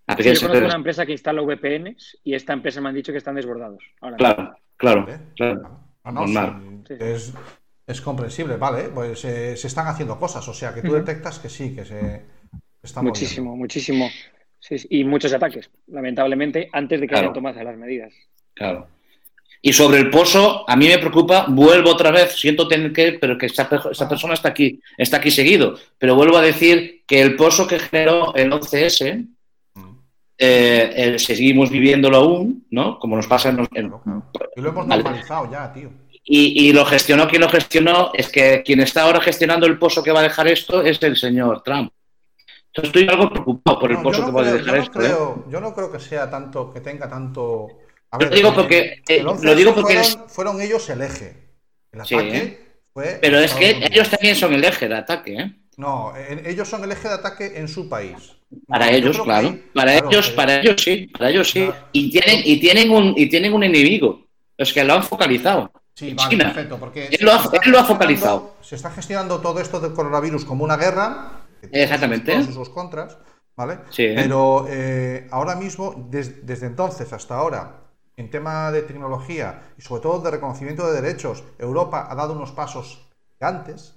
A 0.06 0.16
Sí, 0.16 0.22
yo 0.24 0.28
conozco 0.28 0.46
empresas. 0.46 0.64
una 0.66 0.74
empresa 0.76 1.06
que 1.06 1.12
instala 1.12 1.40
VPNs 1.42 2.18
y 2.22 2.34
esta 2.34 2.52
empresa 2.52 2.80
me 2.80 2.90
han 2.90 2.94
dicho 2.94 3.12
que 3.12 3.18
están 3.18 3.34
desbordados. 3.34 3.82
Ahora 4.00 4.16
Claro, 4.18 4.56
claro, 4.76 5.06
claro. 5.36 5.80
Ah, 6.04 6.12
no, 6.12 6.26
sí, 6.26 6.94
es, 7.00 7.32
es 7.86 8.00
comprensible, 8.00 8.56
vale, 8.56 8.90
pues 8.92 9.24
eh, 9.24 9.56
se 9.56 9.66
están 9.68 9.86
haciendo 9.86 10.18
cosas, 10.18 10.46
o 10.48 10.52
sea 10.54 10.74
que 10.74 10.82
tú 10.82 10.92
detectas 10.92 11.38
que 11.38 11.48
sí, 11.48 11.74
que 11.74 11.84
se 11.84 12.22
está 12.82 13.00
moviendo. 13.00 13.02
muchísimo, 13.20 13.56
muchísimo. 13.56 14.10
Sí, 14.58 14.78
sí. 14.78 14.86
Y 14.90 15.04
muchos 15.04 15.32
ataques, 15.32 15.70
lamentablemente, 15.88 16.68
antes 16.72 17.00
de 17.00 17.06
que 17.06 17.12
Claro. 17.12 17.26
hayan 17.28 17.34
tomado 17.34 17.62
las 17.62 17.76
medidas. 17.76 18.12
Claro. 18.54 18.86
Y 19.64 19.72
sobre 19.72 19.98
el 20.00 20.10
pozo, 20.10 20.68
a 20.68 20.74
mí 20.74 20.88
me 20.88 20.98
preocupa, 20.98 21.46
vuelvo 21.48 21.90
otra 21.90 22.10
vez, 22.10 22.32
siento 22.34 22.66
tener 22.66 22.92
que, 22.92 23.12
pero 23.20 23.38
que 23.38 23.46
esta, 23.46 23.68
pe- 23.68 23.78
esta 23.92 24.08
persona 24.08 24.34
está 24.34 24.48
aquí, 24.48 24.80
está 24.98 25.18
aquí 25.18 25.30
seguido. 25.30 25.78
Pero 25.98 26.16
vuelvo 26.16 26.36
a 26.36 26.42
decir 26.42 27.04
que 27.06 27.22
el 27.22 27.36
pozo 27.36 27.66
que 27.68 27.78
generó 27.78 28.34
el 28.34 28.50
11S 28.52 29.24
Mm. 29.74 29.96
eh, 30.38 30.92
eh, 31.14 31.18
seguimos 31.18 31.70
viviéndolo 31.70 32.16
aún, 32.16 32.66
¿no? 32.70 32.98
Como 32.98 33.14
nos 33.16 33.26
pasa 33.28 33.50
en, 33.50 33.60
en- 33.60 33.66
Claro, 33.88 34.02
claro. 34.04 34.50
Y 34.56 34.60
lo 34.60 34.68
hemos 34.70 34.86
Vale. 34.88 35.02
normalizado 35.04 35.50
ya, 35.52 35.72
tío. 35.72 35.90
y, 36.24 36.68
y 36.68 36.72
lo 36.72 36.84
gestionó 36.84 37.28
quien 37.28 37.42
lo 37.42 37.48
gestionó, 37.48 38.10
es 38.14 38.28
que 38.30 38.62
quien 38.64 38.80
está 38.80 39.02
ahora 39.04 39.20
gestionando 39.20 39.66
el 39.66 39.78
pozo 39.78 40.02
que 40.02 40.10
va 40.12 40.20
a 40.20 40.24
dejar 40.24 40.48
esto 40.48 40.82
es 40.82 41.00
el 41.02 41.16
señor 41.16 41.62
Trump. 41.62 41.92
Entonces 42.74 42.88
estoy 42.88 43.06
algo 43.08 43.30
preocupado 43.30 43.78
por 43.78 43.90
el 43.90 43.96
No, 43.98 44.02
pozo 44.02 44.20
que 44.26 44.32
no 44.32 44.36
va 44.38 44.40
a 44.42 44.44
creo, 44.44 44.56
dejar 44.56 44.66
yo, 44.74 44.76
no 44.76 44.82
esto. 44.82 45.00
¿eh? 45.00 45.04
creo, 45.04 45.44
yo 45.50 45.60
no 45.60 45.74
creo 45.74 45.92
que 45.92 46.00
sea 46.00 46.28
tanto, 46.30 46.72
que 46.72 46.80
tenga 46.80 47.08
tanto. 47.08 47.68
A 48.12 48.18
Lo 48.18 48.28
digo 48.30 48.54
porque- 48.54 48.78
eh, 49.08 49.16
el 49.20 49.26
11 49.26 49.44
lo 49.46 49.54
digo 49.54 49.72
fueron, 49.72 50.02
porque 50.12 50.28
fueron 50.32 50.60
ellos 50.60 50.88
el 50.90 51.02
eje. 51.02 51.36
El 51.92 52.04
Sí, 52.04 52.14
ataque 52.14 52.58
fue. 52.92 53.18
Pero 53.20 53.38
es 53.40 53.54
que 53.54 53.70
Unidos. 53.72 53.90
ellos 53.90 54.10
también 54.10 54.36
son 54.36 54.52
el 54.52 54.64
eje 54.64 54.88
de 54.88 54.94
ataque, 54.96 55.34
¿eh? 55.34 55.52
No, 55.78 56.12
en- 56.16 56.44
ellos 56.46 56.68
son 56.68 56.84
el 56.84 56.92
eje 56.92 57.08
de 57.08 57.14
ataque 57.14 57.52
en 57.56 57.66
su 57.68 57.88
país. 57.88 58.36
Para 58.68 58.86
No, 58.86 58.92
ellos, 58.92 59.16
que 59.16 59.22
claro. 59.24 59.56
Para 59.74 59.92
claro, 59.92 60.08
ellos, 60.10 60.28
eh, 60.28 60.32
para 60.36 60.60
ellos 60.60 60.82
sí, 60.82 61.06
para 61.06 61.30
ellos 61.30 61.50
sí. 61.50 61.64
Claro. 61.64 61.88
Y 61.92 62.10
tienen, 62.10 62.42
y 62.44 62.60
tienen 62.60 62.90
un, 62.90 63.14
y 63.16 63.26
tienen 63.30 63.54
un 63.54 63.62
enemigo. 63.64 64.26
Es 64.58 64.72
que 64.74 64.84
lo 64.84 64.92
han 64.92 65.02
focalizado. 65.02 65.72
Sí, 65.94 66.12
vale, 66.12 66.30
China. 66.30 66.44
perfecto. 66.52 66.78
Porque 66.78 67.06
Él 67.06 67.18
lo 67.24 67.32
ha- 67.32 67.50
él 67.64 67.70
lo 67.70 67.84
focalizado. 67.84 68.56
Se 68.60 68.76
está 68.76 68.90
gestionando 68.90 69.40
todo 69.40 69.58
esto 69.60 69.80
del 69.80 69.94
coronavirus 69.94 70.44
como 70.44 70.64
una 70.64 70.76
guerra. 70.76 71.40
Exactamente. 71.70 72.32
Todos 72.34 72.54
sus 72.54 72.68
contras, 72.68 73.16
¿vale? 73.56 73.78
Sí. 73.90 74.08
Pero 74.14 74.66
eh, 74.68 75.26
ahora 75.30 75.54
mismo, 75.56 76.08
des- 76.10 76.44
desde 76.44 76.66
entonces 76.66 77.10
hasta 77.12 77.36
ahora, 77.36 77.81
en 78.16 78.30
tema 78.30 78.70
de 78.72 78.82
tecnología 78.82 79.72
y 79.78 79.82
sobre 79.82 80.02
todo 80.02 80.20
de 80.20 80.30
reconocimiento 80.30 80.86
de 80.90 81.00
derechos, 81.00 81.44
Europa 81.58 82.06
ha 82.10 82.14
dado 82.14 82.34
unos 82.34 82.52
pasos 82.52 83.08
gigantes. 83.38 83.94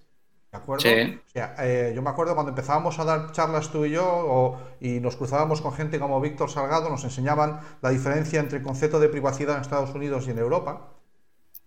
¿De 0.52 0.58
acuerdo? 0.58 0.92
Sí. 0.94 1.20
O 1.28 1.30
sea, 1.30 1.56
eh, 1.60 1.92
yo 1.94 2.02
me 2.02 2.10
acuerdo 2.10 2.34
cuando 2.34 2.52
empezábamos 2.52 2.98
a 3.00 3.04
dar 3.06 3.32
charlas 3.34 3.70
tú 3.72 3.84
y 3.86 3.92
yo 3.92 4.06
o- 4.08 4.58
y 4.80 5.00
nos 5.02 5.18
cruzábamos 5.18 5.62
con 5.62 5.74
gente 5.74 6.00
como 6.00 6.22
Víctor 6.22 6.50
Salgado, 6.50 6.90
nos 6.90 7.04
enseñaban 7.04 7.60
la 7.82 7.90
diferencia 7.90 8.40
entre 8.40 8.60
el 8.60 8.64
concepto 8.64 9.00
de 9.02 9.10
privacidad 9.10 9.56
en 9.58 9.62
Estados 9.62 9.94
Unidos 9.94 10.28
y 10.28 10.32
en 10.32 10.40
Europa. 10.40 10.92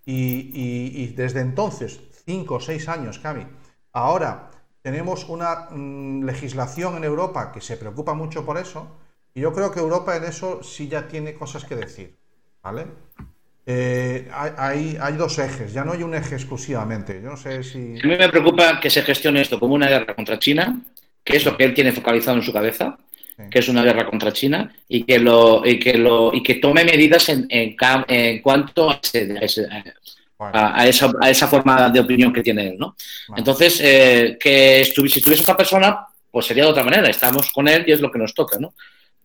Y, 0.05 0.51
y- 0.65 1.03
y 1.03 1.07
desde 1.15 1.41
entonces, 1.41 2.01
cinco 2.27 2.57
o 2.57 2.61
seis 2.61 2.89
años, 2.89 3.19
Cami, 3.19 3.47
ahora 3.93 4.51
tenemos 4.83 5.29
una 5.29 5.69
mm, 5.71 6.25
legislación 6.25 6.97
en 6.97 7.05
Europa 7.05 7.53
que 7.53 7.61
se 7.61 7.77
preocupa 7.77 8.15
mucho 8.15 8.45
por 8.47 8.57
eso. 8.59 8.87
Y 9.35 9.41
yo 9.43 9.53
creo 9.53 9.71
que 9.73 9.81
Europa 9.81 10.17
en 10.17 10.25
eso 10.25 10.63
sí 10.63 10.89
ya 10.89 11.09
tiene 11.09 11.35
cosas 11.35 11.65
que 11.65 11.77
decir. 11.77 12.17
¿Vale? 12.63 12.87
Eh, 13.67 14.29
hay, 14.33 14.97
hay- 15.01 15.17
dos 15.17 15.39
ejes, 15.39 15.73
ya 15.73 15.85
no 15.85 15.93
hay 15.93 16.03
un 16.03 16.15
eje 16.15 16.35
exclusivamente. 16.37 17.21
Yo 17.23 17.31
no 17.31 17.37
sé 17.37 17.63
si. 17.63 17.79
A 17.79 18.07
mí 18.07 18.17
me 18.17 18.29
preocupa 18.29 18.81
que 18.81 18.89
se 18.89 19.03
gestione 19.03 19.43
esto 19.43 19.61
como 19.61 19.75
una 19.75 19.89
guerra 19.89 20.15
contra 20.15 20.39
China, 20.39 20.81
que 21.23 21.37
es 21.37 21.45
lo 21.45 21.57
que 21.57 21.65
él 21.65 21.75
tiene 21.75 21.93
focalizado 21.93 22.37
en 22.39 22.43
su 22.43 22.53
cabeza, 22.53 22.97
Sí. 23.37 23.43
que 23.51 23.59
es 23.59 23.69
una 23.69 23.85
guerra 23.85 24.07
contra 24.07 24.33
China, 24.33 24.73
y 24.89 25.05
que 25.05 25.19
lo, 25.19 25.65
y 25.67 25.79
que 25.79 25.95
lo, 25.99 26.33
y 26.35 26.43
que 26.43 26.55
tome 26.57 26.83
medidas 26.85 27.29
en, 27.29 27.47
en, 27.51 27.77
cuanto 28.43 28.91
a, 28.91 29.01
ese- 29.03 29.37
a 29.39 29.41
ese- 29.45 29.69
Bueno, 30.39 30.53
a- 30.59 30.81
a 30.81 30.87
esa, 30.89 31.13
a 31.21 31.31
esa 31.31 31.47
forma 31.47 31.89
de 31.91 32.01
opinión 32.01 32.33
que 32.33 32.43
tiene 32.43 32.69
él, 32.69 32.77
¿no? 32.79 32.97
Entonces, 33.37 33.81
eh, 33.85 34.37
que 34.41 34.81
estuvi- 34.83 35.09
si 35.11 35.19
estuviese 35.19 35.43
otra 35.43 35.57
persona, 35.57 36.07
pues 36.31 36.47
sería 36.47 36.65
de 36.65 36.71
otra 36.71 36.85
manera. 36.85 37.09
Estamos 37.09 37.51
con 37.53 37.69
él 37.69 37.85
y 37.87 37.93
es 37.93 38.01
lo 38.01 38.11
que 38.11 38.19
nos 38.19 38.33
toca, 38.35 38.59
¿no? 38.59 38.73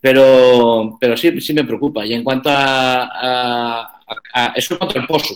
Pero, 0.08 0.97
pero 0.99 1.16
sí, 1.16 1.39
sí 1.39 1.54
me 1.54 1.64
preocupa. 1.64 2.06
Y 2.06 2.14
en 2.14 2.26
cuanto 2.26 2.49
a, 2.49 3.04
a, 3.06 4.01
a- 4.34 4.54
eso 4.54 4.78
contra 4.78 4.99
el 4.99 5.08
pozo, 5.08 5.34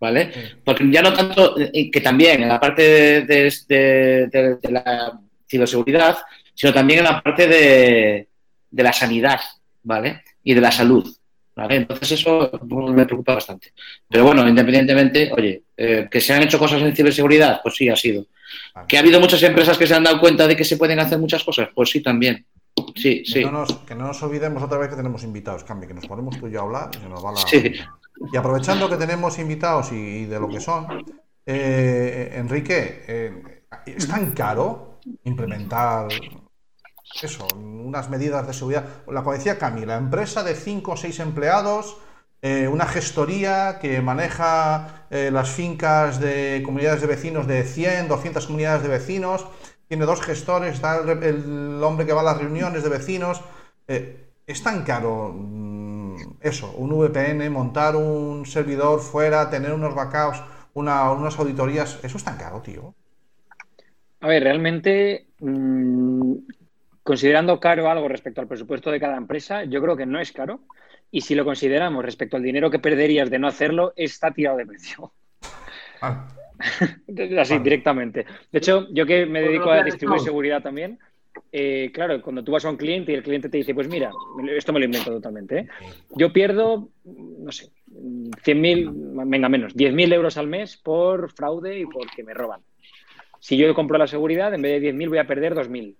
¿vale? 0.00 0.32
Porque 0.64 0.90
ya 0.90 1.02
no 1.02 1.12
tanto, 1.12 1.54
eh, 1.56 1.88
que 1.88 2.00
también 2.00 2.42
en 2.42 2.48
la 2.48 2.58
parte 2.58 2.82
de, 2.82 3.20
de- 3.22 3.54
de- 3.68 4.26
de- 4.26 4.56
de 4.56 4.70
la 4.72 5.20
ciberseguridad, 5.48 6.18
sino 6.52 6.72
también 6.72 6.98
en 6.98 7.04
la 7.04 7.22
parte 7.22 7.46
de, 7.46 8.28
de 8.68 8.82
la 8.82 8.92
sanidad, 8.92 9.38
¿vale? 9.84 10.22
Y 10.42 10.52
de 10.52 10.60
la 10.62 10.72
salud, 10.72 11.08
¿vale? 11.54 11.76
Entonces 11.76 12.10
eso 12.10 12.50
me 12.88 13.06
preocupa 13.06 13.34
bastante. 13.34 13.72
Pero 14.10 14.24
bueno, 14.24 14.48
independientemente, 14.48 15.30
oye, 15.32 15.62
eh, 15.76 16.08
que 16.10 16.20
se 16.20 16.32
han 16.34 16.42
hecho 16.42 16.58
cosas 16.58 16.82
en 16.82 16.96
ciberseguridad, 16.96 17.60
pues 17.62 17.76
sí, 17.76 17.88
ha 17.88 17.94
sido. 17.94 18.26
Que 18.88 18.96
ha 18.96 19.00
habido 19.00 19.20
muchas 19.20 19.42
empresas 19.44 19.78
que 19.78 19.86
se 19.86 19.94
han 19.94 20.02
dado 20.02 20.18
cuenta 20.18 20.48
de 20.48 20.56
que 20.56 20.64
se 20.64 20.76
pueden 20.76 20.98
hacer 20.98 21.18
muchas 21.20 21.44
cosas, 21.44 21.68
pues 21.72 21.90
sí, 21.90 22.00
también. 22.02 22.44
Sí, 22.98 23.22
Que 23.22 23.30
sí. 23.30 23.44
no, 23.44 23.52
nos, 23.52 23.72
que 23.78 23.94
no 23.94 24.06
nos 24.06 24.22
olvidemos 24.22 24.62
otra 24.62 24.78
vez 24.78 24.90
que 24.90 24.96
tenemos 24.96 25.22
invitados, 25.24 25.64
Cambi, 25.64 25.86
que 25.86 25.94
nos 25.94 26.06
ponemos 26.06 26.38
tú 26.38 26.48
y 26.48 26.52
yo 26.52 26.60
a 26.60 26.64
hablar 26.64 26.90
y 26.96 27.00
se 27.00 27.08
nos 27.08 27.24
va 27.24 27.32
la. 27.32 27.38
Sí. 27.38 27.74
Y 28.32 28.36
aprovechando 28.36 28.88
que 28.88 28.96
tenemos 28.96 29.38
invitados 29.38 29.92
y, 29.92 29.96
y 29.96 30.24
de 30.26 30.40
lo 30.40 30.48
que 30.48 30.60
son, 30.60 30.86
eh, 31.46 32.32
Enrique, 32.34 33.04
eh, 33.06 33.62
¿es 33.86 34.08
tan 34.08 34.32
caro 34.32 34.98
implementar 35.24 36.08
eso, 37.22 37.46
unas 37.56 38.10
medidas 38.10 38.46
de 38.46 38.52
seguridad? 38.52 38.84
La 39.06 39.22
como 39.22 39.34
decía 39.34 39.58
Cami, 39.58 39.84
la 39.86 39.96
empresa 39.96 40.42
de 40.42 40.54
5 40.54 40.92
o 40.92 40.96
6 40.96 41.20
empleados, 41.20 41.96
eh, 42.42 42.68
una 42.68 42.86
gestoría 42.86 43.78
que 43.80 44.00
maneja 44.00 45.06
eh, 45.10 45.30
las 45.32 45.50
fincas 45.50 46.20
de 46.20 46.62
comunidades 46.64 47.00
de 47.00 47.06
vecinos 47.08 47.46
de 47.46 47.64
100, 47.64 48.08
200 48.08 48.46
comunidades 48.46 48.82
de 48.82 48.88
vecinos, 48.88 49.46
tiene 49.88 50.04
dos 50.06 50.20
gestores, 50.22 50.74
está 50.74 50.98
el, 51.00 51.22
el 51.22 51.82
hombre 51.82 52.06
que 52.06 52.12
va 52.12 52.20
a 52.20 52.24
las 52.24 52.38
reuniones 52.38 52.82
de 52.82 52.88
vecinos. 52.90 53.42
Eh, 53.86 54.24
¿Es 54.46 54.62
tan 54.62 54.84
caro 54.84 55.32
mm, 55.34 56.38
eso, 56.40 56.72
un 56.76 56.92
VPN, 56.92 57.50
montar 57.50 57.96
un 57.96 58.46
servidor 58.46 59.00
fuera, 59.00 59.50
tener 59.50 59.72
unos 59.72 59.94
backups, 59.94 60.42
una- 60.74 61.10
unas 61.12 61.38
auditorías? 61.38 61.98
¿Eso 62.02 62.16
es 62.18 62.24
tan 62.24 62.36
caro, 62.38 62.60
tío? 62.62 62.94
A 64.20 64.26
ver, 64.28 64.42
realmente, 64.42 65.28
mm, 65.40 66.34
considerando 67.02 67.60
caro 67.60 67.88
algo 67.90 68.08
respecto 68.08 68.40
al 68.40 68.48
presupuesto 68.48 68.90
de 68.90 69.00
cada 69.00 69.16
empresa, 69.16 69.64
yo 69.64 69.80
creo 69.82 69.96
que 69.96 70.06
no 70.06 70.20
es 70.20 70.32
caro. 70.32 70.60
Y 71.10 71.20
si 71.22 71.34
lo 71.34 71.44
consideramos 71.44 72.04
respecto 72.04 72.36
al 72.36 72.42
dinero 72.42 72.70
que 72.70 72.78
perderías 72.80 73.30
de 73.30 73.38
no 73.38 73.48
hacerlo, 73.48 73.92
está 73.96 74.32
tirado 74.32 74.58
de 74.58 74.66
precio. 74.66 75.14
Ah, 76.00 76.37
Así, 77.38 77.54
Vale. 77.54 77.60
directamente. 77.62 78.26
De 78.50 78.58
hecho, 78.58 78.88
yo 78.92 79.06
que 79.06 79.26
me 79.26 79.42
dedico 79.42 79.70
a 79.70 79.82
distribuir 79.82 80.20
seguridad 80.20 80.62
también, 80.62 80.98
eh, 81.52 81.90
claro, 81.92 82.20
cuando 82.20 82.42
tú 82.42 82.52
vas 82.52 82.64
a 82.64 82.70
un 82.70 82.76
cliente 82.76 83.12
y 83.12 83.14
el 83.14 83.22
cliente 83.22 83.48
te 83.48 83.58
dice, 83.58 83.74
pues 83.74 83.88
mira, 83.88 84.10
esto 84.56 84.72
me 84.72 84.80
lo 84.80 84.84
invento 84.84 85.10
totalmente, 85.10 85.58
¿eh? 85.58 85.68
yo 86.16 86.32
pierdo, 86.32 86.88
no 87.04 87.52
sé, 87.52 87.70
100.000, 87.90 89.28
venga 89.28 89.48
menos, 89.48 89.74
10.000 89.74 90.12
euros 90.12 90.36
al 90.36 90.46
mes 90.46 90.76
por 90.76 91.32
fraude 91.32 91.78
y 91.78 91.86
porque 91.86 92.22
me 92.22 92.34
roban. 92.34 92.60
Si 93.40 93.56
yo 93.56 93.72
compro 93.74 93.98
la 93.98 94.06
seguridad, 94.06 94.52
en 94.52 94.62
vez 94.62 94.80
de 94.80 94.92
10.000 94.92 95.08
voy 95.08 95.18
a 95.18 95.26
perder 95.26 95.54
2.000. 95.54 95.94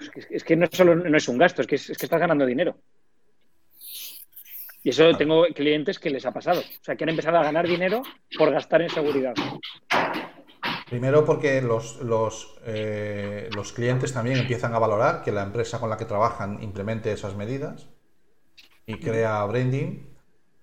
Es 0.00 0.10
que, 0.10 0.26
es 0.30 0.44
que 0.44 0.56
no, 0.56 0.66
solo, 0.70 0.94
no 0.94 1.16
es 1.16 1.28
un 1.28 1.38
gasto, 1.38 1.62
es 1.62 1.68
que, 1.68 1.76
es, 1.76 1.90
es 1.90 1.96
que 1.96 2.06
estás 2.06 2.20
ganando 2.20 2.44
dinero. 2.44 2.76
Y 4.86 4.90
eso 4.90 5.16
tengo 5.16 5.44
clientes 5.52 5.98
que 5.98 6.10
les 6.10 6.24
ha 6.26 6.32
pasado. 6.32 6.60
O 6.60 6.84
sea, 6.84 6.94
que 6.94 7.02
han 7.02 7.10
empezado 7.10 7.38
a 7.38 7.42
ganar 7.42 7.66
dinero 7.66 8.02
por 8.38 8.52
gastar 8.52 8.82
en 8.82 8.88
seguridad. 8.88 9.34
Primero 10.88 11.24
porque 11.24 11.60
los, 11.60 12.00
los, 12.02 12.56
eh, 12.64 13.50
los 13.52 13.72
clientes 13.72 14.12
también 14.12 14.38
empiezan 14.38 14.76
a 14.76 14.78
valorar 14.78 15.24
que 15.24 15.32
la 15.32 15.42
empresa 15.42 15.80
con 15.80 15.90
la 15.90 15.96
que 15.96 16.04
trabajan 16.04 16.62
implemente 16.62 17.10
esas 17.10 17.34
medidas 17.34 17.88
y 18.86 19.00
crea 19.00 19.44
branding. 19.46 20.06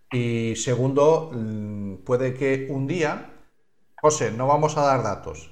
Y 0.09 0.55
segundo, 0.55 1.29
mm, 1.33 1.95
puede 2.05 2.33
que 2.33 2.67
un 2.69 2.87
día, 2.87 3.29
José, 4.01 4.31
no 4.31 4.47
vamos 4.47 4.77
a 4.77 4.85
dar 4.85 5.03
datos, 5.03 5.51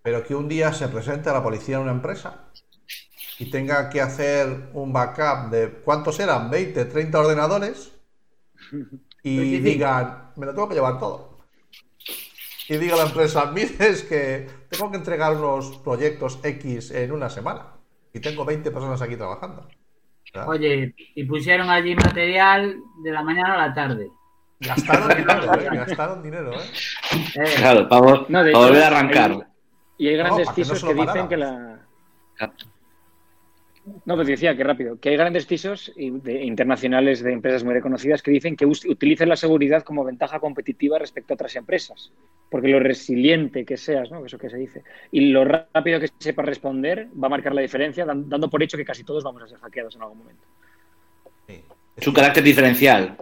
pero 0.00 0.22
que 0.22 0.36
un 0.36 0.48
día 0.48 0.72
se 0.72 0.86
presente 0.86 1.28
a 1.28 1.32
la 1.32 1.42
policía 1.42 1.74
en 1.74 1.82
una 1.82 1.90
empresa 1.90 2.52
y 3.40 3.50
tenga 3.50 3.90
que 3.90 4.00
hacer 4.00 4.70
un 4.74 4.92
backup 4.92 5.50
de, 5.50 5.70
¿cuántos 5.84 6.20
eran? 6.20 6.52
¿20, 6.52 6.88
30 6.88 7.18
ordenadores? 7.18 7.92
Y 9.24 9.36
25. 9.36 9.64
digan, 9.68 10.32
me 10.36 10.46
lo 10.46 10.52
tengo 10.54 10.68
que 10.68 10.74
llevar 10.74 10.98
todo 10.98 11.38
y 12.68 12.76
diga 12.76 12.96
la 12.96 13.04
empresa, 13.04 13.46
mire, 13.54 13.70
es 13.78 14.02
que 14.04 14.48
tengo 14.68 14.90
que 14.90 14.96
entregar 14.96 15.36
unos 15.36 15.78
proyectos 15.78 16.38
X 16.42 16.90
en 16.92 17.12
una 17.12 17.28
semana 17.28 17.66
y 18.12 18.20
tengo 18.20 18.44
20 18.44 18.70
personas 18.70 19.00
aquí 19.02 19.16
trabajando. 19.16 19.68
¿verdad? 20.34 20.48
Oye, 20.48 20.94
y 21.14 21.24
pusieron 21.24 21.68
allí 21.70 21.94
material 21.94 22.76
de 23.04 23.10
la 23.10 23.22
mañana 23.22 23.54
a 23.54 23.68
la 23.68 23.74
tarde. 23.74 24.08
Gastaron 24.60 25.08
dinero, 25.08 25.54
¿eh? 25.54 25.68
Gastaron 25.72 26.22
dinero, 26.22 26.52
¿eh? 26.52 26.64
Eh, 27.34 27.54
Claro, 27.56 27.88
para, 27.88 28.00
No, 28.00 28.14
de 28.16 28.28
para 28.28 28.48
hecho, 28.50 28.58
volver 28.60 28.82
a 28.82 28.86
arrancar. 28.86 29.30
hay- 29.32 29.42
y 29.98 30.08
hay 30.08 30.16
grandes 30.16 30.46
no 30.48 30.54
CISOs 30.54 30.80
se 30.80 30.86
que, 30.86 30.94
dicen 30.94 31.28
que 31.28 31.36
la. 31.36 31.86
No, 34.04 34.14
pues 34.14 34.28
decía 34.28 34.56
que 34.56 34.62
rápido, 34.62 34.98
que 35.00 35.08
hay 35.08 35.16
grandes 35.16 35.48
de- 35.48 36.44
internacionales 36.44 37.20
de 37.22 37.32
empresas 37.32 37.64
muy 37.64 37.74
reconocidas 37.74 38.22
que 38.22 38.30
dicen 38.30 38.54
que 38.54 38.64
utilicen 38.64 39.28
la 39.28 39.34
seguridad 39.36 39.82
como 39.82 40.04
ventaja 40.04 40.38
competitiva 40.38 40.98
respecto 41.00 41.32
a 41.32 41.36
otras 41.36 41.56
empresas. 41.56 42.12
Porque 42.48 42.68
lo 42.68 42.78
resiliente 42.78 43.64
que 43.64 43.76
seas, 43.76 44.10
¿no? 44.10 44.24
Eso 44.24 44.38
que 44.38 44.50
se 44.50 44.56
dice. 44.56 44.84
Y 45.10 45.30
lo 45.30 45.44
rápido 45.44 45.98
que 45.98 46.10
sepas 46.18 46.46
responder 46.46 47.08
va 47.20 47.26
a 47.26 47.30
marcar 47.30 47.54
la 47.54 47.62
diferencia, 47.62 48.04
dan- 48.04 48.28
dando 48.28 48.48
por 48.48 48.62
hecho 48.62 48.76
que 48.76 48.84
casi 48.84 49.02
todos 49.02 49.24
vamos 49.24 49.42
a 49.42 49.48
ser 49.48 49.58
hackeados 49.58 49.96
en 49.96 50.02
algún 50.02 50.18
momento. 50.18 50.44
Sí. 51.48 51.64
Es 51.96 52.06
un 52.06 52.14
carácter 52.14 52.44
diferencial. 52.44 53.16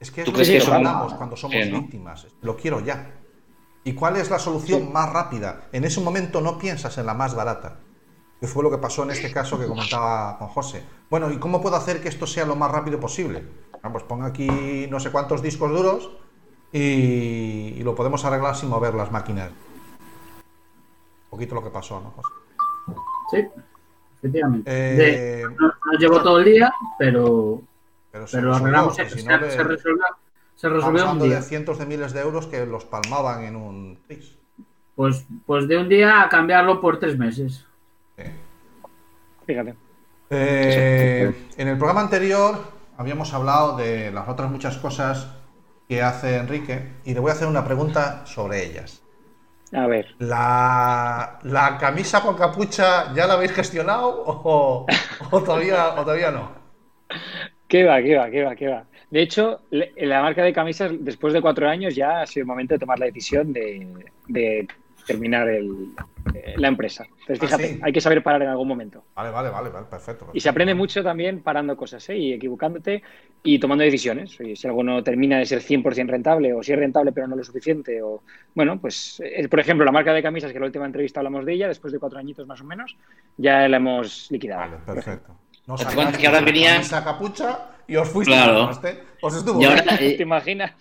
Es 0.00 0.10
que 0.10 0.22
es 0.22 0.24
¿Tú 0.24 0.30
lo 0.30 0.36
crees 0.36 0.48
que 0.48 0.52
que 0.54 0.58
eso 0.58 0.70
no? 0.70 0.76
hablamos 0.76 1.14
cuando 1.14 1.36
somos 1.36 1.62
Sí, 1.62 1.70
¿no? 1.70 1.80
víctimas. 1.82 2.26
Lo 2.40 2.56
quiero 2.56 2.80
ya. 2.80 3.10
¿Y 3.84 3.92
cuál 3.92 4.16
es 4.16 4.30
la 4.30 4.38
solución 4.38 4.92
más 4.92 5.12
rápida? 5.12 5.68
En 5.72 5.84
ese 5.84 6.00
momento 6.00 6.40
no 6.40 6.58
piensas 6.58 6.96
en 6.98 7.06
la 7.06 7.14
más 7.14 7.34
barata. 7.34 7.80
Que 8.40 8.46
fue 8.46 8.62
lo 8.62 8.70
que 8.70 8.78
pasó 8.78 9.02
en 9.04 9.10
este 9.10 9.32
caso 9.32 9.58
que 9.58 9.66
comentaba 9.66 10.38
con 10.38 10.48
José. 10.48 10.84
Bueno, 11.08 11.30
¿y 11.30 11.38
cómo 11.38 11.62
puedo 11.62 11.76
hacer 11.76 12.02
que 12.02 12.08
esto 12.08 12.26
sea 12.26 12.44
lo 12.44 12.54
más 12.56 12.70
rápido 12.70 13.00
posible? 13.00 13.44
Ah, 13.82 13.90
pues 13.90 14.04
pongo 14.04 14.24
aquí 14.26 14.86
no 14.90 15.00
sé 15.00 15.10
cuántos 15.10 15.42
discos 15.42 15.70
duros 15.70 16.10
y, 16.72 17.74
y 17.76 17.82
lo 17.82 17.94
podemos 17.94 18.24
arreglar 18.24 18.54
sin 18.56 18.68
mover 18.68 18.94
las 18.94 19.10
máquinas. 19.10 19.50
Un 19.50 21.30
poquito 21.30 21.54
lo 21.54 21.62
que 21.64 21.70
pasó, 21.70 22.00
¿no, 22.00 22.10
José? 22.10 22.28
Sí, 23.30 23.62
efectivamente. 24.18 24.70
Eh, 24.70 25.42
nos 25.58 25.98
llevó 25.98 26.22
todo 26.22 26.38
el 26.38 26.44
día, 26.44 26.72
pero, 26.98 27.62
Pero 28.12 28.26
se 28.26 28.36
pero 28.38 28.48
lo 28.50 28.56
arreglamos. 28.56 28.96
que 28.96 29.08
Se, 29.08 29.18
se- 29.18 29.38
le- 29.38 29.50
se 29.50 29.62
resolvió, 29.62 30.04
se 30.54 30.68
estamos 30.68 30.76
resolvió 30.76 30.90
un 30.90 30.98
hablando 31.08 31.24
día. 31.24 31.36
de 31.36 31.42
cientos 31.42 31.78
de 31.78 31.86
miles 31.86 32.12
de 32.12 32.20
euros 32.20 32.46
que 32.46 32.64
los 32.66 32.84
palmaban 32.84 33.44
en 33.44 33.56
un 33.56 33.98
tris. 34.06 34.38
Pues, 34.94 35.26
pues 35.46 35.68
de 35.68 35.78
un 35.78 35.88
día 35.88 36.22
a 36.22 36.28
cambiarlo 36.28 36.80
por 36.80 36.98
tres 36.98 37.18
meses. 37.18 37.66
Fíjate. 39.46 39.74
Eh, 40.30 41.32
en 41.56 41.68
el 41.68 41.78
programa 41.78 42.00
anterior 42.00 42.58
habíamos 42.96 43.32
hablado 43.32 43.76
de 43.76 44.10
las 44.10 44.28
otras 44.28 44.50
muchas 44.50 44.76
cosas 44.78 45.28
que 45.88 46.02
hace 46.02 46.36
Enrique 46.36 46.94
y 47.04 47.14
le 47.14 47.20
voy 47.20 47.30
a 47.30 47.34
hacer 47.34 47.46
una 47.46 47.64
pregunta 47.64 48.26
sobre 48.26 48.64
ellas. 48.64 49.02
A 49.72 49.86
ver. 49.86 50.14
¿La, 50.18 51.38
la 51.42 51.78
camisa 51.78 52.22
con 52.22 52.36
capucha 52.36 53.12
ya 53.14 53.26
la 53.26 53.34
habéis 53.34 53.52
gestionado 53.52 54.24
o, 54.26 54.86
o 55.30 55.42
todavía, 55.42 55.90
o 55.90 56.02
todavía 56.02 56.30
no? 56.30 56.50
¿Qué 57.68 57.84
va, 57.84 58.00
qué 58.00 58.16
va, 58.16 58.30
qué 58.30 58.44
va, 58.44 58.56
qué 58.56 58.68
va? 58.68 58.84
De 59.10 59.22
hecho, 59.22 59.60
la 59.70 60.22
marca 60.22 60.42
de 60.42 60.52
camisas, 60.52 60.92
después 61.00 61.32
de 61.32 61.40
cuatro 61.40 61.68
años, 61.68 61.94
ya 61.94 62.22
ha 62.22 62.26
sido 62.26 62.42
el 62.42 62.48
momento 62.48 62.74
de 62.74 62.80
tomar 62.80 62.98
la 62.98 63.06
decisión 63.06 63.52
de, 63.52 63.86
de 64.26 64.68
terminar 65.06 65.48
el- 65.48 65.88
eh, 66.34 66.54
la 66.56 66.68
empresa. 66.68 67.06
Entonces, 67.20 67.38
Ah, 67.42 67.46
fíjate, 67.46 67.74
sí. 67.74 67.80
hay 67.82 67.92
que 67.92 68.00
saber 68.00 68.22
parar 68.22 68.42
en 68.42 68.48
algún 68.48 68.66
momento. 68.68 69.04
Vale, 69.14 69.30
vale, 69.30 69.48
vale, 69.50 69.70
vale, 69.70 69.86
perfecto. 69.88 70.28
Y 70.32 70.40
se 70.40 70.48
aprende 70.48 70.74
mucho 70.74 71.02
también 71.02 71.40
parando 71.40 71.76
cosas 71.76 72.08
¿eh? 72.10 72.16
y 72.16 72.32
equivocándote 72.32 73.02
y 73.44 73.58
tomando 73.58 73.84
decisiones. 73.84 74.36
Y 74.40 74.56
si 74.56 74.66
algo 74.66 74.82
no 74.82 75.02
termina 75.02 75.38
de 75.38 75.46
ser 75.46 75.60
100% 75.62 76.08
rentable 76.08 76.52
o 76.52 76.62
si 76.62 76.72
es 76.72 76.78
rentable 76.78 77.12
pero 77.12 77.28
no 77.28 77.36
lo 77.36 77.44
suficiente. 77.44 78.02
o 78.02 78.22
Bueno, 78.54 78.80
pues, 78.80 79.22
eh, 79.24 79.48
por 79.48 79.60
ejemplo, 79.60 79.84
la 79.84 79.92
marca 79.92 80.12
de 80.12 80.22
camisas, 80.22 80.50
que 80.50 80.56
en 80.58 80.62
la 80.62 80.66
última 80.66 80.86
entrevista 80.86 81.20
hablamos 81.20 81.44
de 81.46 81.52
ella, 81.54 81.68
después 81.68 81.92
de 81.92 81.98
cuatro 82.00 82.18
añitos 82.18 82.46
más 82.46 82.60
o 82.60 82.64
menos, 82.64 82.96
ya 83.36 83.68
la 83.68 83.76
hemos 83.76 84.30
liquidado. 84.30 84.62
Vale, 84.62 84.76
perfecto. 84.84 85.36
No 85.66 85.76
sacasteis 85.76 86.04
cuenta 86.04 86.18
que 86.18 86.26
ahora 86.26 86.40
venía- 86.40 86.74
camisa 86.74 87.04
capucha 87.04 87.58
y 87.88 87.96
os 87.96 88.08
fuiste. 88.08 88.32
Claro. 88.34 88.70
Os 89.22 89.34
estuvo 89.36 89.60
Y 89.60 89.64
ahora, 89.64 89.82
eh, 90.00 90.14
¿Te 90.16 90.22
imaginas? 90.22 90.72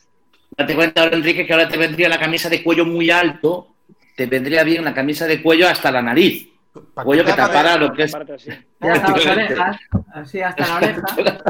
Date 0.58 0.76
cuenta 0.76 1.04
ahora, 1.04 1.16
Enrique, 1.18 1.46
que 1.46 1.54
ahora 1.54 1.68
te 1.68 1.78
vendría 1.78 2.08
la 2.08 2.20
camisa 2.20 2.50
de 2.50 2.64
cuello 2.64 2.86
muy 2.86 3.10
alto, 3.10 3.75
te 4.16 4.26
vendría 4.26 4.64
bien 4.64 4.84
la 4.84 4.94
camisa 4.94 5.26
de 5.28 5.42
cuello 5.42 5.68
hasta 5.68 5.92
la 5.92 6.02
nariz. 6.02 6.50
Cuello 6.94 7.24
que 7.24 7.34
tapara 7.34 7.78
lo 7.78 7.94
que 7.94 8.04
es 8.04 8.14
así. 8.16 8.50
Hasta 8.82 9.12
las 9.12 9.26
orejas, 9.26 9.78
así 10.14 10.42
hasta 10.42 10.68
la 10.68 10.76
oreja. 10.76 11.02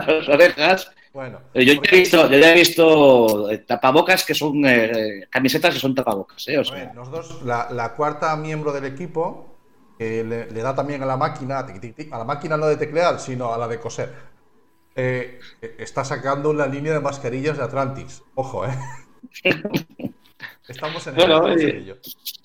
las 0.07 0.29
orejas. 0.29 0.91
Bueno, 1.13 1.39
Eh, 1.53 1.63
Yo 1.65 1.73
ya 1.73 1.81
he 1.91 1.95
visto, 1.99 2.29
yo 2.29 2.37
ya 2.37 2.51
he 2.51 2.53
visto 2.55 3.49
eh, 3.49 3.59
tapabocas 3.59 4.25
que 4.25 4.35
son 4.35 4.65
eh, 4.65 4.91
eh, 5.21 5.27
camisetas 5.29 5.73
que 5.73 5.79
son 5.79 5.95
tapabocas, 5.95 6.45
¿eh? 6.49 6.57
O 6.59 6.61
A 6.69 6.75
ver, 6.75 6.93
nosotros, 6.93 7.41
la, 7.43 7.69
la 7.71 7.93
cuarta 7.93 8.35
miembro 8.35 8.73
del 8.73 8.83
equipo, 8.85 9.55
que 9.97 10.23
le, 10.25 10.51
le 10.51 10.61
da 10.61 10.75
también 10.75 11.01
a 11.03 11.05
la 11.05 11.15
máquina, 11.17 11.59
a 11.59 12.17
la 12.17 12.25
máquina 12.25 12.57
no 12.57 12.67
de 12.67 12.75
teclear, 12.75 13.19
sino 13.19 13.53
a 13.53 13.57
la 13.57 13.67
de 13.69 13.79
coser, 13.79 14.11
eh, 14.95 15.39
está 15.79 16.03
sacando 16.03 16.49
una 16.49 16.67
línea 16.67 16.91
de 16.93 16.99
mascarillas 16.99 17.57
de 17.57 17.63
Atlantis. 17.63 18.21
Ojo, 18.35 18.65
¿eh? 18.65 18.71
Estamos 20.67 21.05
en 21.07 21.19
el 21.19 21.31
oye. 21.31 21.77
ello. 21.77 21.95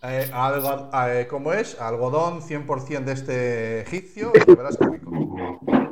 Eh, 0.03 0.31
algo- 0.33 0.91
eh, 1.09 1.27
¿Cómo 1.29 1.53
es? 1.53 1.81
Algodón 1.81 2.43
100% 2.43 3.05
de 3.07 3.12
este 3.12 3.81
egipcio 3.83 4.33
y 4.47 4.55
verás 4.55 4.79
rico. 4.79 5.11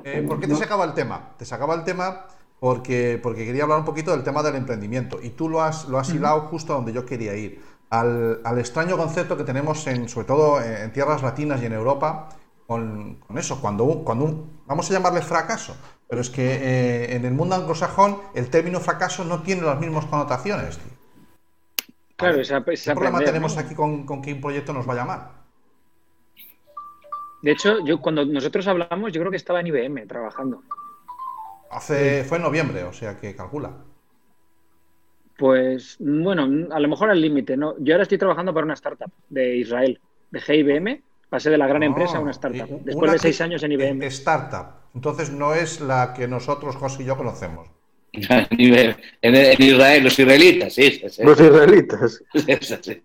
Eh, 0.05 0.24
¿Por 0.26 0.39
qué 0.41 0.47
te 0.47 0.55
sacaba 0.57 0.85
el 0.85 0.95
tema? 0.95 1.31
Te 1.39 1.45
sacaba 1.45 1.74
el 1.74 1.85
tema 1.85 2.26
porque, 2.61 3.18
porque 3.22 3.45
quería 3.47 3.62
hablar 3.62 3.79
un 3.79 3.85
poquito 3.85 4.11
del 4.11 4.22
tema 4.24 4.43
del 4.43 4.57
emprendimiento 4.57 5.20
y 5.22 5.31
tú 5.31 5.49
lo 5.49 5.62
has, 5.62 5.89
lo 5.89 5.99
has 5.99 6.11
hilado 6.11 6.43
justo 6.43 6.72
a 6.72 6.76
donde 6.76 6.93
yo 6.93 7.07
quería 7.07 7.35
ir. 7.35 7.62
Al, 7.91 8.41
al 8.45 8.59
extraño 8.59 8.99
concepto 8.99 9.37
que 9.37 9.45
tenemos, 9.45 9.87
en, 9.87 10.09
sobre 10.11 10.26
todo 10.26 10.61
en, 10.61 10.72
en 10.83 10.93
tierras 10.93 11.22
latinas 11.22 11.62
y 11.62 11.66
en 11.66 11.72
Europa, 11.72 12.29
con, 12.66 13.14
con 13.26 13.39
eso, 13.39 13.61
cuando 13.62 13.85
un, 13.85 14.05
cuando 14.05 14.24
un, 14.26 14.61
vamos 14.66 14.91
a 14.91 14.93
llamarle 14.93 15.22
fracaso, 15.22 15.74
pero 16.07 16.20
es 16.20 16.29
que 16.29 16.45
eh, 16.61 17.16
en 17.16 17.24
el 17.24 17.33
mundo 17.33 17.55
anglosajón 17.55 18.18
el 18.35 18.51
término 18.51 18.81
fracaso 18.81 19.24
no 19.24 19.41
tiene 19.43 19.62
las 19.62 19.81
mismas 19.81 20.05
connotaciones. 20.05 20.76
tío. 20.76 20.97
Claro, 22.18 22.40
esa, 22.40 22.64
¿Qué 22.64 22.74
problema 22.84 23.18
aprender, 23.18 23.26
tenemos 23.26 23.54
¿no? 23.54 23.60
aquí 23.60 23.76
con, 23.76 24.04
con 24.04 24.18
un 24.18 24.40
proyecto 24.40 24.72
nos 24.72 24.88
va 24.88 24.92
a 24.92 24.96
llamar? 24.96 25.30
De 27.42 27.52
hecho, 27.52 27.84
yo 27.86 28.00
cuando 28.00 28.24
nosotros 28.24 28.66
hablamos, 28.66 29.12
yo 29.12 29.20
creo 29.20 29.30
que 29.30 29.36
estaba 29.36 29.60
en 29.60 29.68
IBM 29.68 30.04
trabajando. 30.08 30.64
Hace, 31.70 32.24
fue 32.24 32.38
en 32.38 32.42
noviembre, 32.42 32.82
o 32.82 32.92
sea 32.92 33.16
que 33.16 33.36
calcula. 33.36 33.70
Pues 35.36 35.96
bueno, 36.00 36.48
a 36.74 36.80
lo 36.80 36.88
mejor 36.88 37.10
al 37.10 37.20
límite, 37.20 37.56
¿no? 37.56 37.76
Yo 37.78 37.94
ahora 37.94 38.02
estoy 38.02 38.18
trabajando 38.18 38.52
para 38.52 38.64
una 38.64 38.74
startup 38.74 39.12
de 39.28 39.56
Israel, 39.58 40.00
de 40.32 40.40
GIBM. 40.40 41.02
Pasé 41.30 41.50
de 41.50 41.58
la 41.58 41.68
gran 41.68 41.84
empresa 41.84 42.16
a 42.16 42.20
una 42.20 42.32
startup. 42.32 42.62
Ah, 42.62 42.78
Después 42.84 42.96
una 42.96 43.12
de 43.12 43.18
seis 43.20 43.40
años 43.40 43.62
en 43.62 43.72
IBM. 43.72 44.02
Startup. 44.06 44.66
Entonces 44.92 45.30
no 45.30 45.54
es 45.54 45.80
la 45.80 46.14
que 46.14 46.26
nosotros, 46.26 46.74
José 46.74 47.04
y 47.04 47.06
yo, 47.06 47.16
conocemos. 47.16 47.68
en, 48.50 49.34
en 49.34 49.62
Israel, 49.62 50.04
los 50.04 50.18
israelitas, 50.18 50.74
sí, 50.74 50.90
sí, 50.90 51.09
sí. 51.09 51.22
Los 51.22 51.40
israelitas. 51.40 52.22
Sí, 52.34 52.56
sí. 52.61 53.02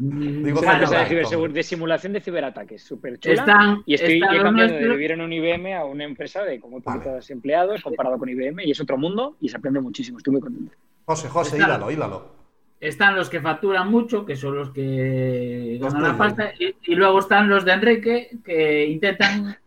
Digo, 0.00 0.60
Una 0.60 0.78
Claro, 0.78 0.84
empresa 0.84 1.04
de, 1.04 1.10
cibersegur- 1.10 1.50
de 1.52 1.62
simulación 1.64 2.12
de 2.12 2.20
ciberataques, 2.20 2.84
súper 2.84 3.18
chula. 3.18 3.34
Están, 3.34 3.82
y 3.84 3.94
estoy 3.94 4.14
están 4.20 4.36
he 4.36 4.42
cambiado 4.42 4.68
de 4.68 4.74
nuestros- 4.74 4.96
vivir 4.96 5.10
en 5.10 5.20
un 5.22 5.32
IBM 5.32 5.74
a 5.74 5.84
una 5.84 6.04
empresa 6.04 6.44
de 6.44 6.60
como 6.60 6.78
Vale. 6.80 7.00
500 7.00 7.30
empleados 7.32 7.82
comparado 7.82 8.16
con 8.16 8.28
IBM 8.28 8.62
y 8.64 8.70
es 8.70 8.80
otro 8.80 8.96
mundo 8.96 9.36
y 9.40 9.48
se 9.48 9.56
aprende 9.56 9.80
muchísimo. 9.80 10.18
Estoy 10.18 10.34
muy 10.34 10.40
contento. 10.40 10.72
José, 11.04 11.28
José, 11.28 11.56
Está- 11.56 11.66
hílalo, 11.66 11.90
hílalo. 11.90 12.32
están 12.78 13.16
los 13.16 13.28
que 13.28 13.40
facturan 13.40 13.90
mucho, 13.90 14.24
que 14.24 14.36
son 14.36 14.54
los 14.54 14.70
que 14.70 15.78
ganan 15.80 16.02
la 16.04 16.16
pasta, 16.16 16.52
y, 16.60 16.76
y 16.92 16.94
luego 16.94 17.18
están 17.18 17.48
los 17.48 17.64
de 17.64 17.72
Enrique, 17.72 18.30
que 18.44 18.86
intentan... 18.86 19.56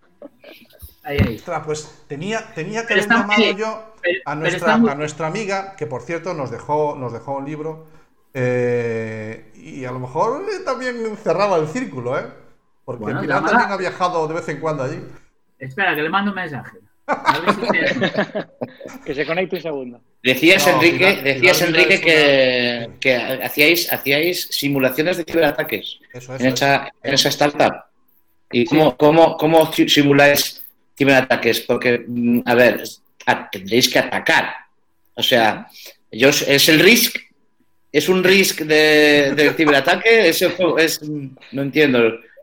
Ahí, 1.04 1.18
ahí. 1.26 1.36
Ostras, 1.36 1.64
pues 1.66 2.04
tenía, 2.08 2.54
tenía 2.54 2.82
que 2.86 2.94
Pero 2.96 3.02
haber 3.06 3.18
llamado 3.18 3.58
yo 3.58 3.94
a 4.26 4.36
nuestra, 4.36 4.78
muy- 4.78 4.90
a 4.92 4.96
nuestra 4.96 5.28
amiga, 5.28 5.76
que 5.76 5.88
por 5.88 6.02
cierto 6.04 6.34
nos 6.34 6.52
dejó, 6.52 6.96
nos 6.96 7.12
dejó 7.14 7.38
un 7.38 7.46
libro, 7.46 7.88
eh, 8.34 9.52
y 9.56 9.86
a 9.86 9.92
lo 9.92 10.00
mejor 10.00 10.44
eh, 10.44 10.60
también 10.66 11.18
cerraba 11.24 11.58
el 11.58 11.68
círculo, 11.68 12.18
¿eh? 12.20 12.26
Porque 12.86 13.04
Bueno, 13.04 13.22
Pilar 13.22 13.44
también 13.46 13.72
ha 13.72 13.78
viajado 13.78 14.28
de 14.28 14.34
vez 14.34 14.48
en 14.50 14.60
cuando 14.60 14.84
allí. 14.84 15.00
Espera, 15.60 15.96
que 15.96 16.02
le 16.02 16.10
mando 16.10 16.32
un 16.32 16.36
mensaje. 16.36 16.78
A 17.08 17.40
ver 17.40 17.54
si 17.56 17.62
te- 17.62 18.48
Que 19.06 19.16
se 19.16 19.26
conecte 19.26 19.56
un 19.58 19.62
segundo. 19.62 20.02
Decías, 20.24 20.66
No, 20.68 20.74
Enrique, 20.74 21.22
decías, 21.24 21.62
Enrique, 21.62 22.00
que, 22.00 22.92
que 23.00 23.16
hacíais, 23.44 23.92
hacíais 23.92 24.48
simulaciones 24.52 25.18
de 25.18 25.24
ciberataques 25.26 26.00
Eso, 26.14 26.36
eso. 26.36 26.44
en 26.44 26.54
esa, 26.54 26.76
eso. 26.76 26.94
en 27.04 27.14
esa 27.14 27.30
startup. 27.30 27.74
¿Y 28.52 28.66
cómo, 28.66 28.96
cómo, 28.98 29.38
cómo 29.38 29.72
si- 29.74 29.88
simuláis 31.02 31.28
ciberataques? 31.28 31.62
Porque, 31.62 32.04
mm, 32.08 32.42
a 32.46 32.56
ver, 32.56 32.84
tendréis 33.52 33.90
que 33.90 34.00
atacar. 34.00 34.46
O 35.16 35.24
sea, 35.24 35.68
yo, 36.12 36.30
es 36.30 36.70
el 36.70 36.80
risk, 36.80 37.18
es 37.92 38.10
un 38.10 38.24
risk 38.24 38.62
de, 38.62 39.54
ciberataque, 39.56 40.30
es, 40.30 40.42
es, 40.42 41.02
no 41.52 41.62
entiendo 41.62 42.00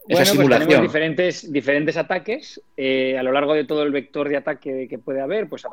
esa 0.08 0.20
Bueno, 0.20 0.24
pues 0.24 0.28
simulación. 0.30 0.68
tenemos 0.68 0.88
diferentes, 0.88 1.52
diferentes 1.52 1.96
ataques 1.98 2.62
eh, 2.78 3.18
a 3.18 3.22
lo 3.22 3.30
largo 3.30 3.52
de 3.52 3.64
todo 3.64 3.82
el 3.82 3.92
vector 3.92 4.28
de 4.28 4.38
ataque 4.38 4.88
que 4.88 4.98
puede 4.98 5.20
haber. 5.20 5.48
Pues 5.48 5.64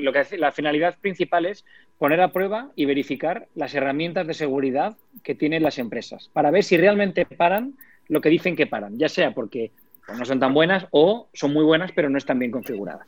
lo 0.00 0.12
que 0.12 0.18
hace, 0.18 0.38
la 0.38 0.50
finalidad 0.50 0.96
principal 1.00 1.46
es 1.46 1.64
poner 1.98 2.20
a 2.20 2.32
prueba 2.32 2.70
y 2.74 2.84
verificar 2.84 3.46
las 3.54 3.74
herramientas 3.74 4.26
de 4.26 4.34
seguridad 4.34 4.96
que 5.22 5.36
tienen 5.36 5.62
las 5.62 5.78
empresas 5.78 6.30
para 6.32 6.50
ver 6.50 6.64
si 6.64 6.76
realmente 6.76 7.26
paran 7.26 7.74
lo 8.08 8.20
que 8.20 8.28
dicen 8.28 8.56
que 8.56 8.66
paran, 8.66 8.98
ya 8.98 9.08
sea 9.08 9.32
porque 9.32 9.70
pues, 10.06 10.18
no 10.18 10.24
son 10.24 10.40
tan 10.40 10.54
buenas 10.54 10.86
o 10.90 11.28
son 11.34 11.52
muy 11.52 11.64
buenas 11.64 11.90
pero 11.94 12.08
no 12.08 12.18
están 12.18 12.38
bien 12.38 12.50
configuradas. 12.50 13.06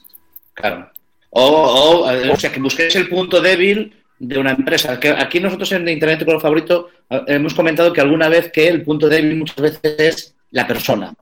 Claro. 0.54 0.90
O, 1.30 1.42
o, 1.44 2.32
o 2.32 2.36
sea, 2.36 2.50
que 2.50 2.60
busquéis 2.60 2.96
el 2.96 3.08
punto 3.08 3.40
débil 3.40 3.94
de 4.18 4.38
una 4.38 4.52
empresa. 4.52 4.98
Que 4.98 5.10
aquí 5.10 5.40
nosotros 5.40 5.70
en 5.72 5.88
Internet 5.88 6.24
con 6.24 6.40
favorito 6.40 6.88
eh, 7.10 7.20
hemos 7.28 7.54
comentado 7.54 7.92
que 7.92 8.00
alguna 8.00 8.28
vez 8.28 8.50
que 8.50 8.66
el 8.66 8.82
punto 8.82 9.08
débil 9.08 9.36
muchas 9.36 9.56
veces 9.56 9.94
es 9.98 10.34
la 10.50 10.66
persona. 10.66 11.06
No- 11.08 11.14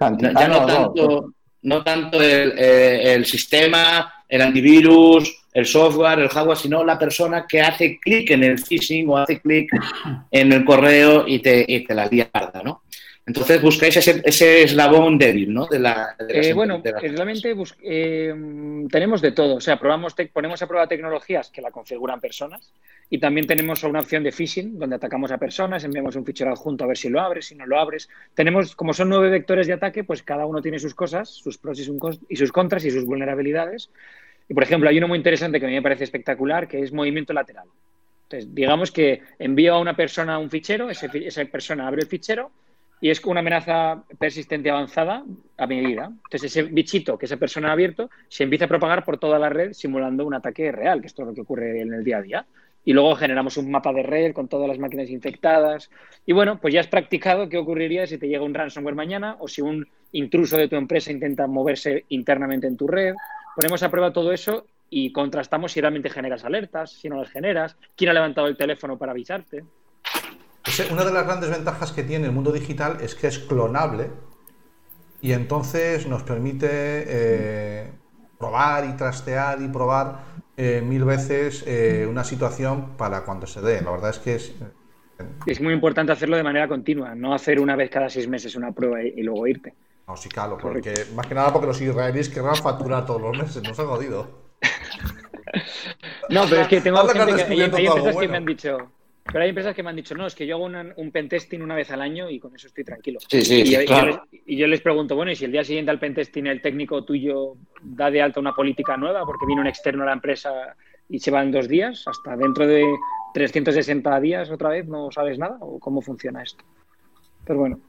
Ah, 0.00 0.12
ya 0.18 0.48
no, 0.48 0.66
tanto, 0.66 1.32
no 1.62 1.82
tanto 1.84 2.20
el, 2.20 2.52
eh, 2.58 3.14
el 3.14 3.24
sistema, 3.24 4.12
el 4.28 4.42
antivirus, 4.42 5.32
el 5.52 5.66
software, 5.66 6.18
el 6.18 6.28
hardware, 6.28 6.58
sino 6.58 6.82
la 6.84 6.98
persona 6.98 7.46
que 7.48 7.60
hace 7.62 7.98
clic 8.00 8.28
en 8.32 8.42
el 8.42 8.58
phishing 8.58 9.08
o 9.08 9.18
hace 9.18 9.40
clic 9.40 9.70
en 10.32 10.52
el 10.52 10.64
correo 10.64 11.26
y 11.28 11.38
te, 11.38 11.64
y 11.66 11.84
te 11.84 11.94
la 11.94 12.06
lía 12.06 12.28
parda, 12.28 12.60
¿no? 12.64 12.82
Entonces 13.26 13.62
buscáis 13.62 13.96
ese, 13.96 14.20
ese 14.22 14.64
eslabón 14.64 15.16
débil, 15.16 15.52
¿no? 15.52 15.66
De 15.66 15.78
la, 15.78 16.14
de 16.18 16.34
las 16.34 16.46
Eh, 16.46 16.50
em- 16.50 16.56
bueno, 16.56 16.80
de 16.80 16.92
realmente 16.92 17.54
eh, 17.82 18.34
tenemos 18.90 19.22
de 19.22 19.32
todo. 19.32 19.56
O 19.56 19.60
sea, 19.60 19.78
probamos 19.78 20.14
ponemos 20.30 20.60
a 20.60 20.66
prueba 20.66 20.86
tecnologías 20.86 21.48
que 21.48 21.62
la 21.62 21.70
configuran 21.70 22.20
personas 22.20 22.70
y 23.08 23.18
también 23.18 23.46
tenemos 23.46 23.82
una 23.82 24.00
opción 24.00 24.22
de 24.24 24.30
phishing 24.30 24.78
donde 24.78 24.96
atacamos 24.96 25.30
a 25.32 25.38
personas, 25.38 25.84
enviamos 25.84 26.16
un 26.16 26.26
fichero 26.26 26.52
adjunto 26.52 26.84
a 26.84 26.86
ver 26.86 26.98
si 26.98 27.08
lo 27.08 27.18
abres, 27.18 27.46
si 27.46 27.54
no 27.54 27.64
lo 27.64 27.78
abres. 27.78 28.10
Tenemos, 28.34 28.76
como 28.76 28.92
son 28.92 29.08
nueve 29.08 29.30
vectores 29.30 29.66
de 29.66 29.72
ataque, 29.72 30.04
pues 30.04 30.22
cada 30.22 30.44
uno 30.44 30.60
tiene 30.60 30.78
sus 30.78 30.94
cosas, 30.94 31.30
sus 31.30 31.56
pros 31.56 31.80
y 31.80 31.84
sus, 31.84 31.96
y 32.28 32.36
sus 32.36 32.52
contras 32.52 32.84
y 32.84 32.90
sus 32.90 33.06
vulnerabilidades. 33.06 33.88
Y 34.50 34.52
por 34.52 34.64
ejemplo, 34.64 34.90
hay 34.90 34.98
uno 34.98 35.08
muy 35.08 35.16
interesante 35.16 35.58
que 35.58 35.64
a 35.64 35.68
mí 35.70 35.74
me 35.74 35.82
parece 35.82 36.04
espectacular, 36.04 36.68
que 36.68 36.80
es 36.80 36.92
movimiento 36.92 37.32
lateral. 37.32 37.68
Entonces, 38.24 38.54
digamos 38.54 38.90
que 38.90 39.22
envío 39.38 39.74
a 39.74 39.80
una 39.80 39.96
persona 39.96 40.38
un 40.38 40.50
fichero, 40.50 40.90
ese 40.90 41.08
esa 41.14 41.42
persona 41.46 41.86
abre 41.88 42.02
el 42.02 42.08
fichero 42.08 42.50
y 43.00 43.10
es 43.10 43.22
una 43.24 43.40
amenaza 43.40 44.02
persistente 44.18 44.70
avanzada 44.70 45.24
a 45.58 45.66
medida. 45.66 46.06
Entonces, 46.06 46.44
ese 46.44 46.62
bichito 46.62 47.18
que 47.18 47.26
esa 47.26 47.36
persona 47.36 47.68
ha 47.68 47.72
abierto 47.72 48.10
se 48.28 48.44
empieza 48.44 48.64
a 48.64 48.68
propagar 48.68 49.04
por 49.04 49.18
toda 49.18 49.38
la 49.38 49.48
red 49.48 49.72
simulando 49.72 50.26
un 50.26 50.34
ataque 50.34 50.72
real, 50.72 51.00
que 51.00 51.08
es 51.08 51.18
lo 51.18 51.34
que 51.34 51.42
ocurre 51.42 51.80
en 51.80 51.92
el 51.92 52.04
día 52.04 52.18
a 52.18 52.22
día. 52.22 52.46
Y 52.86 52.92
luego 52.92 53.16
generamos 53.16 53.56
un 53.56 53.70
mapa 53.70 53.92
de 53.92 54.02
red 54.02 54.32
con 54.32 54.48
todas 54.48 54.68
las 54.68 54.78
máquinas 54.78 55.08
infectadas. 55.08 55.90
Y 56.26 56.32
bueno, 56.32 56.58
pues 56.60 56.74
ya 56.74 56.80
has 56.80 56.86
practicado 56.86 57.48
qué 57.48 57.56
ocurriría 57.56 58.06
si 58.06 58.18
te 58.18 58.28
llega 58.28 58.44
un 58.44 58.52
ransomware 58.52 58.94
mañana 58.94 59.36
o 59.38 59.48
si 59.48 59.62
un 59.62 59.86
intruso 60.12 60.56
de 60.56 60.68
tu 60.68 60.76
empresa 60.76 61.10
intenta 61.10 61.46
moverse 61.46 62.04
internamente 62.08 62.66
en 62.66 62.76
tu 62.76 62.86
red. 62.86 63.14
Ponemos 63.56 63.82
a 63.82 63.90
prueba 63.90 64.12
todo 64.12 64.32
eso 64.32 64.66
y 64.90 65.12
contrastamos 65.12 65.72
si 65.72 65.80
realmente 65.80 66.10
generas 66.10 66.44
alertas, 66.44 66.92
si 66.92 67.08
no 67.08 67.18
las 67.18 67.30
generas, 67.30 67.76
quién 67.96 68.10
ha 68.10 68.14
levantado 68.14 68.46
el 68.46 68.56
teléfono 68.56 68.98
para 68.98 69.12
avisarte. 69.12 69.64
Una 70.90 71.04
de 71.04 71.12
las 71.12 71.24
grandes 71.24 71.50
ventajas 71.50 71.92
que 71.92 72.02
tiene 72.02 72.26
el 72.26 72.32
mundo 72.32 72.50
digital 72.50 72.98
es 73.00 73.14
que 73.14 73.26
es 73.26 73.38
clonable 73.38 74.10
y 75.20 75.32
entonces 75.32 76.06
nos 76.06 76.22
permite 76.22 76.68
eh, 76.70 77.92
probar 78.38 78.86
y 78.86 78.96
trastear 78.96 79.60
y 79.60 79.68
probar 79.68 80.20
eh, 80.56 80.82
mil 80.82 81.04
veces 81.04 81.64
eh, 81.66 82.06
una 82.08 82.24
situación 82.24 82.96
para 82.96 83.24
cuando 83.24 83.46
se 83.46 83.60
dé. 83.60 83.82
La 83.82 83.90
verdad 83.90 84.10
es 84.10 84.18
que 84.18 84.34
es... 84.36 84.54
Es 85.46 85.60
muy 85.60 85.74
importante 85.74 86.12
hacerlo 86.12 86.36
de 86.36 86.42
manera 86.42 86.66
continua, 86.66 87.14
no 87.14 87.34
hacer 87.34 87.60
una 87.60 87.76
vez 87.76 87.88
cada 87.88 88.08
seis 88.08 88.26
meses 88.26 88.56
una 88.56 88.72
prueba 88.72 89.02
y, 89.02 89.14
y 89.16 89.22
luego 89.22 89.46
irte. 89.46 89.74
No, 90.06 90.16
sí, 90.16 90.28
claro, 90.28 90.58
porque, 90.60 90.92
más 91.14 91.26
que 91.26 91.34
nada 91.34 91.52
porque 91.52 91.68
los 91.68 91.80
israelíes 91.80 92.28
querrán 92.28 92.56
facturar 92.56 93.06
todos 93.06 93.22
los 93.22 93.38
meses, 93.38 93.62
nos 93.62 93.78
han 93.78 93.86
jodido. 93.86 94.44
No, 96.30 96.44
pero 96.48 96.62
es 96.62 96.68
que 96.68 96.80
tengo 96.80 97.06
que 97.06 97.18
gente 97.18 97.34
que, 97.34 97.42
hay, 97.42 97.60
hay 97.60 97.86
empresas 97.86 98.02
que 98.02 98.12
bueno. 98.12 98.30
me 98.30 98.36
han 98.38 98.46
dicho, 98.46 98.78
pero 99.24 99.42
hay 99.42 99.48
empresas 99.48 99.74
que 99.74 99.82
me 99.82 99.90
han 99.90 99.96
dicho, 99.96 100.14
no, 100.14 100.26
es 100.26 100.34
que 100.34 100.46
yo 100.46 100.56
hago 100.56 100.64
una- 100.66 100.92
un 100.96 101.10
pentesting 101.10 101.62
una 101.62 101.74
vez 101.74 101.90
al 101.90 102.02
año 102.02 102.28
y 102.30 102.38
con 102.38 102.54
eso 102.54 102.66
estoy 102.66 102.84
tranquilo. 102.84 103.18
Sí, 103.28 103.42
sí, 103.42 103.60
y, 103.62 103.66
sí, 103.66 103.72
yo, 103.72 103.84
claro. 103.86 104.06
les, 104.30 104.42
y 104.46 104.56
yo 104.56 104.66
les 104.66 104.80
pregunto, 104.80 105.16
bueno, 105.16 105.32
y 105.32 105.36
si 105.36 105.44
el 105.46 105.52
día 105.52 105.64
siguiente 105.64 105.90
al 105.90 105.98
pentesting 105.98 106.46
el 106.46 106.60
técnico 106.60 107.04
tuyo 107.04 107.54
da 107.82 108.10
de 108.10 108.20
alta 108.22 108.38
una 108.40 108.54
política 108.54 108.96
nueva 108.96 109.24
porque 109.24 109.46
vino 109.46 109.60
un 109.62 109.66
externo 109.66 110.02
a 110.02 110.06
la 110.06 110.12
empresa 110.12 110.76
y 111.08 111.18
se 111.20 111.30
va 111.30 111.42
en 111.42 111.52
dos 111.52 111.68
días, 111.68 112.04
hasta 112.06 112.36
dentro 112.36 112.66
de 112.66 112.84
360 113.34 114.20
días 114.20 114.50
otra 114.50 114.68
vez 114.70 114.86
no 114.86 115.10
sabes 115.10 115.38
nada 115.38 115.56
o 115.60 115.78
cómo 115.78 116.00
funciona 116.02 116.42
esto. 116.42 116.64
Pero 117.44 117.58
bueno. 117.60 117.80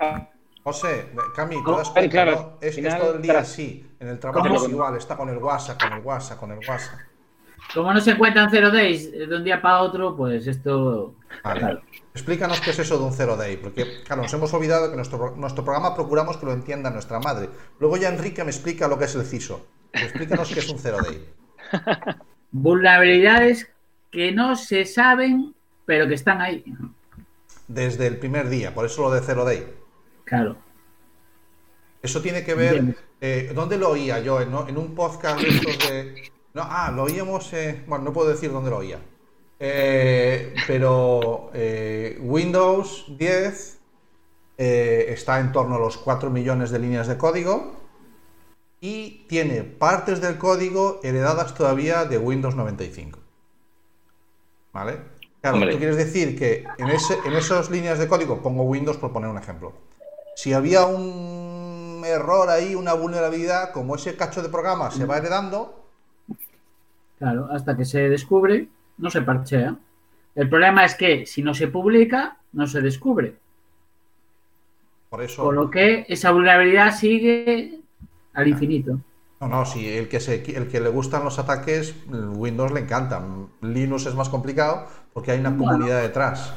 Ah, 0.00 0.28
José, 0.62 1.10
Cami, 1.36 1.62
¿te 1.62 1.70
das 1.70 1.90
cuenta, 1.90 2.10
claro, 2.10 2.32
no? 2.32 2.58
Es, 2.66 2.78
es 2.78 2.98
todo 2.98 3.16
el 3.16 3.22
día 3.22 3.38
así. 3.38 3.86
En 4.00 4.08
el 4.08 4.18
trabajo 4.18 4.46
es 4.64 4.68
igual, 4.70 4.96
está 4.96 5.14
con 5.16 5.28
el 5.28 5.36
WhatsApp, 5.36 5.78
con 5.80 5.92
el 5.92 6.00
WhatsApp, 6.00 6.38
con 6.38 6.52
el 6.52 6.58
WhatsApp. 6.58 7.00
Como 7.72 7.92
no 7.92 8.00
se 8.00 8.12
encuentran 8.12 8.48
cero 8.50 8.70
days 8.70 9.10
de 9.10 9.34
un 9.34 9.44
día 9.44 9.60
para 9.60 9.80
otro, 9.80 10.16
pues 10.16 10.46
esto. 10.46 11.14
Vale. 11.42 11.80
Explícanos 12.12 12.60
qué 12.60 12.70
es 12.70 12.78
eso 12.78 12.98
de 12.98 13.04
un 13.04 13.12
zero 13.12 13.36
day, 13.36 13.56
porque 13.56 14.02
claro, 14.04 14.22
nos 14.22 14.32
hemos 14.32 14.52
olvidado 14.54 14.88
que 14.88 14.96
nuestro, 14.96 15.34
nuestro 15.36 15.64
programa 15.64 15.94
procuramos 15.96 16.36
que 16.36 16.46
lo 16.46 16.52
entienda 16.52 16.90
nuestra 16.90 17.18
madre. 17.18 17.48
Luego 17.80 17.96
ya 17.96 18.08
Enrique 18.08 18.44
me 18.44 18.50
explica 18.50 18.86
lo 18.86 18.98
que 18.98 19.06
es 19.06 19.14
el 19.16 19.24
CISO. 19.24 19.66
Explícanos 19.92 20.52
qué 20.52 20.60
es 20.60 20.68
un 20.68 20.78
zero 20.78 20.98
day. 21.02 21.28
Vulnerabilidades 22.52 23.68
que 24.12 24.30
no 24.30 24.54
se 24.54 24.84
saben, 24.84 25.54
pero 25.86 26.06
que 26.06 26.14
están 26.14 26.40
ahí. 26.40 26.64
Desde 27.66 28.06
el 28.06 28.18
primer 28.18 28.48
día, 28.48 28.72
por 28.72 28.86
eso 28.86 29.02
lo 29.02 29.10
de 29.10 29.20
zero 29.20 29.44
day. 29.44 29.66
Claro. 30.24 30.56
Eso 32.00 32.20
tiene 32.20 32.44
que 32.44 32.54
ver. 32.54 32.96
Eh, 33.20 33.50
¿Dónde 33.54 33.78
lo 33.78 33.88
oía 33.88 34.20
yo? 34.20 34.40
¿En, 34.40 34.54
en 34.68 34.76
un 34.76 34.94
podcast 34.94 35.40
de 35.40 35.48
estos 35.48 35.78
de.? 35.88 36.33
No, 36.54 36.62
ah, 36.62 36.90
lo 36.94 37.02
oíamos. 37.04 37.52
eh, 37.52 37.84
bueno, 37.86 38.04
no 38.04 38.12
puedo 38.12 38.28
decir 38.30 38.52
dónde 38.52 38.70
lo 38.70 38.78
oía. 38.78 39.00
Eh, 39.58 40.54
pero 40.66 41.50
eh, 41.52 42.18
Windows 42.20 43.06
10 43.08 43.78
eh, 44.58 45.06
está 45.08 45.40
en 45.40 45.52
torno 45.52 45.76
a 45.76 45.78
los 45.78 45.96
4 45.96 46.30
millones 46.30 46.70
de 46.70 46.78
líneas 46.78 47.06
de 47.08 47.16
código 47.16 47.72
y 48.80 49.26
tiene 49.28 49.62
partes 49.62 50.20
del 50.20 50.38
código 50.38 51.00
heredadas 51.02 51.54
todavía 51.54 52.04
de 52.04 52.18
Windows 52.18 52.54
95. 52.54 53.18
¿Vale? 54.72 54.98
Claro, 55.40 55.56
Hombre. 55.56 55.72
tú 55.72 55.78
quieres 55.78 55.96
decir 55.96 56.38
que 56.38 56.64
en, 56.78 56.90
ese, 56.90 57.18
en 57.24 57.34
esas 57.34 57.70
líneas 57.70 57.98
de 57.98 58.08
código, 58.08 58.42
pongo 58.42 58.64
Windows 58.64 58.96
por 58.96 59.12
poner 59.12 59.30
un 59.30 59.38
ejemplo, 59.38 59.72
si 60.36 60.52
había 60.52 60.84
un 60.86 62.02
error 62.04 62.50
ahí, 62.50 62.74
una 62.74 62.92
vulnerabilidad, 62.94 63.72
como 63.72 63.94
ese 63.94 64.16
cacho 64.16 64.42
de 64.42 64.48
programa 64.48 64.90
se 64.90 65.06
va 65.06 65.18
heredando, 65.18 65.83
Claro, 67.24 67.48
hasta 67.50 67.74
que 67.74 67.86
se 67.86 68.10
descubre, 68.10 68.68
no 68.98 69.08
se 69.08 69.22
parchea. 69.22 69.74
El 70.34 70.46
problema 70.50 70.84
es 70.84 70.94
que 70.94 71.24
si 71.24 71.42
no 71.42 71.54
se 71.54 71.68
publica, 71.68 72.36
no 72.52 72.66
se 72.66 72.82
descubre. 72.82 73.36
por 75.08 75.22
eso... 75.22 75.42
Con 75.42 75.54
lo 75.54 75.70
que 75.70 76.04
esa 76.06 76.32
vulnerabilidad 76.32 76.94
sigue 76.94 77.78
al 78.34 78.46
infinito. 78.48 79.00
No, 79.40 79.48
no, 79.48 79.64
si 79.64 79.88
el 79.88 80.06
que, 80.06 80.20
se, 80.20 80.34
el 80.54 80.68
que 80.68 80.80
le 80.80 80.90
gustan 80.90 81.24
los 81.24 81.38
ataques, 81.38 81.94
Windows 82.10 82.72
le 82.72 82.80
encantan. 82.80 83.46
Linux 83.62 84.04
es 84.04 84.14
más 84.14 84.28
complicado 84.28 84.86
porque 85.14 85.30
hay 85.30 85.40
una 85.40 85.48
Bueno. 85.48 85.72
comunidad 85.72 86.02
detrás. 86.02 86.52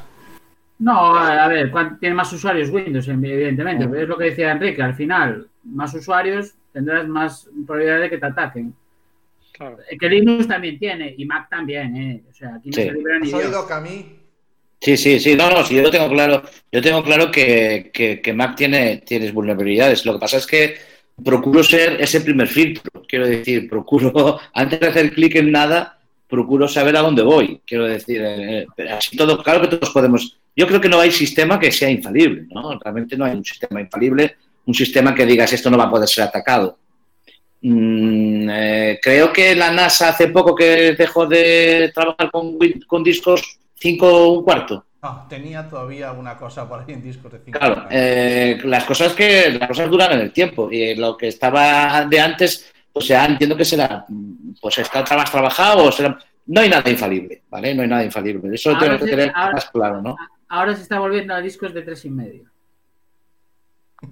No, 0.80 1.16
a 1.16 1.48
ver, 1.48 1.72
¿cuán- 1.72 1.98
tiene 1.98 2.14
más 2.14 2.34
usuarios 2.34 2.70
Windows, 2.72 3.08
evidentemente. 3.08 3.88
pero 3.88 4.04
es 4.04 4.10
lo 4.10 4.18
que 4.18 4.26
decía 4.26 4.52
Enrique, 4.52 4.84
al 4.84 4.96
final, 4.96 5.48
más 5.64 5.94
usuarios 5.94 6.56
tendrás 6.74 7.08
más 7.08 7.50
probabilidad 7.66 8.02
de 8.02 8.10
que 8.10 8.18
te 8.18 8.26
ataquen. 8.26 8.76
Claro. 9.58 9.78
Eh, 9.90 9.98
Que 10.00 10.10
Linux 10.10 10.48
también 10.48 10.78
tiene, 10.80 11.14
y 11.18 11.26
Mac 11.26 11.50
también, 11.50 11.96
¿eh? 11.96 12.24
O 12.30 12.34
sea, 12.34 12.56
aquí 12.56 12.70
no 12.70 12.76
Sí. 12.76 12.84
se 12.84 12.92
libra 12.94 13.20
ni 13.20 13.28
¿Has 13.28 13.34
oído, 13.34 13.50
Dios. 13.50 13.66
Camí? 13.66 14.06
Sí, 14.80 14.96
sí, 14.96 15.20
sí, 15.20 15.36
no, 15.36 15.50
no, 15.50 15.64
sí, 15.66 15.76
yo 15.76 15.82
lo 15.82 15.90
tengo 15.92 16.08
claro. 16.10 16.44
Yo 16.72 16.82
tengo 16.82 17.04
claro 17.04 17.32
que, 17.32 17.90
que, 17.94 18.22
que 18.22 18.34
Mac 18.34 18.56
tiene, 18.56 18.98
tienes 18.98 19.34
vulnerabilidades. 19.34 20.06
Lo 20.06 20.14
que 20.14 20.20
pasa 20.20 20.38
es 20.38 20.46
que 20.46 20.76
procuro 21.24 21.64
ser 21.64 22.00
ese 22.00 22.22
primer 22.22 22.48
filtro. 22.48 23.04
Quiero 23.08 23.28
decir, 23.28 23.68
procuro, 23.68 24.40
antes 24.54 24.80
de 24.80 24.88
hacer 24.88 25.12
clic 25.14 25.36
en 25.36 25.52
nada, 25.52 25.98
procuro 26.28 26.68
saber 26.68 26.96
a 26.96 27.02
dónde 27.02 27.24
voy. 27.24 27.60
Quiero 27.66 27.86
decir, 27.86 28.22
eh, 28.24 28.68
pero 28.76 28.96
así 28.96 29.18
todo, 29.18 29.42
claro 29.42 29.62
que 29.62 29.68
todos 29.76 29.90
podemos. 29.90 30.38
Yo 30.56 30.68
creo 30.68 30.80
que 30.82 30.90
no 30.90 31.00
hay 31.00 31.12
sistema 31.12 31.60
que 31.60 31.72
sea 31.72 31.90
infalible, 31.90 32.46
¿no? 32.52 32.78
Realmente 32.80 33.18
no 33.18 33.26
hay 33.26 33.36
un 33.36 33.46
sistema 33.46 33.82
infalible, 33.82 34.36
un 34.66 34.74
sistema 34.74 35.16
que 35.16 35.26
digas 35.26 35.52
esto 35.54 35.70
no 35.72 35.78
va 35.78 35.86
a 35.86 35.90
poder 35.90 36.08
ser 36.08 36.26
atacado. 36.26 36.78
Mm, 37.70 38.50
eh, 38.50 39.00
creo 39.02 39.34
que 39.34 39.54
la 39.54 39.72
NASA 39.72 40.10
hace 40.10 40.30
poco 40.30 40.56
que 40.56 40.94
dejó 40.98 41.26
de 41.26 41.92
trabajar 41.94 42.32
con, 42.32 43.04
discos 43.04 43.60
5 43.76 44.32
un 44.32 44.44
cuarto. 44.44 44.86
No, 45.04 45.26
tenía 45.28 45.68
todavía 45.68 46.14
una 46.14 46.38
cosa 46.38 46.68
por 46.68 46.80
ahí 46.80 46.94
en 46.94 47.04
discos 47.04 47.30
de 47.34 47.40
5 47.44 47.60
Claro, 47.60 47.88
eh, 47.90 48.58
las 48.64 48.86
cosas 48.86 49.12
que 49.14 49.50
las 49.60 49.68
cosas 49.68 49.90
duran 49.90 50.14
en 50.14 50.20
el 50.22 50.32
tiempo 50.32 50.72
y 50.72 50.96
lo 50.96 51.18
que 51.18 51.28
estaba 51.28 52.06
de 52.06 52.20
antes, 52.22 52.74
pues 52.94 53.08
ya 53.10 53.26
entiendo 53.26 53.58
que 53.58 53.66
será, 53.66 54.06
pues 54.62 54.78
está 54.78 55.04
más 55.18 55.30
trabajado 55.30 55.84
o 55.84 55.92
será, 55.92 56.18
no 56.46 56.62
hay 56.62 56.70
nada 56.70 56.90
infalible, 56.90 57.44
¿vale? 57.50 57.76
No 57.76 57.82
hay 57.82 57.90
nada 57.90 58.04
infalible. 58.06 58.56
Eso 58.56 58.70
Ahora 58.70 58.82
tengo 58.82 59.00
que 59.00 59.12
tener 59.12 59.32
ahora- 59.36 59.54
más 59.54 59.70
claro, 59.70 60.02
¿no? 60.02 60.16
Ahora 60.48 60.74
se 60.74 60.84
está 60.84 61.00
volviendo 61.00 61.34
a 61.34 61.42
discos 61.42 61.74
de 61.74 61.82
tres 61.82 62.06
y 62.06 62.10
medio. 62.10 62.46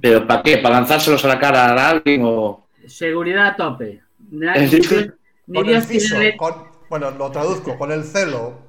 Pero 0.01 0.27
¿para 0.27 0.43
qué? 0.43 0.57
¿Para 0.57 0.75
lanzárselos 0.75 1.23
a 1.23 1.29
la 1.29 1.39
cara 1.39 1.67
a 1.67 1.89
alguien 1.89 2.21
o...? 2.25 2.64
Seguridad 2.87 3.47
a 3.47 3.55
tope. 3.55 4.01
Ni, 4.31 4.47
Es 4.55 4.71
decir, 4.71 5.15
ni 5.47 5.59
Con 5.59 5.65
el 5.67 5.73
Dios 5.73 5.87
CISO, 5.87 6.15
tiene, 6.19 6.37
con- 6.37 6.67
bueno, 6.89 7.11
lo 7.11 7.31
traduzco, 7.31 7.77
con 7.77 7.91
el 7.91 8.03
celo. 8.03 8.65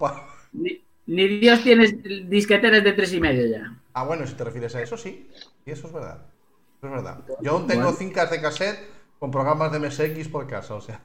ni, 0.52 0.82
ni 1.06 1.28
Dios 1.38 1.62
tiene 1.62 1.86
disqueteras 2.26 2.82
de 2.84 2.92
tres 2.92 3.12
y 3.12 3.20
medio 3.20 3.46
ya. 3.46 3.72
Ah, 3.94 4.04
bueno, 4.04 4.26
si 4.26 4.34
te 4.34 4.44
refieres 4.44 4.74
a 4.74 4.82
eso, 4.82 4.96
sí. 4.96 5.28
Sí, 5.64 5.70
eso 5.70 5.86
es 5.86 5.92
verdad. 5.92 6.26
Eso 6.78 6.86
es 6.86 6.92
verdad. 6.92 7.20
Yo 7.40 7.52
aún 7.52 7.66
tengo 7.66 7.82
Bueno. 7.84 7.96
cintas 7.96 8.30
de 8.30 8.40
cassette 8.40 8.78
con 9.18 9.30
programas 9.30 9.72
de 9.72 9.78
MSX 9.78 10.28
por 10.28 10.46
casa, 10.46 10.74
o 10.74 10.80
sea. 10.80 11.00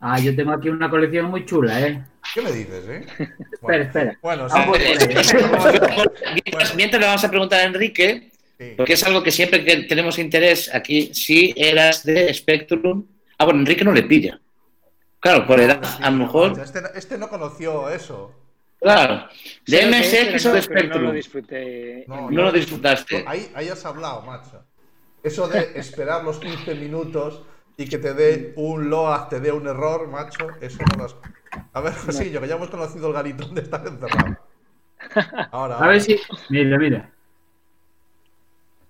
Ah, 0.00 0.20
yo 0.20 0.34
tengo 0.36 0.52
aquí 0.52 0.68
una 0.68 0.88
colección 0.90 1.26
muy 1.26 1.44
chula, 1.44 1.80
¿eh? 1.80 2.04
¿Qué 2.34 2.40
me 2.42 2.52
dices, 2.52 2.84
eh? 2.88 3.06
Espera, 3.52 3.84
espera. 3.84 4.18
Bueno, 4.22 4.48
sí. 4.48 4.54
Ah, 4.58 4.66
bueno, 4.68 4.84
mientras 6.76 7.00
le 7.00 7.06
vamos 7.06 7.24
a 7.24 7.30
preguntar 7.30 7.60
a 7.60 7.64
Enrique, 7.64 8.30
Sí. 8.58 8.74
porque 8.76 8.94
es 8.94 9.04
algo 9.04 9.22
que 9.22 9.30
siempre 9.30 9.64
que 9.64 9.84
tenemos 9.84 10.18
interés 10.18 10.74
aquí, 10.74 11.14
si 11.14 11.54
eras 11.56 12.02
de 12.04 12.32
Spectrum... 12.34 13.06
Ah, 13.38 13.44
bueno, 13.44 13.60
Enrique 13.60 13.84
no 13.84 13.92
le 13.92 14.02
pilla. 14.02 14.40
Claro, 15.20 15.46
por 15.46 15.60
edad, 15.60 15.80
a 16.00 16.10
lo 16.10 16.16
mejor... 16.16 16.58
Este, 16.60 16.80
este 16.96 17.18
no 17.18 17.28
conoció 17.28 17.88
eso. 17.88 18.34
Claro. 18.80 19.28
De 19.66 19.86
MSX 19.86 20.46
o 20.46 20.52
de 20.52 20.62
pero 20.62 20.88
No 20.88 20.88
lo 20.88 21.12
Spectrum. 21.12 21.14
disfruté. 21.14 22.04
No, 22.08 22.30
No 22.30 22.42
lo 22.42 22.52
disfrutaste. 22.52 23.24
Ahí, 23.26 23.48
ahí 23.54 23.68
has 23.68 23.84
hablado, 23.84 24.22
macho. 24.22 24.64
Eso 25.22 25.46
de 25.48 25.72
esperar 25.76 26.24
los 26.24 26.38
15 26.38 26.74
minutos 26.76 27.42
y 27.76 27.88
que 27.88 27.98
te 27.98 28.12
dé 28.14 28.52
un 28.56 28.90
load, 28.90 29.28
te 29.28 29.38
dé 29.40 29.52
un 29.52 29.66
error, 29.68 30.08
macho, 30.08 30.46
eso 30.60 30.78
no 30.92 30.98
lo 30.98 31.04
has... 31.04 31.16
A 31.72 31.80
ver, 31.80 31.92
Josillo, 31.94 32.40
que 32.40 32.48
ya 32.48 32.56
hemos 32.56 32.70
conocido 32.70 33.06
el 33.08 33.14
garito 33.14 33.44
donde 33.46 33.62
estás 33.62 33.86
encerrado. 33.86 34.36
Ahora, 35.52 35.74
A 35.74 35.78
ahora. 35.78 35.88
ver 35.90 36.00
si. 36.00 36.16
Mira, 36.50 36.76
mira. 36.78 37.12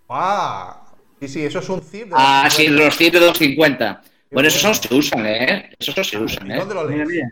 Ah, 0.09 0.85
sí, 1.21 1.29
sí, 1.29 1.45
eso 1.45 1.59
es 1.59 1.69
un 1.69 1.81
zip. 1.83 2.05
de 2.09 2.15
Ah, 2.15 2.43
los- 2.45 2.55
sí, 2.55 2.69
los 2.69 2.97
100 2.97 3.13
de 3.13 3.19
250. 3.21 4.03
Bueno, 4.31 4.49
esos 4.49 4.61
son 4.61 4.75
se 4.75 4.95
usan, 4.95 5.27
¿eh? 5.27 5.71
Esos 5.79 6.07
se 6.07 6.19
usan, 6.19 6.51
¿Y 6.51 6.53
¿eh? 6.53 6.57
dónde 6.57 6.75
lo 6.75 6.85
Mira, 6.85 7.05
lees? 7.05 7.09
mira. 7.09 7.31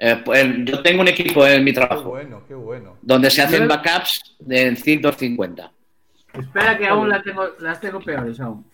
Eh, 0.00 0.22
pues, 0.24 0.46
yo 0.64 0.80
tengo 0.82 1.00
un 1.00 1.08
equipo 1.08 1.44
en 1.46 1.64
mi 1.64 1.72
Qué 1.72 1.80
trabajo 1.80 2.10
bueno, 2.10 2.42
qué 2.46 2.54
bueno. 2.54 2.96
donde 3.02 3.30
se 3.30 3.42
hacen 3.42 3.66
backups 3.66 4.36
de 4.38 4.76
ZIP 4.76 5.00
250. 5.02 5.72
Espera 6.34 6.78
que 6.78 6.86
aún 6.86 7.08
la 7.08 7.20
tengo, 7.22 7.48
las 7.58 7.80
tengo 7.80 8.00
peores 8.00 8.38
aún. 8.40 8.64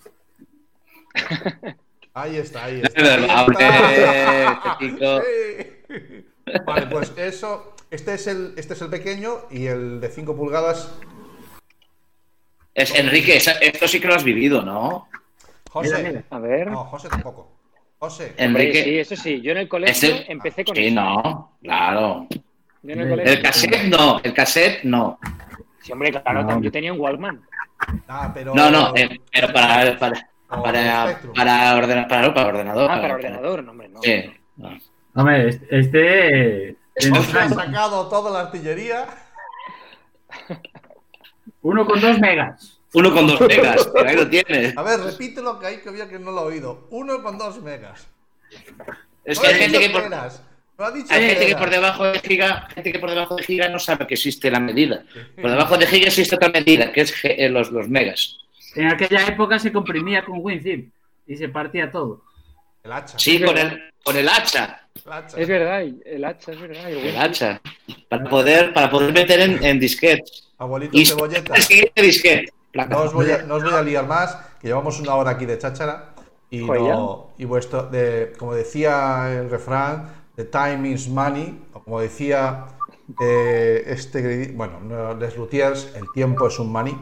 Ahí 2.17 2.37
está, 2.37 2.65
ahí 2.65 2.81
está. 2.85 3.15
ahí 3.15 3.27
Hombre, 3.29 3.67
está. 3.67 4.53
este 4.53 4.87
chico. 4.87 5.23
Sí. 6.47 6.61
Vale, 6.67 6.87
pues 6.89 7.13
eso, 7.17 7.75
este 7.91 8.15
es 8.15 8.27
el, 8.27 8.53
este 8.57 8.75
es 8.75 8.83
el 8.83 8.91
pequeño 8.91 9.39
y 9.51 9.67
el 9.67 10.01
de 10.01 10.09
5 10.11 10.37
pulgadas. 10.37 10.91
Es, 12.75 12.95
Enrique, 12.95 13.37
esto 13.37 13.87
sí 13.89 14.01
que 14.01 14.09
lo 14.09 14.15
has 14.15 14.25
vivido, 14.25 14.63
¿no? 14.63 15.09
José. 15.71 15.97
Mira, 15.99 16.09
mira. 16.09 16.25
A 16.31 16.39
ver. 16.39 16.71
No, 16.71 16.85
José 16.85 17.09
tampoco. 17.09 17.53
José. 17.99 18.35
Enrique. 18.37 18.83
sí, 18.85 18.99
eso 18.99 19.17
sí. 19.17 19.41
Yo 19.41 19.53
en 19.53 19.59
el 19.59 19.69
colegio 19.69 19.93
Ese- 20.15 20.31
empecé 20.31 20.65
con 20.65 20.75
Sí, 20.77 20.87
eso. 20.87 20.95
no, 20.95 21.57
claro. 21.63 22.27
Yo 22.83 22.93
en 22.93 23.01
el 23.01 23.09
colegio. 23.09 23.33
El 23.33 23.43
cassette 23.43 23.85
no, 23.85 24.21
el 24.23 24.35
cassette 24.35 24.85
no. 24.85 25.19
Sí, 25.83 25.93
hombre, 25.93 26.11
claro, 26.11 26.43
No. 26.43 26.61
yo 26.61 26.71
tenía 26.73 26.93
un 26.93 27.01
Walkman. 27.01 27.43
Ah, 28.09 28.31
pero. 28.35 28.55
No, 28.55 28.71
no, 28.71 28.93
eh, 28.97 29.21
pero 29.33 29.53
para, 29.53 29.99
para, 29.99 30.29
para, 30.49 31.21
para, 31.35 31.77
ordena- 31.77 32.09
para, 32.09 32.35
para 32.35 32.47
ordenador. 32.49 32.91
Ah, 32.91 33.01
para 33.01 33.15
ordenador, 33.15 33.63
no, 33.65 33.71
hombre, 33.71 33.89
no. 33.89 34.01
Sí. 34.03 34.25
no. 34.57 34.79
Hombre, 35.15 35.49
este. 35.71 36.77
este 36.95 37.19
ha 37.39 37.49
sacado 37.49 38.09
toda 38.09 38.31
la 38.33 38.41
artillería. 38.49 39.07
Uno 41.65 41.87
con 41.87 41.99
dos 42.01 42.19
megas. 42.21 42.79
Uno 42.93 43.13
con 43.13 43.27
dos 43.27 43.41
megas, 43.41 43.91
pero 43.93 44.09
ahí 44.09 44.17
lo 44.17 44.29
tienes. 44.29 44.77
A 44.77 44.83
ver, 44.83 45.01
repítelo 45.01 45.59
que 45.59 45.67
hay 45.67 45.79
que 45.79 45.89
había 45.89 46.09
que 46.09 46.19
no 46.19 46.31
lo 46.31 46.41
ha 46.41 46.45
oído. 46.45 46.87
Uno 46.91 47.23
con 47.23 47.39
dos 47.39 47.61
megas. 47.63 48.07
Es 49.25 49.41
que 49.41 49.47
ha 49.47 49.51
hay 49.51 49.57
gente 49.57 49.81
que 49.81 49.91
por, 49.91 50.03
peras, 50.03 50.43
No 50.79 50.85
ha 50.85 50.91
dicho 50.91 51.09
hay 51.11 51.27
gente 51.27 51.47
que 51.47 51.57
por 51.57 51.71
debajo 51.71 52.05
de 52.05 52.19
giga, 52.21 52.69
gente 52.75 52.93
que 52.93 52.99
por 52.99 53.11
debajo 53.11 53.37
de 53.37 53.43
giga 53.43 53.69
no 53.71 53.79
sabe 53.79 54.07
que 54.07 54.15
existe 54.15 54.51
la 54.51 54.61
medida. 54.61 55.05
Por 55.41 55.51
debajo 55.51 55.79
de 55.79 55.87
giga 55.87 56.09
existe 56.09 56.37
otra 56.37 56.51
medida, 56.51 56.93
que 56.93 57.01
es 57.01 57.15
eh, 57.25 57.49
los, 57.49 57.71
los 57.71 57.89
megas. 57.89 58.39
En 58.75 58.89
aquella 58.89 59.27
época 59.27 59.59
se 59.59 59.73
comprimía 59.73 60.23
con 60.23 60.41
WinZip 60.41 60.93
y 61.27 61.37
se 61.37 61.49
partía 61.49 61.91
todo. 61.91 62.25
El 62.83 62.93
hacha. 62.93 63.19
Sí, 63.19 63.41
con 63.41 63.57
el, 63.57 63.91
con 64.05 64.17
el 64.19 64.29
hacha. 64.29 64.87
El 65.07 65.13
hacha. 65.13 65.37
Es 65.39 65.49
verdad, 65.49 65.83
el 65.83 66.25
hacha, 66.27 66.53
es 66.53 66.61
verdad. 66.61 66.91
el 66.91 66.99
El 66.99 67.17
hacha. 67.17 67.63
Para 68.11 68.25
poder, 68.25 68.75
para 68.75 68.91
poder 68.91 69.15
meter 69.15 69.41
en, 69.41 69.65
en 69.65 69.81
disquetes. 69.81 70.44
Abuelito 70.59 70.97
Y 70.97 71.05
cebolleta. 71.07 71.55
disquete. 71.97 72.53
No 72.89 73.03
os, 73.03 73.13
voy 73.13 73.31
a, 73.31 73.43
no 73.43 73.55
os 73.57 73.63
voy 73.63 73.73
a 73.73 73.83
liar 73.83 74.07
más, 74.07 74.37
que 74.61 74.67
llevamos 74.69 74.99
una 75.01 75.15
hora 75.15 75.31
aquí 75.33 75.47
de 75.47 75.59
cháchara. 75.59 76.15
Y, 76.51 76.67
Joder, 76.67 76.83
no, 76.83 77.33
y 77.39 77.45
vuestro, 77.45 77.85
de, 77.85 78.33
como 78.39 78.55
decía 78.55 79.33
el 79.33 79.49
refrán, 79.51 80.09
the 80.37 80.45
time 80.45 80.89
is 80.91 81.09
money, 81.09 81.61
o 81.73 81.81
como 81.83 82.01
decía 82.01 82.67
eh, 83.21 83.85
este, 83.87 84.53
bueno, 84.55 84.81
no, 84.81 85.15
Les 85.15 85.37
Luthiers, 85.37 85.93
el 85.97 86.05
tiempo 86.15 86.49
es 86.49 86.59
un 86.59 86.71
money. 86.73 86.97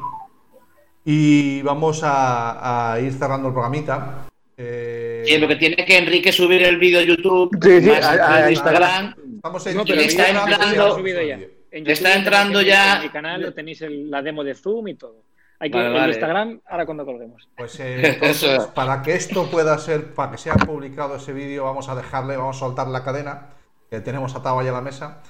Y 1.05 1.63
vamos 1.63 2.03
a, 2.05 2.93
a 2.93 3.01
ir 3.01 3.13
cerrando 3.13 3.49
el 3.49 3.55
programita. 3.55 4.27
Eh, 4.57 5.25
Sí, 5.27 5.39
lo 5.39 5.49
que 5.49 5.57
tiene 5.57 5.77
que 5.85 5.99
Enrique 5.99 6.33
subir 6.33 6.63
el 6.63 6.79
vídeo 6.79 7.01
a 7.01 7.03
YouTube, 7.03 7.51
Sí, 7.63 7.81
sí, 7.81 7.89
más 7.91 8.05
a- 8.05 8.51
Instagram. 8.51 9.15
Estamos 9.37 9.67
en 9.67 9.77
No, 9.77 9.85
pero 9.85 10.01
está 10.01 10.29
entrando- 10.29 10.97
subido 10.97 11.23
ya. 11.23 11.39
En 11.73 11.87
está 11.91 12.09
YouTube 12.11 12.19
entrando 12.19 12.61
tenéis- 12.61 12.67
ya- 12.69 12.97
En 12.97 13.03
mi 13.03 13.09
canal 13.09 13.55
tenéis 13.55 13.83
el- 13.83 14.11
la 14.11 14.23
demo 14.23 14.45
de 14.45 14.55
Zoom 14.55 14.89
y 14.89 14.95
todo. 14.95 15.23
Hay 15.59 15.71
que 15.71 15.77
Vale, 15.79 15.89
en 15.91 15.95
vale. 15.95 16.09
Instagram, 16.13 16.61
ahora 16.69 16.85
cuando 16.87 17.05
colguemos. 17.07 17.49
Pues 17.57 17.79
eh, 17.81 18.01
entonces, 18.21 18.43
Eso. 18.63 18.75
para 18.75 19.01
que 19.03 19.15
esto 19.15 19.49
pueda 19.51 19.79
ser, 19.79 20.13
para 20.15 20.33
que 20.33 20.39
sea 20.39 20.55
publicado 20.55 21.17
ese 21.17 21.33
vídeo, 21.33 21.65
vamos 21.65 21.89
a 21.89 21.95
dejarle, 21.95 22.37
vamos 22.37 22.57
a 22.57 22.61
soltar 22.61 22.89
la 22.89 23.03
cadena 23.05 23.49
que 23.91 24.01
tenemos 24.01 24.35
atado 24.35 24.59
ahí 24.59 24.69
a 24.69 24.73
la 24.73 24.81
mesa. 24.81 25.23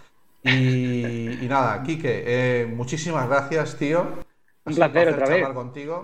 Y, 0.43 1.45
y 1.45 1.47
nada, 1.49 1.83
Quique, 1.83 2.25
eh, 2.27 2.67
muchísimas 2.67 3.29
gracias, 3.29 3.77
tío. 3.77 4.05
Un 4.65 4.75
placer 4.75 5.09
otra 5.09 5.27
vez. 5.27 5.37
charlar 5.39 5.55
contigo. 5.55 6.03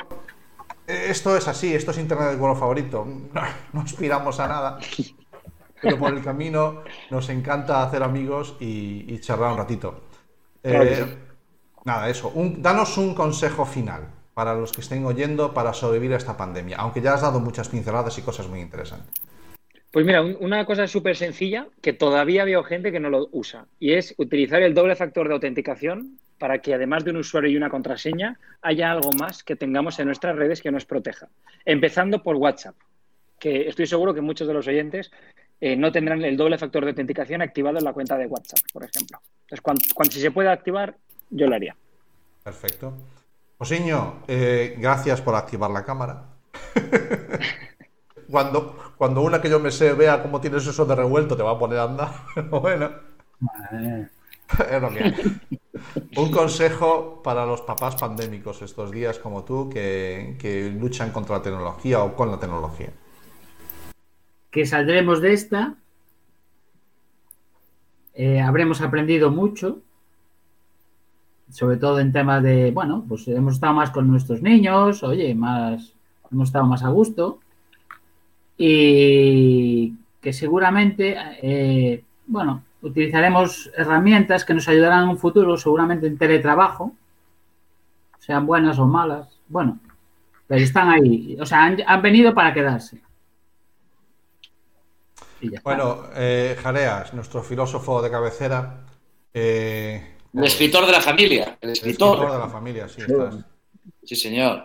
Eh, 0.87 1.07
Esto 1.09 1.37
es 1.37 1.49
así, 1.49 1.75
esto 1.75 1.91
es 1.91 1.99
Internet 1.99 2.31
de 2.33 2.39
color 2.39 2.57
favorito. 2.57 3.05
No, 3.33 3.43
no 3.73 3.81
aspiramos 3.81 4.39
a 4.41 4.47
nada. 4.49 4.79
Pero 5.81 5.97
por 5.99 6.13
el 6.13 6.23
camino 6.23 6.83
nos 7.11 7.29
encanta 7.31 7.83
hacer 7.83 8.03
amigos 8.03 8.57
y, 8.61 9.05
y 9.13 9.19
charlar 9.21 9.53
un 9.53 9.59
ratito. 9.59 10.03
Eh. 10.63 11.05
Nada, 11.85 12.09
eso. 12.09 12.31
Un- 12.35 12.61
danos 12.63 12.99
un 12.99 13.15
consejo 13.15 13.65
final 13.65 14.03
para 14.35 14.55
los 14.55 14.73
que 14.73 14.83
estén 14.83 15.05
oyendo 15.07 15.55
para 15.55 15.73
sobrevivir 15.73 16.15
a 16.15 16.17
esta 16.19 16.37
pandemia. 16.37 16.77
Aunque 16.79 17.01
ya 17.01 17.15
has 17.15 17.23
dado 17.23 17.41
muchas 17.41 17.69
pinceladas 17.69 18.17
y 18.19 18.23
cosas 18.23 18.47
muy 18.49 18.61
interesantes. 18.61 19.09
Pues 19.91 20.05
mira, 20.05 20.21
un- 20.23 20.37
una 20.41 20.67
cosa 20.67 20.87
súper 20.87 21.17
sencilla 21.17 21.67
que 21.81 21.93
todavía 21.95 22.45
veo 22.45 22.63
gente 22.63 22.93
que 22.93 23.01
no 23.01 23.09
lo 23.11 23.29
usa 23.33 23.67
y 23.81 23.95
es 23.95 24.15
utilizar 24.19 24.63
el 24.63 24.75
doble 24.75 24.97
factor 24.97 25.29
de 25.29 25.35
autenticación 25.35 26.19
para 26.39 26.59
que 26.59 26.75
además 26.75 27.05
de 27.05 27.11
un 27.11 27.17
usuario 27.17 27.51
y 27.51 27.57
una 27.57 27.71
contraseña 27.71 28.39
haya 28.63 28.93
algo 28.93 29.13
más 29.13 29.43
que 29.43 29.57
tengamos 29.57 29.99
en 29.99 30.07
nuestras 30.07 30.37
redes 30.37 30.61
que 30.61 30.71
nos 30.71 30.85
proteja. 30.85 31.29
Empezando 31.65 32.23
por 32.23 32.37
WhatsApp, 32.37 32.77
que 33.41 33.67
estoy 33.69 33.87
seguro 33.87 34.15
que 34.15 34.21
muchos 34.21 34.47
de 34.47 34.55
los 34.55 34.69
oyentes 34.69 35.11
eh, 35.61 35.77
no 35.77 35.91
tendrán 35.91 36.23
el 36.23 36.37
doble 36.37 36.59
factor 36.59 36.85
de 36.85 36.91
autenticación 36.91 37.43
activado 37.43 37.79
en 37.79 37.85
la 37.85 37.93
cuenta 37.93 38.17
de 38.17 38.27
WhatsApp, 38.27 38.61
por 38.73 38.85
ejemplo. 38.85 39.19
Entonces, 39.43 39.61
cuando, 39.61 39.83
cuando 39.95 40.13
si 40.13 40.21
se 40.21 40.31
puede 40.31 40.51
activar, 40.51 40.97
yo 41.31 41.47
lo 41.47 41.55
haría. 41.55 41.77
Perfecto. 42.45 42.95
Josiño, 43.59 44.23
eh, 44.29 44.77
gracias 44.79 45.21
por 45.21 45.35
activar 45.35 45.71
la 45.71 45.85
cámara. 45.85 46.27
cuando, 48.31 48.95
cuando 48.97 49.23
una 49.23 49.41
que 49.41 49.51
yo 49.51 49.59
me 49.59 49.73
sé 49.73 49.95
vea 49.95 50.23
cómo 50.23 50.41
tienes 50.41 50.67
eso 50.67 50.87
de 50.87 50.95
revuelto, 50.95 51.37
te 51.37 51.43
va 51.43 51.53
a 51.53 51.59
poner 51.59 51.79
a 51.79 51.85
andar. 51.85 52.11
Bueno, 52.51 52.91
es 54.71 54.83
lo 54.83 54.91
que 54.91 55.03
hay. 55.03 55.41
Un 56.17 56.31
consejo 56.31 57.21
para 57.23 57.45
los 57.45 57.63
papás 57.63 57.97
pandémicos 57.97 58.63
estos 58.63 58.91
días 58.91 59.19
como 59.19 59.45
tú 59.45 59.69
que, 59.69 60.37
que 60.39 60.71
luchan 60.71 61.11
contra 61.11 61.39
la 61.39 61.43
tecnología 61.43 62.03
o 62.03 62.15
con 62.15 62.31
la 62.31 62.39
tecnología. 62.39 62.91
Que 64.51 64.67
saldremos 64.67 65.21
de 65.21 65.33
esta, 65.33 65.75
eh, 68.15 68.41
habremos 68.41 68.81
aprendido 68.81 69.31
mucho, 69.31 69.81
sobre 71.51 71.77
todo 71.77 72.01
en 72.01 72.13
temas 72.13 72.43
de, 72.43 72.71
bueno, 72.73 73.05
pues 73.09 73.29
hemos 73.29 73.55
estado 73.55 73.75
más 73.75 73.91
con 73.91 74.09
nuestros 74.09 74.43
niños, 74.43 75.03
oye, 75.03 75.35
más, 75.35 75.93
hemos 76.31 76.49
estado 76.49 76.67
más 76.67 76.83
a 76.83 76.89
gusto, 76.89 77.41
y 78.57 79.95
que 80.21 80.33
seguramente, 80.33 81.17
eh, 81.43 82.03
bueno, 82.27 82.65
utilizaremos 82.83 83.71
herramientas 83.77 84.45
que 84.45 84.55
nos 84.55 84.69
ayudarán 84.69 85.05
en 85.05 85.11
un 85.11 85.19
futuro, 85.19 85.57
seguramente 85.57 86.07
en 86.07 86.19
teletrabajo, 86.19 86.93
sean 88.19 88.47
buenas 88.47 88.79
o 88.79 88.87
malas, 88.87 89.39
bueno, 89.49 89.79
pero 90.47 90.63
están 90.63 90.91
ahí, 90.91 91.37
o 91.41 91.47
sea, 91.47 91.65
han, 91.65 91.79
han 91.87 92.03
venido 92.03 92.35
para 92.35 92.53
quedarse. 92.53 93.01
Bueno, 95.63 96.05
eh, 96.17 96.57
Jareas, 96.63 97.15
nuestro 97.15 97.43
filósofo 97.43 98.03
de 98.03 98.11
cabecera. 98.11 98.81
eh, 99.35 100.15
El 100.35 100.45
escritor 100.45 100.87
de 100.87 100.93
la 100.93 101.01
familia. 101.01 101.59
El 101.61 101.69
el 101.69 101.73
escritor. 101.73 102.33
de 102.33 102.39
la 102.39 102.49
familia, 102.49 102.89
sí, 102.89 103.03
estás. 103.03 103.37
Sí, 104.05 104.17
señor. 104.17 104.65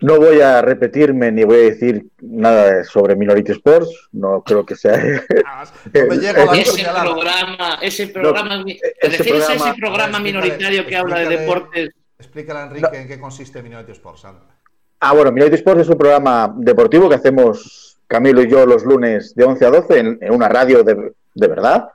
No 0.00 0.18
voy 0.18 0.40
a 0.40 0.62
repetirme 0.62 1.30
ni 1.30 1.44
voy 1.44 1.56
a 1.56 1.62
decir 1.70 2.06
nada 2.20 2.82
sobre 2.84 3.14
Minority 3.14 3.52
Sports. 3.52 4.08
No 4.12 4.42
creo 4.42 4.64
que 4.66 4.74
sea. 4.74 4.96
No 5.92 6.06
me 6.06 6.16
llego 6.16 6.42
a 6.42 6.44
la 6.46 6.60
Ese 6.60 6.82
programa, 6.84 7.78
ese 7.82 8.06
programa, 8.08 8.64
¿te 8.64 8.72
ese 9.00 9.16
refieres 9.18 9.42
a 9.44 9.46
programa- 9.48 9.70
ese 9.70 9.80
programa 9.80 10.20
minoritario 10.20 10.86
que 10.86 10.96
habla 10.96 11.18
de 11.20 11.36
deportes? 11.36 11.90
Explícale 12.18 12.58
a 12.60 12.62
Enrique 12.64 12.96
en 13.00 13.08
qué 13.08 13.20
consiste 13.20 13.62
Minority 13.62 13.92
Sports. 13.92 14.24
anda. 14.24 14.42
Ah, 15.00 15.12
bueno, 15.12 15.30
Minority 15.32 15.56
Sports 15.56 15.82
es 15.82 15.88
un 15.88 15.98
programa 15.98 16.52
deportivo 16.56 17.08
que 17.08 17.16
hacemos 17.16 17.91
Camilo 18.12 18.42
y 18.42 18.48
yo 18.50 18.66
los 18.66 18.84
lunes 18.84 19.34
de 19.34 19.44
11 19.44 19.64
a 19.66 19.70
12 19.70 19.98
en, 19.98 20.18
en 20.20 20.32
una 20.34 20.48
radio 20.48 20.82
de, 20.84 21.12
de 21.34 21.48
verdad. 21.48 21.88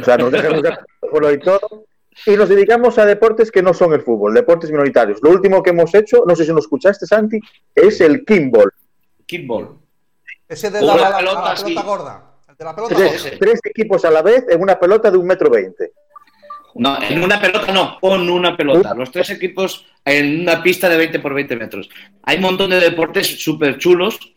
O 0.00 0.04
sea, 0.04 0.16
nos 0.16 0.32
dejamos 0.32 0.62
de 0.62 0.76
fútbol 1.00 1.32
y 1.34 1.38
todo. 1.38 1.84
Y 2.26 2.32
nos 2.36 2.48
dedicamos 2.48 2.98
a 2.98 3.06
deportes 3.06 3.50
que 3.50 3.62
no 3.62 3.72
son 3.74 3.92
el 3.92 4.02
fútbol, 4.02 4.34
deportes 4.34 4.70
minoritarios. 4.70 5.20
Lo 5.22 5.30
último 5.30 5.62
que 5.62 5.70
hemos 5.70 5.94
hecho, 5.94 6.24
no 6.26 6.34
sé 6.36 6.44
si 6.44 6.50
lo 6.52 6.58
escuchaste, 6.58 7.06
Santi, 7.06 7.38
es 7.74 8.00
el 8.00 8.24
kickball. 8.24 8.72
Kickball. 9.26 9.76
Ese 10.48 10.70
de 10.70 10.82
la, 10.82 10.96
la- 10.96 11.10
la- 11.10 11.16
pelota 11.18 11.42
la 11.42 11.54
pelota 11.64 11.82
gorda. 11.82 12.24
El 12.48 12.56
de 12.56 12.64
la 12.64 12.74
pelota 12.76 12.94
gorda. 12.94 13.10
tres 13.40 13.60
equipos 13.64 14.04
a 14.04 14.10
la 14.10 14.22
vez 14.22 14.44
en 14.48 14.60
una 14.62 14.78
pelota 14.78 15.10
de 15.10 15.18
un 15.18 15.26
metro 15.26 15.50
veinte. 15.50 15.92
No, 16.76 17.00
en 17.00 17.22
una 17.22 17.40
pelota 17.40 17.72
no, 17.72 17.98
con 18.00 18.28
una 18.28 18.56
pelota. 18.56 18.92
Los 18.94 19.12
tres 19.12 19.30
equipos 19.30 19.86
en 20.04 20.40
una 20.40 20.60
pista 20.62 20.88
de 20.88 20.96
20 20.96 21.20
por 21.20 21.32
20 21.32 21.54
metros. 21.56 21.88
Hay 22.24 22.36
un 22.38 22.42
montón 22.42 22.70
de 22.70 22.80
deportes 22.80 23.40
súper 23.42 23.78
chulos 23.78 24.33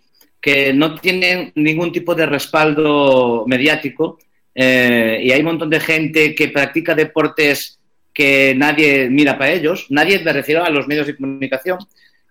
que 0.48 0.72
no 0.72 0.96
tienen 0.96 1.52
ningún 1.56 1.92
tipo 1.92 2.16
de 2.16 2.26
respaldo 2.26 3.44
mediático 3.48 4.18
eh, 4.56 5.20
y 5.22 5.32
hay 5.34 5.40
un 5.42 5.46
montón 5.48 5.70
de 5.70 5.82
gente 5.82 6.34
que 6.34 6.48
practica 6.48 6.96
deportes 6.96 7.80
que 8.14 8.54
nadie 8.56 9.10
mira 9.10 9.38
para 9.38 9.52
ellos. 9.52 9.88
Nadie 9.90 10.20
me 10.24 10.32
refiero 10.32 10.64
a 10.64 10.70
los 10.70 10.88
medios 10.88 11.06
de 11.06 11.18
comunicación. 11.18 11.80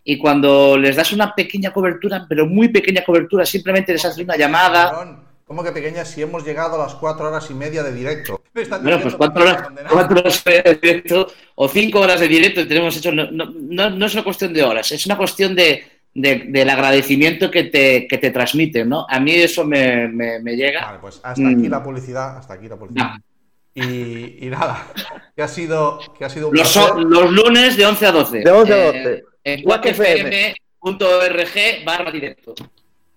Y 0.03 0.17
cuando 0.17 0.79
les 0.79 0.97
das 0.97 1.13
una 1.13 1.35
pequeña 1.35 1.73
cobertura, 1.75 2.25
pero 2.27 2.47
muy 2.47 2.69
pequeña 2.69 3.05
cobertura, 3.05 3.45
simplemente 3.45 3.93
les 3.93 4.03
haces 4.05 4.25
una 4.25 4.37
llamada. 4.37 4.81
¿Cómo 5.45 5.63
que 5.63 5.71
pequeña 5.73 6.05
si 6.07 6.23
hemos 6.23 6.43
llegado 6.43 6.77
a 6.77 6.87
las 6.87 6.95
cuatro 6.95 7.29
horas 7.29 7.47
y 7.51 7.55
media 7.55 7.83
de 7.83 7.93
directo? 7.93 8.43
Bueno, 8.83 8.99
pues 9.03 9.15
cuatro 9.15 9.43
horas, 9.43 9.69
cuatro 9.91 10.21
horas 10.21 10.43
de 10.43 10.79
directo 10.83 11.29
o 11.55 11.69
cinco 11.69 12.01
horas 12.01 12.19
de 12.19 12.29
directo 12.29 12.63
que 12.63 12.67
tenemos 12.67 12.97
hecho. 12.97 13.13
No, 13.13 13.31
no- 13.31 13.91
no 13.91 14.07
es 14.07 14.15
una 14.15 14.25
cuestión 14.25 14.53
de 14.55 14.63
horas, 14.65 14.91
es 14.91 15.05
una 15.07 15.17
cuestión 15.17 15.55
de, 15.55 15.85
de- 16.17 16.45
del 16.49 16.71
agradecimiento 16.71 17.51
que 17.51 17.65
te, 17.65 18.07
que 18.09 18.19
te 18.19 18.31
transmiten, 18.31 18.89
¿no? 18.89 19.07
A 19.09 19.21
mí 19.21 19.33
eso 19.35 19.65
me, 19.65 20.09
me- 20.09 20.41
me 20.41 20.57
llega. 20.57 20.85
Vale, 20.87 20.99
pues 21.01 21.17
hasta 21.23 21.47
aquí 21.49 21.69
Mm. 21.69 21.71
la 21.71 21.83
publicidad, 21.83 22.37
hasta 22.39 22.55
aquí 22.55 22.69
la 22.69 22.77
publicidad. 22.77 23.11
Y, 23.75 24.47
y 24.47 24.51
nada, 24.51 24.87
que 25.37 25.43
ha 25.43 25.49
sido, 25.49 26.01
que 26.19 26.25
ha 26.25 26.31
sido 26.31 26.49
un 26.49 26.57
Los, 26.57 26.75
los 26.97 27.31
lunes 27.31 27.77
de 27.77 27.87
11 27.87 28.07
a 28.07 28.13
12. 28.13 28.39
De 28.41 28.51
11 28.51 28.73
a 28.73 28.77
Eh, 28.77 28.87
12. 28.93 29.25
en 29.45 29.63
Quack 29.63 29.83
quackfm.org 29.83 31.85
barra 31.85 32.11
directo. 32.11 32.55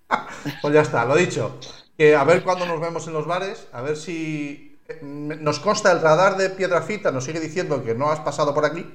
Pues 0.62 0.74
ya 0.74 0.82
está, 0.82 1.06
lo 1.06 1.16
dicho. 1.16 1.58
Que 1.98 2.16
a 2.16 2.24
ver 2.24 2.42
cuándo 2.44 2.66
nos 2.66 2.82
vemos 2.82 3.06
en 3.08 3.14
los 3.14 3.26
bares, 3.28 3.68
a 3.72 3.82
ver 3.82 3.96
si 3.96 4.76
eh, 4.88 5.00
nos 5.04 5.60
consta 5.60 5.92
el 5.92 6.02
radar 6.02 6.36
de 6.38 6.50
Piedrafita, 6.50 7.12
nos 7.12 7.26
sigue 7.26 7.40
diciendo 7.40 7.84
que 7.84 7.94
no 7.94 8.10
has 8.10 8.20
pasado 8.22 8.54
por 8.56 8.66
aquí. 8.66 8.86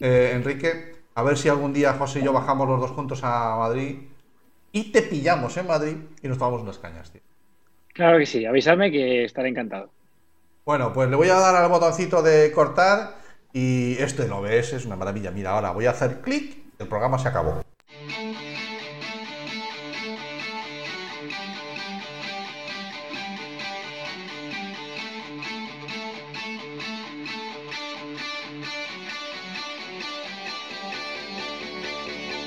Eh, 0.00 0.32
Enrique, 0.34 0.96
a 1.18 1.22
ver 1.24 1.36
si 1.36 1.48
algún 1.48 1.72
día 1.72 1.94
José 1.94 2.20
y 2.20 2.22
yo 2.22 2.32
bajamos 2.32 2.68
los 2.68 2.80
dos 2.80 2.92
juntos 2.92 3.24
a 3.24 3.56
Madrid 3.56 3.96
y 4.70 4.92
te 4.92 5.02
pillamos 5.02 5.56
en 5.56 5.66
Madrid 5.66 5.96
y 6.22 6.28
nos 6.28 6.38
tomamos 6.38 6.62
unas 6.62 6.78
cañas, 6.78 7.10
tío. 7.10 7.20
Claro 7.92 8.18
que 8.18 8.26
sí, 8.26 8.46
avísame 8.46 8.92
que 8.92 9.24
estaré 9.24 9.48
encantado. 9.48 9.90
Bueno, 10.64 10.92
pues 10.92 11.10
le 11.10 11.16
voy 11.16 11.28
a 11.28 11.34
dar 11.34 11.56
al 11.56 11.68
botoncito 11.68 12.22
de 12.22 12.52
cortar 12.52 13.16
y 13.52 13.96
esto 13.98 14.22
en 14.22 14.30
OBS 14.30 14.74
es 14.74 14.86
una 14.86 14.94
maravilla. 14.94 15.32
Mira, 15.32 15.50
ahora 15.50 15.72
voy 15.72 15.86
a 15.86 15.90
hacer 15.90 16.20
clic, 16.20 16.56
el 16.78 16.86
programa 16.86 17.18
se 17.18 17.26
acabó. 17.26 17.64